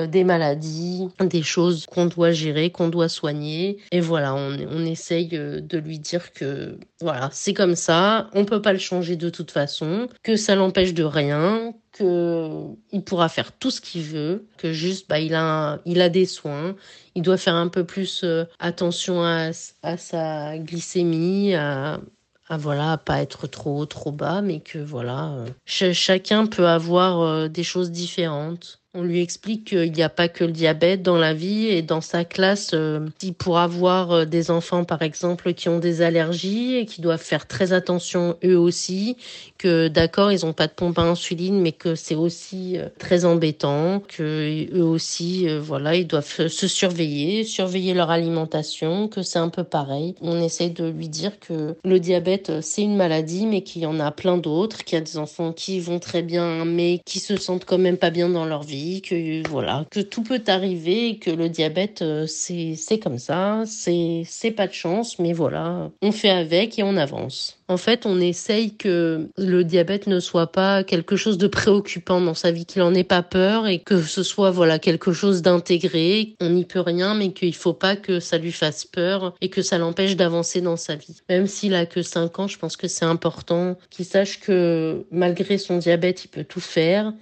des 0.06 0.24
maladies, 0.24 1.08
des 1.20 1.42
choses 1.42 1.86
qu'on 1.86 2.06
doit 2.06 2.32
gérer, 2.32 2.70
qu'on 2.70 2.88
doit 2.88 3.08
soigner. 3.08 3.78
Et 3.92 4.00
voilà, 4.00 4.34
on, 4.34 4.84
essaye 4.84 5.30
euh, 5.32 5.60
de 5.60 5.78
lui 5.78 5.98
dire 5.98 6.32
que 6.32 6.78
voilà, 7.00 7.28
c'est 7.32 7.54
comme 7.54 7.74
ça, 7.74 8.30
on 8.34 8.44
peut 8.44 8.62
pas 8.62 8.72
le 8.72 8.78
changer 8.78 9.16
de 9.16 9.30
toute 9.30 9.50
façon, 9.50 10.08
que 10.22 10.36
ça 10.36 10.54
l'empêche 10.54 10.94
de 10.94 11.04
rien, 11.04 11.74
que 11.92 12.62
il 12.92 13.02
pourra 13.02 13.28
faire 13.28 13.52
tout 13.52 13.70
ce 13.70 13.80
qu'il 13.80 14.02
veut, 14.02 14.46
que 14.56 14.72
juste 14.72 15.08
bah 15.08 15.18
il 15.18 15.34
a 15.34 15.80
il 15.84 16.00
a 16.00 16.08
des 16.08 16.26
soins, 16.26 16.76
il 17.14 17.22
doit 17.22 17.36
faire 17.36 17.54
un 17.54 17.68
peu 17.68 17.84
plus 17.84 18.22
euh, 18.24 18.44
attention 18.58 19.22
à, 19.22 19.50
à 19.82 19.96
sa 19.96 20.58
glycémie, 20.58 21.54
à 21.54 22.00
à 22.48 22.56
voilà 22.56 22.96
pas 22.96 23.20
être 23.20 23.46
trop 23.46 23.78
haut 23.78 23.86
trop 23.86 24.10
bas 24.10 24.40
mais 24.40 24.60
que 24.60 24.78
voilà 24.78 25.44
chacun 25.66 26.46
peut 26.46 26.66
avoir 26.66 27.50
des 27.50 27.62
choses 27.62 27.90
différentes 27.90 28.77
on 28.98 29.02
lui 29.02 29.20
explique 29.20 29.68
qu'il 29.68 29.92
n'y 29.92 30.02
a 30.02 30.08
pas 30.08 30.28
que 30.28 30.42
le 30.42 30.50
diabète 30.50 31.02
dans 31.02 31.16
la 31.16 31.32
vie 31.32 31.68
et 31.68 31.82
dans 31.82 32.00
sa 32.00 32.24
classe, 32.24 32.72
euh, 32.74 33.06
il 33.22 33.34
avoir 33.54 34.10
euh, 34.10 34.24
des 34.24 34.50
enfants 34.50 34.84
par 34.84 35.02
exemple 35.02 35.54
qui 35.54 35.68
ont 35.68 35.78
des 35.78 36.02
allergies 36.02 36.74
et 36.74 36.84
qui 36.84 37.00
doivent 37.00 37.22
faire 37.22 37.46
très 37.46 37.72
attention 37.72 38.36
eux 38.44 38.58
aussi, 38.58 39.16
que 39.56 39.88
d'accord 39.88 40.32
ils 40.32 40.44
n'ont 40.44 40.52
pas 40.52 40.66
de 40.66 40.72
pompe 40.72 40.98
à 40.98 41.02
insuline 41.02 41.60
mais 41.60 41.72
que 41.72 41.94
c'est 41.94 42.14
aussi 42.14 42.76
euh, 42.76 42.88
très 42.98 43.24
embêtant, 43.24 44.00
que 44.00 44.66
eux 44.74 44.82
aussi 44.82 45.46
voilà 45.58 45.94
ils 45.94 46.06
doivent 46.06 46.48
se 46.48 46.68
surveiller, 46.68 47.44
surveiller 47.44 47.94
leur 47.94 48.10
alimentation, 48.10 49.08
que 49.08 49.22
c'est 49.22 49.38
un 49.38 49.48
peu 49.48 49.64
pareil. 49.64 50.14
On 50.20 50.42
essaie 50.42 50.70
de 50.70 50.88
lui 50.88 51.08
dire 51.08 51.38
que 51.38 51.76
le 51.84 52.00
diabète 52.00 52.60
c'est 52.60 52.82
une 52.82 52.96
maladie 52.96 53.46
mais 53.46 53.62
qu'il 53.62 53.82
y 53.82 53.86
en 53.86 54.00
a 54.00 54.10
plein 54.10 54.36
d'autres, 54.38 54.84
qu'il 54.84 54.98
y 54.98 55.00
a 55.00 55.04
des 55.04 55.18
enfants 55.18 55.52
qui 55.52 55.78
vont 55.80 56.00
très 56.00 56.22
bien 56.22 56.64
mais 56.64 57.00
qui 57.06 57.20
se 57.20 57.36
sentent 57.36 57.64
quand 57.64 57.78
même 57.78 57.96
pas 57.96 58.10
bien 58.10 58.28
dans 58.28 58.44
leur 58.44 58.64
vie 58.64 58.87
que 59.02 59.48
voilà, 59.48 59.86
que 59.90 60.00
tout 60.00 60.22
peut 60.22 60.42
arriver, 60.46 61.18
que 61.18 61.30
le 61.30 61.48
diabète 61.48 62.02
euh, 62.02 62.26
c'est 62.26 62.98
comme 62.98 63.18
ça, 63.18 63.62
c'est 63.66 64.22
c'est 64.26 64.50
pas 64.50 64.66
de 64.66 64.72
chance, 64.72 65.18
mais 65.18 65.32
voilà, 65.32 65.90
on 66.02 66.12
fait 66.12 66.30
avec 66.30 66.78
et 66.78 66.82
on 66.82 66.96
avance. 66.96 67.58
En 67.70 67.76
fait, 67.76 68.06
on 68.06 68.18
essaye 68.18 68.74
que 68.74 69.28
le 69.36 69.62
diabète 69.62 70.06
ne 70.06 70.20
soit 70.20 70.50
pas 70.52 70.82
quelque 70.84 71.16
chose 71.16 71.36
de 71.36 71.46
préoccupant 71.46 72.18
dans 72.18 72.32
sa 72.32 72.50
vie, 72.50 72.64
qu'il 72.64 72.80
en 72.80 72.94
ait 72.94 73.04
pas 73.04 73.22
peur 73.22 73.66
et 73.66 73.78
que 73.78 74.00
ce 74.00 74.22
soit 74.22 74.50
voilà 74.50 74.78
quelque 74.78 75.12
chose 75.12 75.42
d'intégré. 75.42 76.34
On 76.40 76.48
n'y 76.48 76.64
peut 76.64 76.80
rien, 76.80 77.14
mais 77.14 77.32
qu'il 77.32 77.54
faut 77.54 77.74
pas 77.74 77.94
que 77.94 78.20
ça 78.20 78.38
lui 78.38 78.52
fasse 78.52 78.86
peur 78.86 79.34
et 79.42 79.50
que 79.50 79.60
ça 79.60 79.76
l'empêche 79.76 80.16
d'avancer 80.16 80.62
dans 80.62 80.78
sa 80.78 80.94
vie. 80.94 81.20
Même 81.28 81.46
s'il 81.46 81.74
a 81.74 81.84
que 81.84 82.00
5 82.00 82.38
ans, 82.38 82.48
je 82.48 82.58
pense 82.58 82.78
que 82.78 82.88
c'est 82.88 83.04
important 83.04 83.76
qu'il 83.90 84.06
sache 84.06 84.40
que 84.40 85.04
malgré 85.10 85.58
son 85.58 85.76
diabète, 85.76 86.24
il 86.24 86.28
peut 86.28 86.44
tout 86.44 86.60
faire 86.60 87.12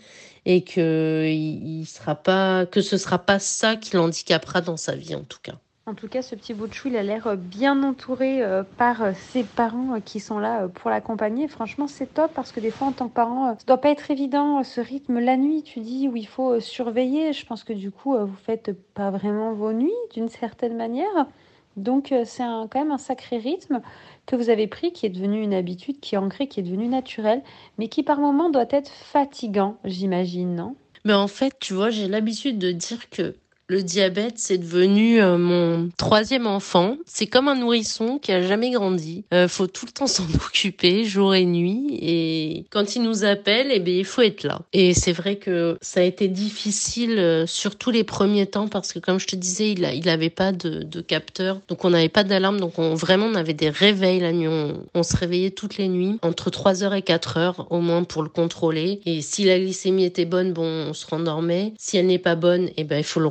et 0.47 0.63
que 0.63 1.27
il, 1.29 1.85
sera 1.85 2.15
pas, 2.15 2.65
que 2.67 2.81
ce 2.81 2.97
sera 2.97 3.19
pas 3.19 3.39
ça 3.39 3.77
qui 3.77 3.97
l'handicapera 3.97 4.63
dans 4.63 4.77
sa 4.77 4.95
vie 4.95 5.15
en 5.15 5.25
tout 5.25 5.41
cas. 5.43 5.55
En 5.89 5.95
tout 5.95 6.09
cas, 6.09 6.21
ce 6.21 6.35
petit 6.35 6.53
bout 6.53 6.67
de 6.67 6.73
chou, 6.73 6.89
il 6.89 6.97
a 6.97 7.03
l'air 7.05 7.29
euh, 7.29 7.37
bien 7.37 7.85
entouré 7.85 8.43
euh, 8.43 8.65
par 8.77 9.03
euh, 9.03 9.13
ses 9.15 9.45
parents 9.45 10.01
qui 10.05 10.19
sont 10.19 10.41
là 10.41 10.67
pour 10.67 10.91
l'accompagner. 10.91 11.47
Franchement, 11.47 11.87
c'est 11.87 12.13
top 12.13 12.33
parce 12.35 12.51
que 12.51 12.59
des 12.59 12.73
fois, 12.73 12.89
en 12.89 12.93
tant 12.93 13.09
que 13.09 13.15
parent, 13.15 13.55
ça 13.57 13.65
doit 13.69 13.81
pas 13.81 13.91
être 13.91 14.11
évident 14.11 14.65
ce 14.65 14.81
rythme 14.81 15.21
la 15.21 15.37
nuit, 15.37 15.63
tu 15.63 15.79
dis, 15.79 16.09
où 16.09 16.17
il 16.17 16.27
faut 16.27 16.59
surveiller. 16.59 17.33
Je 17.33 17.47
pense 17.47 17.63
que 17.63 17.73
du 17.73 17.93
coup, 17.93 18.17
vous 18.19 18.37
faites 18.45 18.73
pas 18.95 19.11
vraiment 19.11 19.53
vos 19.53 19.73
nuits 19.73 19.93
d'une 20.13 20.29
certaine 20.29 20.77
manière. 20.77 21.29
Donc, 21.77 22.13
c'est 22.25 22.43
quand 22.43 22.75
même 22.75 22.91
un 22.91 22.99
sacré 22.99 23.39
rythme 23.39 23.81
que 24.25 24.35
vous 24.35 24.51
avez 24.51 24.67
pris, 24.67 24.93
qui 24.93 25.07
est 25.07 25.11
devenu 25.11 25.43
une 25.43 25.55
habitude, 25.55 26.01
qui 26.01 26.15
est 26.15 26.19
ancrée, 26.19 26.49
qui 26.49 26.61
est 26.61 26.63
devenue 26.63 26.89
naturelle, 26.89 27.43
mais 27.79 27.89
qui 27.89 28.03
par 28.03 28.19
moments 28.19 28.51
doit 28.51 28.67
être 28.71 28.91
fatigant, 28.91 29.77
j'imagine, 29.85 30.55
non? 30.55 30.77
Mais 31.05 31.13
en 31.13 31.29
fait, 31.29 31.55
tu 31.61 31.75
vois, 31.75 31.91
j'ai 31.91 32.09
l'habitude 32.09 32.59
de 32.59 32.73
dire 32.73 33.09
que 33.11 33.37
le 33.69 33.83
diabète, 33.83 34.35
c'est 34.37 34.59
devenu 34.59 35.21
euh, 35.21 35.39
mon 35.39 35.91
troisième 35.97 36.47
enfant. 36.47 36.97
C'est 37.05 37.27
comme 37.27 37.49
un 37.49 37.57
nourrisson 37.57 38.19
qui 38.19 38.33
a 38.33 38.41
jamais 38.41 38.71
grandi. 38.71 39.25
Euh, 39.35 39.49
faut 39.49 39.67
tout 39.67 39.87
le 39.87 39.93
temps 39.93 40.07
s'en 40.07 40.25
occuper, 40.35 41.05
jour 41.05 41.35
et 41.35 41.45
nuit. 41.45 41.99
Et 42.01 42.67
quand 42.71 42.95
il 42.95 43.03
nous 43.03 43.25
appelle, 43.25 43.69
eh 43.73 43.81
bien, 43.81 43.95
il 43.95 44.05
faut 44.05 44.23
être 44.23 44.45
là. 44.45 44.61
Et 44.73 44.95
c'est 44.95 45.13
vrai 45.13 45.37
que 45.37 45.77
ça 45.81 46.01
a 46.01 46.03
été 46.05 46.29
difficile, 46.29 47.19
euh, 47.19 47.47
surtout 47.47 47.91
les 47.91 48.05
premiers 48.05 48.47
temps, 48.47 48.69
parce 48.69 48.93
que 48.93 48.99
comme 48.99 49.19
je 49.19 49.27
te 49.27 49.37
disais, 49.37 49.73
il, 49.73 49.85
a, 49.85 49.93
il 49.93 50.09
avait 50.09 50.31
pas 50.31 50.53
de, 50.53 50.83
de 50.83 51.01
capteur, 51.01 51.61
donc 51.69 51.85
on 51.85 51.91
n'avait 51.91 52.09
pas 52.09 52.25
d'alarme, 52.25 52.61
donc 52.61 52.79
on 52.79 52.95
vraiment 52.95 53.27
on 53.27 53.35
avait 53.35 53.55
des 53.55 53.71
réveils 53.71 54.21
la 54.21 54.33
nuit. 54.33 54.49
On, 54.95 55.03
se 55.03 55.17
réveillait 55.17 55.51
toutes 55.51 55.77
les 55.77 55.89
nuits 55.89 56.19
entre 56.23 56.51
3 56.51 56.83
heures 56.83 56.95
et 56.95 57.03
4 57.03 57.37
heures 57.37 57.67
au 57.71 57.81
moins 57.81 58.03
pour 58.03 58.23
le 58.23 58.29
contrôler. 58.29 59.01
Et 59.07 59.21
si 59.23 59.45
la 59.45 59.59
glycémie 59.59 60.05
était 60.05 60.25
bonne, 60.25 60.53
bon, 60.53 60.89
on 60.89 60.93
se 60.93 61.07
rendormait. 61.07 61.73
Si 61.79 61.97
elle 61.97 62.07
n'est 62.07 62.19
pas 62.19 62.35
bonne, 62.35 62.71
eh 62.77 62.83
ben 62.83 62.99
il 62.99 63.05
faut 63.05 63.21
le 63.21 63.29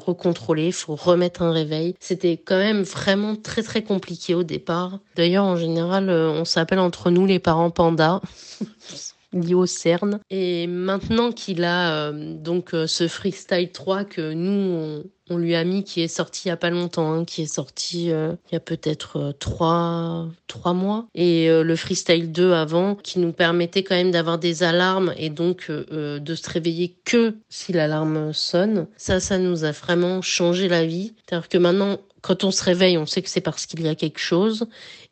il 0.57 0.73
faut 0.73 0.95
remettre 0.95 1.41
un 1.41 1.51
réveil. 1.51 1.95
C'était 1.99 2.37
quand 2.37 2.57
même 2.57 2.83
vraiment 2.83 3.35
très 3.35 3.63
très 3.63 3.83
compliqué 3.83 4.35
au 4.35 4.43
départ. 4.43 4.99
D'ailleurs, 5.15 5.45
en 5.45 5.55
général, 5.55 6.09
euh, 6.09 6.29
on 6.29 6.45
s'appelle 6.45 6.79
entre 6.79 7.09
nous 7.11 7.25
les 7.25 7.39
parents 7.39 7.71
pandas. 7.71 8.21
liés 9.35 9.53
au 9.53 9.65
CERN. 9.65 10.19
Et 10.29 10.67
maintenant 10.67 11.31
qu'il 11.31 11.63
a 11.63 12.09
euh, 12.09 12.33
donc 12.35 12.73
euh, 12.73 12.87
ce 12.87 13.07
freestyle 13.07 13.71
3 13.71 14.05
que 14.05 14.33
nous 14.33 15.03
on, 15.29 15.37
lui 15.37 15.55
a 15.55 15.63
mis, 15.63 15.83
qui 15.83 16.01
est 16.01 16.07
sorti 16.07 16.43
il 16.45 16.49
y 16.49 16.51
a 16.51 16.57
pas 16.57 16.69
longtemps, 16.69 17.11
hein, 17.11 17.25
qui 17.25 17.41
est 17.41 17.53
sorti 17.53 18.09
il 18.09 18.37
y 18.51 18.55
a 18.55 18.59
peut-être 18.59 19.33
trois 19.39 20.27
trois 20.45 20.73
mois, 20.73 21.07
et 21.15 21.47
le 21.49 21.75
freestyle 21.75 22.31
2 22.31 22.53
avant, 22.53 22.93
qui 22.93 23.17
nous 23.17 23.31
permettait 23.31 23.81
quand 23.81 23.95
même 23.95 24.11
d'avoir 24.11 24.37
des 24.37 24.61
alarmes 24.61 25.15
et 25.17 25.31
donc 25.31 25.71
de 25.71 26.35
se 26.35 26.49
réveiller 26.49 26.95
que 27.05 27.37
si 27.49 27.73
l'alarme 27.73 28.33
sonne. 28.33 28.85
Ça, 28.97 29.19
ça 29.19 29.39
nous 29.39 29.63
a 29.63 29.71
vraiment 29.71 30.21
changé 30.21 30.67
la 30.67 30.85
vie. 30.85 31.13
C'est-à-dire 31.27 31.49
que 31.49 31.57
maintenant, 31.57 31.97
quand 32.25 32.43
on 32.43 32.49
se 32.49 32.63
réveille, 32.63 32.97
on 32.97 33.05
sait 33.05 33.21
que 33.21 33.29
c'est 33.29 33.39
parce 33.39 33.67
qu'il 33.67 33.81
y 33.83 33.87
a 33.87 33.93
quelque 33.93 34.19
chose 34.19 34.67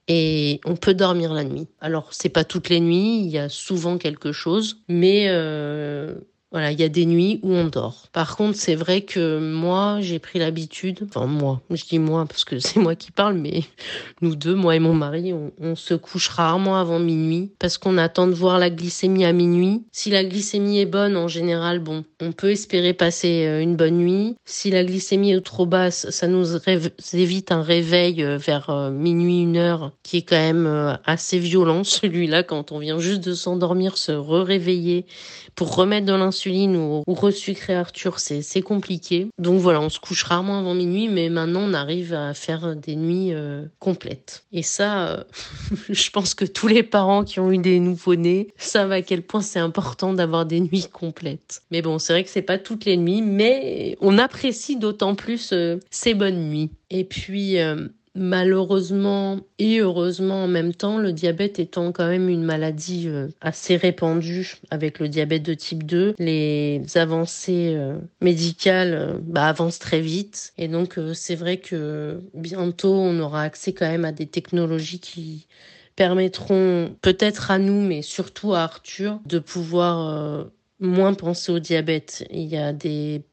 et 0.07 0.59
on 0.65 0.75
peut 0.75 0.93
dormir 0.93 1.33
la 1.33 1.43
nuit. 1.43 1.67
Alors 1.79 2.13
c'est 2.13 2.29
pas 2.29 2.43
toutes 2.43 2.69
les 2.69 2.79
nuits, 2.79 3.19
il 3.19 3.27
y 3.27 3.37
a 3.37 3.49
souvent 3.49 3.97
quelque 3.97 4.31
chose, 4.31 4.83
mais 4.87 5.27
euh, 5.29 6.15
voilà, 6.53 6.71
il 6.71 6.79
y 6.79 6.83
a 6.83 6.89
des 6.89 7.07
nuits 7.07 7.39
où 7.41 7.51
on 7.51 7.65
dort. 7.65 8.03
Par 8.13 8.37
contre, 8.37 8.55
c'est 8.59 8.75
vrai 8.75 9.01
que 9.01 9.39
moi, 9.39 9.97
j'ai 10.01 10.19
pris 10.19 10.37
l'habitude, 10.37 10.99
enfin 11.03 11.25
moi, 11.25 11.59
je 11.71 11.83
dis 11.83 11.97
moi 11.97 12.27
parce 12.27 12.45
que 12.45 12.59
c'est 12.59 12.79
moi 12.79 12.93
qui 12.93 13.11
parle, 13.11 13.33
mais 13.33 13.63
nous 14.21 14.35
deux, 14.35 14.53
moi 14.53 14.75
et 14.75 14.79
mon 14.79 14.93
mari, 14.93 15.33
on, 15.33 15.75
se 15.75 15.95
couche 15.95 16.29
rarement 16.29 16.77
avant 16.77 16.99
minuit 16.99 17.51
parce 17.57 17.79
qu'on 17.79 17.97
attend 17.97 18.27
de 18.27 18.33
voir 18.33 18.59
la 18.59 18.69
glycémie 18.69 19.25
à 19.25 19.33
minuit. 19.33 19.81
Si 19.91 20.11
la 20.11 20.23
glycémie 20.23 20.79
est 20.79 20.85
bonne, 20.85 21.17
en 21.17 21.27
général, 21.27 21.79
bon, 21.79 22.05
on 22.21 22.31
peut 22.31 22.51
espérer 22.51 22.93
passer 22.93 23.47
euh, 23.47 23.59
une 23.59 23.75
bonne 23.75 23.97
nuit. 23.97 24.35
Si 24.45 24.69
la 24.69 24.83
glycémie 24.83 25.31
est 25.31 25.41
trop 25.41 25.65
basse, 25.65 26.07
ça 26.11 26.27
nous 26.27 26.45
évite 27.13 27.51
un 27.51 27.63
réveil 27.63 28.23
euh, 28.23 28.37
vers 28.37 28.69
euh, 28.69 28.91
minuit, 28.91 29.41
une 29.41 29.57
heure, 29.57 29.91
qui 30.03 30.17
est 30.17 30.21
quand 30.21 30.35
même 30.35 30.99
assez 31.05 31.39
violent, 31.39 31.83
celui-là, 31.83 32.43
quand 32.43 32.71
on 32.71 32.77
vient 32.77 32.99
juste 32.99 33.23
de 33.23 33.33
s'endormir, 33.33 33.97
se 33.97 34.11
réveiller 34.11 35.07
pour 35.55 35.75
remettre 35.75 36.05
de 36.05 36.13
l'insuline 36.13 36.42
ou, 36.51 37.03
ou 37.05 37.13
resucrer 37.13 37.75
Arthur, 37.75 38.19
c'est 38.19 38.61
compliqué. 38.61 39.27
Donc 39.37 39.59
voilà, 39.59 39.81
on 39.81 39.89
se 39.89 39.99
couche 39.99 40.23
rarement 40.23 40.59
avant 40.59 40.73
minuit, 40.73 41.07
mais 41.07 41.29
maintenant 41.29 41.61
on 41.61 41.73
arrive 41.73 42.13
à 42.13 42.33
faire 42.33 42.75
des 42.75 42.95
nuits 42.95 43.33
euh, 43.33 43.65
complètes. 43.79 44.43
Et 44.51 44.63
ça, 44.63 45.07
euh, 45.07 45.23
je 45.89 46.09
pense 46.09 46.33
que 46.33 46.45
tous 46.45 46.67
les 46.67 46.83
parents 46.83 47.23
qui 47.23 47.39
ont 47.39 47.51
eu 47.51 47.57
des 47.57 47.79
nouveau-nés 47.79 48.53
savent 48.57 48.91
à 48.91 49.01
quel 49.01 49.21
point 49.21 49.41
c'est 49.41 49.59
important 49.59 50.13
d'avoir 50.13 50.45
des 50.45 50.59
nuits 50.59 50.87
complètes. 50.91 51.61
Mais 51.71 51.81
bon, 51.81 51.99
c'est 51.99 52.13
vrai 52.13 52.23
que 52.23 52.29
c'est 52.29 52.41
pas 52.41 52.57
toutes 52.57 52.85
les 52.85 52.97
nuits, 52.97 53.21
mais 53.21 53.97
on 54.01 54.17
apprécie 54.17 54.77
d'autant 54.77 55.15
plus 55.15 55.51
euh, 55.53 55.77
ces 55.89 56.13
bonnes 56.13 56.49
nuits. 56.49 56.71
Et 56.89 57.03
puis 57.03 57.57
Malheureusement 58.15 59.39
et 59.57 59.79
heureusement 59.79 60.43
en 60.43 60.47
même 60.47 60.75
temps, 60.75 60.99
le 60.99 61.13
diabète 61.13 61.57
étant 61.57 61.91
quand 61.91 62.07
même 62.07 62.29
une 62.29 62.43
maladie 62.43 63.07
euh, 63.07 63.29
assez 63.41 63.75
répandue 63.75 64.57
avec 64.69 64.99
le 64.99 65.09
diabète 65.09 65.41
de 65.41 65.55
type 65.55 65.83
2, 65.83 66.13
les 66.19 66.83
avancées 66.93 67.73
euh, 67.75 67.97
médicales 68.21 68.93
euh, 68.93 69.17
bah, 69.19 69.47
avancent 69.47 69.79
très 69.79 69.99
vite. 69.99 70.53
Et 70.59 70.67
donc 70.67 70.99
c'est 71.15 71.33
vrai 71.33 71.57
que 71.57 72.21
bientôt 72.35 72.93
on 72.93 73.19
aura 73.19 73.41
accès 73.41 73.73
quand 73.73 73.89
même 73.89 74.05
à 74.05 74.11
des 74.11 74.27
technologies 74.27 74.99
qui 74.99 75.47
permettront 75.95 76.95
peut-être 77.01 77.49
à 77.49 77.57
nous, 77.57 77.81
mais 77.81 78.03
surtout 78.03 78.53
à 78.53 78.61
Arthur, 78.61 79.21
de 79.25 79.39
pouvoir 79.39 80.47
moins 80.83 81.13
penser 81.13 81.51
au 81.51 81.59
diabète. 81.59 82.25
Il 82.29 82.43
y 82.43 82.57
a 82.57 82.73
des, 82.73 83.23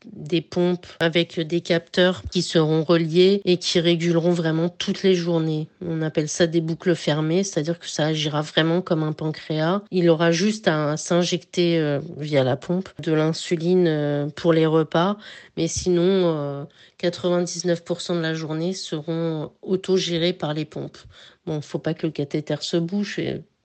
pompes 0.48 0.86
avec 1.00 1.38
des 1.40 1.60
capteurs 1.60 2.22
qui 2.30 2.42
seront 2.42 2.84
reliés 2.84 3.42
et 3.44 3.58
qui 3.58 3.80
réguleront 3.80 4.30
vraiment 4.30 4.68
toutes 4.68 5.02
les 5.02 5.14
journées. 5.14 5.68
On 5.84 6.00
appelle 6.00 6.28
ça 6.28 6.46
des 6.46 6.60
boucles 6.60 6.94
fermées, 6.94 7.42
c'est-à-dire 7.42 7.78
que 7.78 7.88
ça 7.88 8.06
agira 8.06 8.40
vraiment 8.40 8.80
comme 8.80 9.02
un 9.02 9.12
pancréas. 9.12 9.82
Il 9.90 10.08
aura 10.08 10.30
juste 10.30 10.68
à 10.68 10.96
s'injecter 10.96 11.78
euh, 11.78 12.00
via 12.16 12.44
la 12.44 12.56
pompe 12.56 12.88
de 13.02 13.12
l'insuline 13.12 13.86
euh, 13.88 14.26
pour 14.28 14.52
les 14.52 14.66
repas, 14.66 15.16
mais 15.56 15.66
sinon 15.66 16.66
99% 17.02 18.12
euh, 18.12 18.16
de 18.16 18.20
la 18.20 18.34
journée 18.34 18.72
seront 18.72 19.50
autogérés 19.62 20.32
par 20.32 20.54
les 20.54 20.64
pompes. 20.64 20.98
Bon, 21.46 21.60
faut 21.60 21.78
pas 21.78 21.94
que 21.94 22.06
le 22.06 22.12
cathéter 22.12 22.56
se 22.60 22.76
bouche 22.76 23.18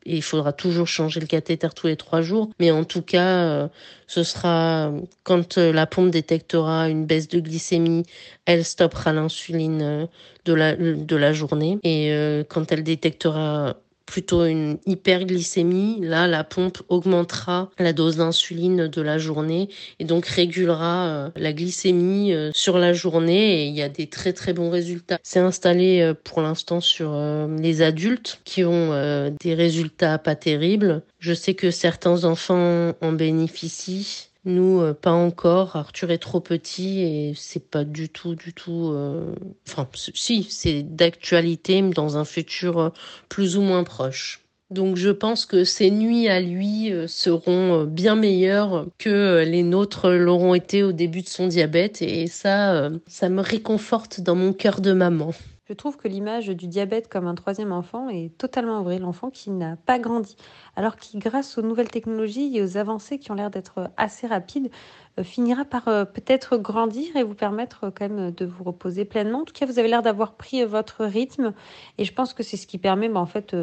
il 0.06 0.22
faudra 0.22 0.54
toujours 0.54 0.88
changer 0.88 1.20
le 1.20 1.28
cathéter 1.28 1.68
tous 1.76 1.88
les 1.88 1.96
trois 1.96 2.22
jours. 2.22 2.50
Mais 2.60 2.72
en 2.72 2.84
tout 2.84 3.02
cas, 3.02 3.70
ce 4.08 4.24
sera 4.24 4.92
quand 5.24 5.58
la 5.58 5.88
pompe 5.88 6.12
détectera 6.12 6.90
une 6.90 7.06
baisse 7.06 7.28
de 7.28 7.40
glycémie, 7.40 8.04
elle 8.46 8.64
stoppera 8.64 9.14
l'insuline 9.14 10.08
de 10.46 10.54
la, 10.54 10.76
de 10.76 11.16
la 11.16 11.34
journée. 11.34 11.80
Et 11.84 12.12
quand 12.50 12.72
elle 12.72 12.84
détectera 12.84 13.78
plutôt 14.06 14.46
une 14.46 14.78
hyperglycémie, 14.86 16.00
là, 16.02 16.28
la 16.28 16.44
pompe 16.44 16.82
augmentera 16.90 17.70
la 17.80 17.94
dose 17.94 18.18
d'insuline 18.18 18.88
de 18.88 19.02
la 19.02 19.18
journée 19.18 19.70
et 20.00 20.06
donc 20.06 20.26
régulera 20.26 21.08
euh, 21.08 21.30
la 21.36 21.54
glycémie 21.54 22.34
euh, 22.34 22.52
sur 22.54 22.78
la 22.78 22.94
journée 22.94 23.64
et 23.64 23.66
il 23.68 23.76
y 23.76 23.82
a 23.82 23.90
des 23.90 24.08
très 24.08 24.34
très 24.34 24.54
bons 24.54 24.70
résultats. 24.70 25.18
C'est 25.24 25.40
installé 25.40 26.02
euh, 26.02 26.14
pour 26.14 26.42
l'instant 26.42 26.82
sur 26.82 27.16
les 27.60 27.82
adultes 27.82 28.40
qui 28.46 28.64
ont 28.64 28.92
des 29.40 29.54
résultats 29.54 30.18
pas 30.18 30.36
terribles. 30.36 31.02
Je 31.20 31.34
sais 31.34 31.54
que 31.54 31.72
certains 31.72 32.26
enfants 32.26 32.94
en 33.02 33.12
bénéficient 33.12 34.30
nous, 34.46 34.82
euh, 34.82 34.94
pas 34.94 35.12
encore. 35.12 35.76
Arthur 35.76 36.12
est 36.12 36.20
trop 36.20 36.40
petit 36.40 37.02
et 37.02 37.34
c'est 37.36 37.70
pas 37.70 37.84
du 37.84 38.10
tout, 38.10 38.36
du 38.36 38.54
tout. 38.54 38.92
Euh, 38.94 39.34
enfin, 39.68 39.88
si, 40.14 40.48
c'est 40.50 40.84
d'actualité, 40.84 41.82
mais 41.82 41.94
dans 41.94 42.18
un 42.18 42.26
futur 42.26 42.80
euh, 42.80 42.90
plus 43.28 43.58
ou 43.58 43.62
moins 43.62 43.84
proche. 43.84 44.42
Donc 44.72 44.96
je 44.96 45.10
pense 45.10 45.46
que 45.46 45.64
ces 45.64 45.92
nuits 45.92 46.28
à 46.28 46.42
lui 46.42 46.92
seront 47.08 47.84
bien 47.84 48.16
meilleures 48.16 48.88
que 48.98 49.44
les 49.46 49.62
nôtres 49.62 50.10
l'auront 50.10 50.56
été 50.56 50.82
au 50.82 50.92
début 50.92 51.22
de 51.22 51.30
son 51.30 51.46
diabète 51.46 52.02
et 52.02 52.26
ça, 52.26 52.90
ça 53.06 53.30
me 53.30 53.42
réconforte 53.42 54.22
dans 54.22 54.34
mon 54.34 54.54
cœur 54.54 54.82
de 54.82 54.92
maman. 54.92 55.36
Je 55.68 55.74
trouve 55.74 55.98
que 55.98 56.08
l'image 56.08 56.48
du 56.48 56.68
diabète 56.68 57.08
comme 57.08 57.26
un 57.26 57.34
troisième 57.34 57.72
enfant 57.72 58.08
est 58.08 58.38
totalement 58.38 58.84
vraie, 58.84 59.00
l'enfant 59.00 59.32
qui 59.32 59.50
n'a 59.50 59.76
pas 59.76 59.98
grandi, 59.98 60.36
alors 60.76 60.96
qui, 60.96 61.18
grâce 61.18 61.58
aux 61.58 61.64
nouvelles 61.64 61.90
technologies 61.90 62.56
et 62.56 62.62
aux 62.62 62.78
avancées 62.78 63.18
qui 63.18 63.32
ont 63.32 63.34
l'air 63.34 63.50
d'être 63.50 63.90
assez 63.98 64.28
rapides, 64.28 64.70
euh, 65.18 65.24
finira 65.24 65.66
par 65.66 65.88
euh, 65.88 66.06
peut-être 66.06 66.58
grandir 66.58 67.16
et 67.16 67.24
vous 67.24 67.34
permettre 67.34 67.86
euh, 67.86 67.90
quand 67.92 68.08
même 68.08 68.30
de 68.30 68.46
vous 68.46 68.64
reposer 68.64 69.06
pleinement. 69.06 69.40
En 69.40 69.44
tout 69.44 69.54
cas, 69.54 69.66
vous 69.66 69.80
avez 69.80 69.88
l'air 69.88 70.04
d'avoir 70.04 70.34
pris 70.34 70.64
votre 70.66 71.04
rythme 71.04 71.52
et 71.98 72.06
je 72.06 72.14
pense 72.14 72.36
que 72.36 72.44
c'est 72.44 72.58
ce 72.58 72.68
qui 72.68 72.78
permet 72.78 73.10
bah, 73.10 73.20
en 73.20 73.26
fait 73.26 73.56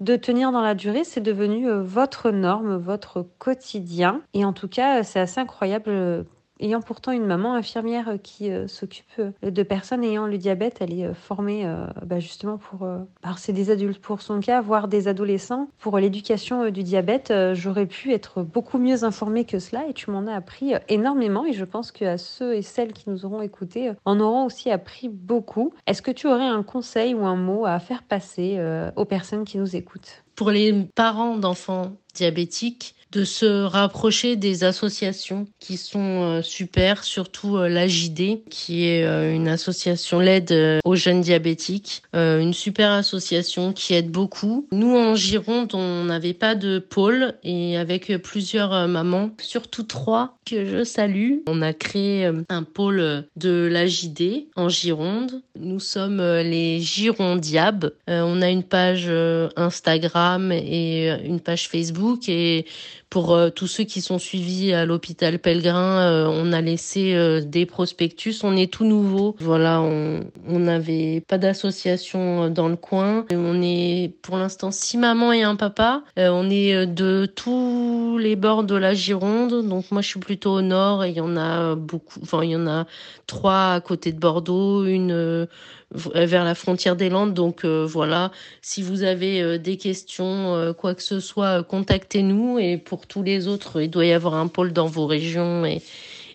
de 0.00 0.16
tenir 0.16 0.52
dans 0.52 0.60
la 0.60 0.74
durée. 0.74 1.04
C'est 1.04 1.22
devenu 1.22 1.70
votre 1.70 2.30
norme, 2.30 2.76
votre 2.76 3.26
quotidien. 3.38 4.20
Et 4.34 4.44
en 4.44 4.52
tout 4.52 4.68
cas, 4.68 5.02
c'est 5.02 5.20
assez 5.20 5.40
incroyable 5.40 6.26
ayant 6.60 6.80
pourtant 6.80 7.12
une 7.12 7.26
maman 7.26 7.54
infirmière 7.54 8.18
qui 8.22 8.50
euh, 8.50 8.66
s'occupe 8.66 9.04
euh, 9.18 9.50
de 9.50 9.62
personnes 9.62 10.04
ayant 10.04 10.26
le 10.26 10.38
diabète, 10.38 10.78
elle 10.80 10.92
est 10.92 11.06
euh, 11.06 11.14
formée 11.14 11.66
bah, 12.04 12.20
justement 12.20 12.58
pour, 12.58 12.80
bah, 12.80 13.34
c'est 13.36 13.52
des 13.52 13.70
adultes 13.70 14.00
pour 14.00 14.22
son 14.22 14.40
cas, 14.40 14.60
voire 14.60 14.88
des 14.88 15.08
adolescents, 15.08 15.68
pour 15.78 15.98
l'éducation 15.98 16.70
du 16.70 16.82
diabète. 16.82 17.32
J'aurais 17.52 17.86
pu 17.86 18.12
être 18.12 18.42
beaucoup 18.42 18.78
mieux 18.78 19.04
informée 19.04 19.44
que 19.44 19.58
cela 19.58 19.86
et 19.88 19.92
tu 19.92 20.10
m'en 20.10 20.26
as 20.26 20.34
appris 20.34 20.72
énormément 20.88 21.44
et 21.44 21.52
je 21.52 21.64
pense 21.64 21.92
qu'à 21.92 22.18
ceux 22.18 22.54
et 22.54 22.62
celles 22.62 22.92
qui 22.92 23.10
nous 23.10 23.24
auront 23.24 23.42
écoutés 23.42 23.92
en 24.04 24.20
auront 24.20 24.46
aussi 24.46 24.70
appris 24.70 25.08
beaucoup. 25.08 25.72
Est-ce 25.86 26.02
que 26.02 26.10
tu 26.10 26.26
aurais 26.26 26.46
un 26.48 26.62
conseil 26.62 27.14
ou 27.14 27.26
un 27.26 27.36
mot 27.36 27.66
à 27.66 27.78
faire 27.78 28.02
passer 28.02 28.60
aux 28.96 29.04
personnes 29.04 29.44
qui 29.44 29.58
nous 29.58 29.76
écoutent? 29.76 30.24
Pour 30.34 30.50
les 30.50 30.72
parents 30.94 31.36
d'enfants 31.36 31.92
diabétiques, 32.14 32.94
de 33.12 33.24
se 33.24 33.64
rapprocher 33.64 34.36
des 34.36 34.64
associations 34.64 35.46
qui 35.58 35.76
sont 35.76 36.22
euh, 36.22 36.42
super, 36.42 37.04
surtout 37.04 37.56
euh, 37.56 37.68
l'AJD, 37.68 38.44
qui 38.50 38.86
est 38.86 39.04
euh, 39.04 39.34
une 39.34 39.48
association 39.48 40.20
l'aide 40.20 40.54
aux 40.84 40.94
jeunes 40.94 41.20
diabétiques, 41.20 42.02
une 42.12 42.52
super 42.52 42.92
association 42.92 43.72
qui 43.72 43.94
aide 43.94 44.10
beaucoup. 44.10 44.66
Nous 44.72 44.96
en 44.96 45.14
Gironde, 45.14 45.74
on 45.74 46.04
n'avait 46.04 46.34
pas 46.34 46.54
de 46.54 46.78
pôle 46.78 47.34
et 47.42 47.76
avec 47.76 48.16
plusieurs 48.18 48.88
mamans, 48.88 49.30
surtout 49.40 49.82
trois 49.82 50.36
que 50.44 50.64
je 50.64 50.84
salue, 50.84 51.38
on 51.46 51.62
a 51.62 51.72
créé 51.72 52.30
un 52.48 52.62
pôle 52.62 53.24
de 53.36 53.68
l'AJD 53.70 54.46
en 54.56 54.68
Gironde. 54.68 55.42
Nous 55.58 55.80
sommes 55.80 56.20
les 56.20 56.80
Girondiabes. 56.80 57.92
on 58.06 58.42
a 58.42 58.48
une 58.48 58.64
page 58.64 59.10
Instagram 59.56 60.52
et 60.52 61.10
une 61.24 61.40
page 61.40 61.68
Facebook 61.68 62.28
et 62.28 62.66
pour 63.10 63.34
euh, 63.34 63.50
tous 63.50 63.66
ceux 63.66 63.84
qui 63.84 64.00
sont 64.00 64.18
suivis 64.18 64.72
à 64.72 64.84
l'hôpital 64.84 65.38
Pellegrin, 65.38 66.00
euh, 66.00 66.26
on 66.30 66.52
a 66.52 66.60
laissé 66.60 67.14
euh, 67.14 67.40
des 67.40 67.64
prospectus. 67.64 68.44
On 68.44 68.56
est 68.56 68.70
tout 68.72 68.84
nouveau. 68.84 69.34
Voilà, 69.40 69.80
on 69.80 70.24
n'avait 70.46 71.22
pas 71.26 71.38
d'association 71.38 72.50
dans 72.50 72.68
le 72.68 72.76
coin. 72.76 73.24
On 73.30 73.62
est 73.62 74.12
pour 74.22 74.36
l'instant 74.36 74.70
six 74.70 74.98
mamans 74.98 75.32
et 75.32 75.42
un 75.42 75.56
papa. 75.56 76.02
on 76.16 76.50
est 76.50 76.86
de 76.86 77.26
tous 77.26 78.18
les 78.18 78.36
bords 78.36 78.64
de 78.64 78.74
la 78.74 78.94
Gironde. 78.94 79.66
Donc 79.66 79.90
moi, 79.90 80.02
je 80.02 80.08
suis 80.08 80.20
plutôt 80.20 80.52
au 80.52 80.62
nord 80.62 81.04
et 81.04 81.10
il 81.10 81.16
y 81.16 81.20
en 81.20 81.36
a 81.36 81.74
beaucoup. 81.74 82.20
Enfin, 82.22 82.42
il 82.42 82.50
y 82.50 82.56
en 82.56 82.66
a 82.66 82.86
trois 83.26 83.72
à 83.72 83.80
côté 83.80 84.12
de 84.12 84.18
Bordeaux, 84.18 84.84
une 84.84 85.46
vers 85.92 86.44
la 86.44 86.54
frontière 86.54 86.96
des 86.96 87.08
Landes. 87.08 87.34
Donc 87.34 87.64
voilà, 87.64 88.30
si 88.62 88.82
vous 88.82 89.02
avez 89.02 89.58
des 89.58 89.76
questions, 89.76 90.74
quoi 90.76 90.94
que 90.94 91.02
ce 91.02 91.20
soit, 91.20 91.62
contactez-nous. 91.62 92.58
Et 92.58 92.76
pour 92.76 93.06
tous 93.06 93.22
les 93.22 93.48
autres, 93.48 93.80
il 93.80 93.90
doit 93.90 94.06
y 94.06 94.12
avoir 94.12 94.34
un 94.34 94.48
pôle 94.48 94.72
dans 94.72 94.86
vos 94.86 95.06
régions 95.06 95.64
et, 95.64 95.82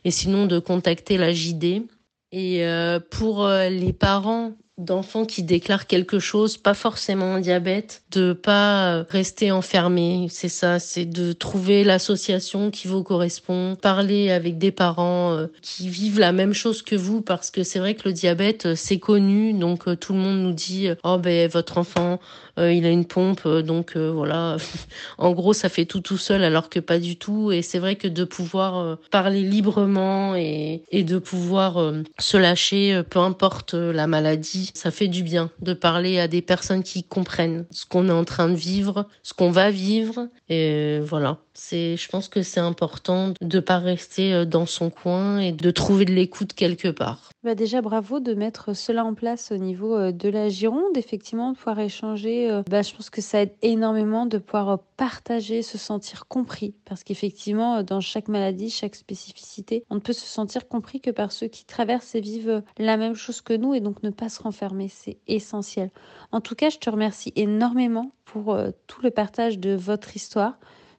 et 0.05 0.11
sinon 0.11 0.45
de 0.45 0.59
contacter 0.59 1.17
la 1.17 1.33
JD. 1.33 1.83
Et 2.31 2.65
euh, 2.65 2.99
pour 2.99 3.45
euh, 3.45 3.69
les 3.69 3.93
parents 3.93 4.53
d'enfants 4.77 5.25
qui 5.25 5.43
déclarent 5.43 5.87
quelque 5.87 6.19
chose, 6.19 6.57
pas 6.57 6.73
forcément 6.73 7.35
un 7.35 7.39
diabète, 7.39 8.03
de 8.11 8.33
pas 8.33 9.03
rester 9.09 9.51
enfermé. 9.51 10.27
C'est 10.29 10.49
ça, 10.49 10.79
c'est 10.79 11.05
de 11.05 11.31
trouver 11.33 11.83
l'association 11.83 12.71
qui 12.71 12.87
vous 12.87 13.03
correspond, 13.03 13.75
parler 13.75 14.31
avec 14.31 14.57
des 14.57 14.71
parents 14.71 15.33
euh, 15.33 15.47
qui 15.61 15.89
vivent 15.89 16.19
la 16.19 16.31
même 16.31 16.53
chose 16.53 16.81
que 16.81 16.95
vous, 16.95 17.21
parce 17.21 17.51
que 17.51 17.63
c'est 17.63 17.79
vrai 17.79 17.95
que 17.95 18.07
le 18.07 18.13
diabète, 18.13 18.75
c'est 18.75 18.99
connu, 18.99 19.53
donc 19.53 19.99
tout 19.99 20.13
le 20.13 20.19
monde 20.19 20.39
nous 20.39 20.53
dit, 20.53 20.89
oh 21.03 21.17
ben 21.17 21.47
votre 21.49 21.77
enfant 21.77 22.13
euh, 22.13 22.42
il 22.57 22.85
a 22.85 22.89
une 22.89 23.05
pompe, 23.05 23.41
euh, 23.45 23.61
donc 23.61 23.95
euh, 23.95 24.11
voilà. 24.11 24.57
en 25.17 25.31
gros, 25.31 25.53
ça 25.53 25.69
fait 25.69 25.85
tout 25.85 26.01
tout 26.01 26.17
seul, 26.17 26.43
alors 26.43 26.69
que 26.69 26.79
pas 26.79 26.99
du 26.99 27.15
tout. 27.15 27.51
Et 27.51 27.61
c'est 27.61 27.79
vrai 27.79 27.95
que 27.95 28.07
de 28.07 28.23
pouvoir 28.23 28.97
parler 29.11 29.41
librement 29.41 30.35
et, 30.35 30.83
et 30.91 31.03
de 31.03 31.17
pouvoir 31.17 31.93
se 32.19 32.37
lâcher, 32.37 33.01
peu 33.09 33.19
importe 33.19 33.73
la 33.73 34.07
maladie, 34.07 34.71
ça 34.73 34.91
fait 34.91 35.07
du 35.07 35.23
bien 35.23 35.49
de 35.61 35.73
parler 35.73 36.19
à 36.19 36.27
des 36.27 36.41
personnes 36.41 36.83
qui 36.83 37.03
comprennent 37.03 37.65
ce 37.71 37.85
qu'on 37.85 38.09
est 38.09 38.13
en 38.13 38.25
train 38.25 38.49
de 38.49 38.55
vivre, 38.55 39.07
ce 39.23 39.33
qu'on 39.33 39.51
va 39.51 39.71
vivre. 39.71 40.27
Et 40.49 40.99
voilà. 40.99 41.37
C'est, 41.55 41.97
je 41.97 42.09
pense 42.09 42.29
que 42.29 42.41
c'est 42.41 42.59
important 42.59 43.33
de 43.39 43.59
pas 43.59 43.77
rester 43.77 44.33
euh, 44.33 44.45
dans 44.45 44.65
son 44.65 44.89
coin 44.89 45.37
et 45.37 45.51
de 45.51 45.69
trouver 45.69 46.05
de 46.05 46.11
l'écoute 46.11 46.53
quelque 46.53 46.87
part. 46.87 47.29
Bah 47.43 47.53
déjà, 47.53 47.81
bravo 47.81 48.19
de 48.19 48.33
mettre 48.33 48.73
cela 48.73 49.05
en 49.05 49.13
place 49.13 49.51
au 49.51 49.57
niveau 49.57 49.95
euh, 49.95 50.11
de 50.11 50.29
la 50.29 50.49
Gironde, 50.49 50.97
effectivement, 50.97 51.51
de 51.51 51.57
pouvoir 51.57 51.79
échanger. 51.79 52.49
Euh, 52.49 52.63
bah, 52.67 52.81
je 52.81 52.95
pense 52.95 53.11
que 53.11 53.21
ça 53.21 53.43
aide 53.43 53.53
énormément 53.61 54.25
de 54.25 54.39
pouvoir 54.39 54.79
partager, 54.97 55.61
se 55.61 55.77
sentir 55.77 56.27
compris. 56.27 56.73
Parce 56.85 57.03
qu'effectivement, 57.03 57.83
dans 57.83 58.01
chaque 58.01 58.29
maladie, 58.29 58.71
chaque 58.71 58.95
spécificité, 58.95 59.83
on 59.91 59.95
ne 59.95 59.99
peut 59.99 60.13
se 60.13 60.25
sentir 60.25 60.67
compris 60.67 61.01
que 61.01 61.11
par 61.11 61.31
ceux 61.31 61.47
qui 61.47 61.65
traversent 61.65 62.15
et 62.15 62.21
vivent 62.21 62.63
la 62.79 62.97
même 62.97 63.15
chose 63.15 63.41
que 63.41 63.53
nous 63.53 63.75
et 63.75 63.79
donc 63.79 64.01
ne 64.01 64.09
pas 64.09 64.29
se 64.29 64.41
renfermer. 64.41 64.89
C'est 64.89 65.17
essentiel. 65.27 65.91
En 66.31 66.41
tout 66.41 66.55
cas, 66.55 66.71
je 66.71 66.79
te 66.79 66.89
remercie 66.89 67.31
énormément 67.35 68.11
pour 68.25 68.57
tout 68.87 69.01
le 69.03 69.11
partage 69.11 69.59
de 69.59 69.75
votre 69.75 70.15
histoire. 70.15 70.55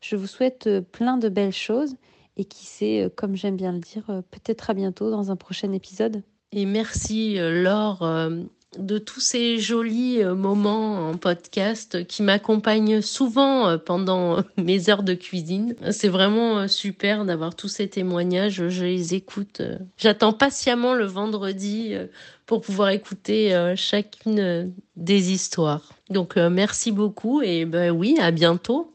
Je 0.06 0.16
vous 0.16 0.26
souhaite 0.26 0.66
euh, 0.66 0.82
plein 0.82 1.16
de 1.16 1.30
belles 1.30 1.52
choses 1.52 1.96
et 2.36 2.44
qui 2.44 2.66
sait, 2.66 3.04
euh, 3.04 3.08
comme 3.08 3.36
j'aime 3.36 3.56
bien 3.56 3.72
le 3.72 3.78
dire, 3.78 4.02
euh, 4.10 4.20
peut-être 4.30 4.68
à 4.68 4.74
bientôt 4.74 5.10
dans 5.10 5.30
un 5.30 5.36
prochain 5.36 5.72
épisode. 5.72 6.22
Et 6.52 6.66
merci 6.66 7.36
Laure 7.38 8.30
de 8.78 8.98
tous 8.98 9.18
ces 9.18 9.58
jolis 9.58 10.22
moments 10.22 11.08
en 11.08 11.16
podcast 11.16 12.06
qui 12.06 12.22
m'accompagnent 12.22 13.00
souvent 13.00 13.76
pendant 13.78 14.44
mes 14.56 14.88
heures 14.88 15.02
de 15.02 15.14
cuisine. 15.14 15.74
C'est 15.90 16.08
vraiment 16.08 16.68
super 16.68 17.24
d'avoir 17.24 17.56
tous 17.56 17.66
ces 17.66 17.88
témoignages. 17.88 18.68
Je 18.68 18.84
les 18.84 19.14
écoute. 19.14 19.62
J'attends 19.96 20.32
patiemment 20.32 20.94
le 20.94 21.06
vendredi 21.06 21.94
pour 22.46 22.60
pouvoir 22.60 22.90
écouter 22.90 23.74
chacune 23.74 24.72
des 24.94 25.32
histoires. 25.32 25.90
Donc 26.10 26.36
merci 26.36 26.92
beaucoup 26.92 27.42
et 27.42 27.64
ben 27.64 27.90
oui, 27.90 28.16
à 28.20 28.30
bientôt. 28.30 28.92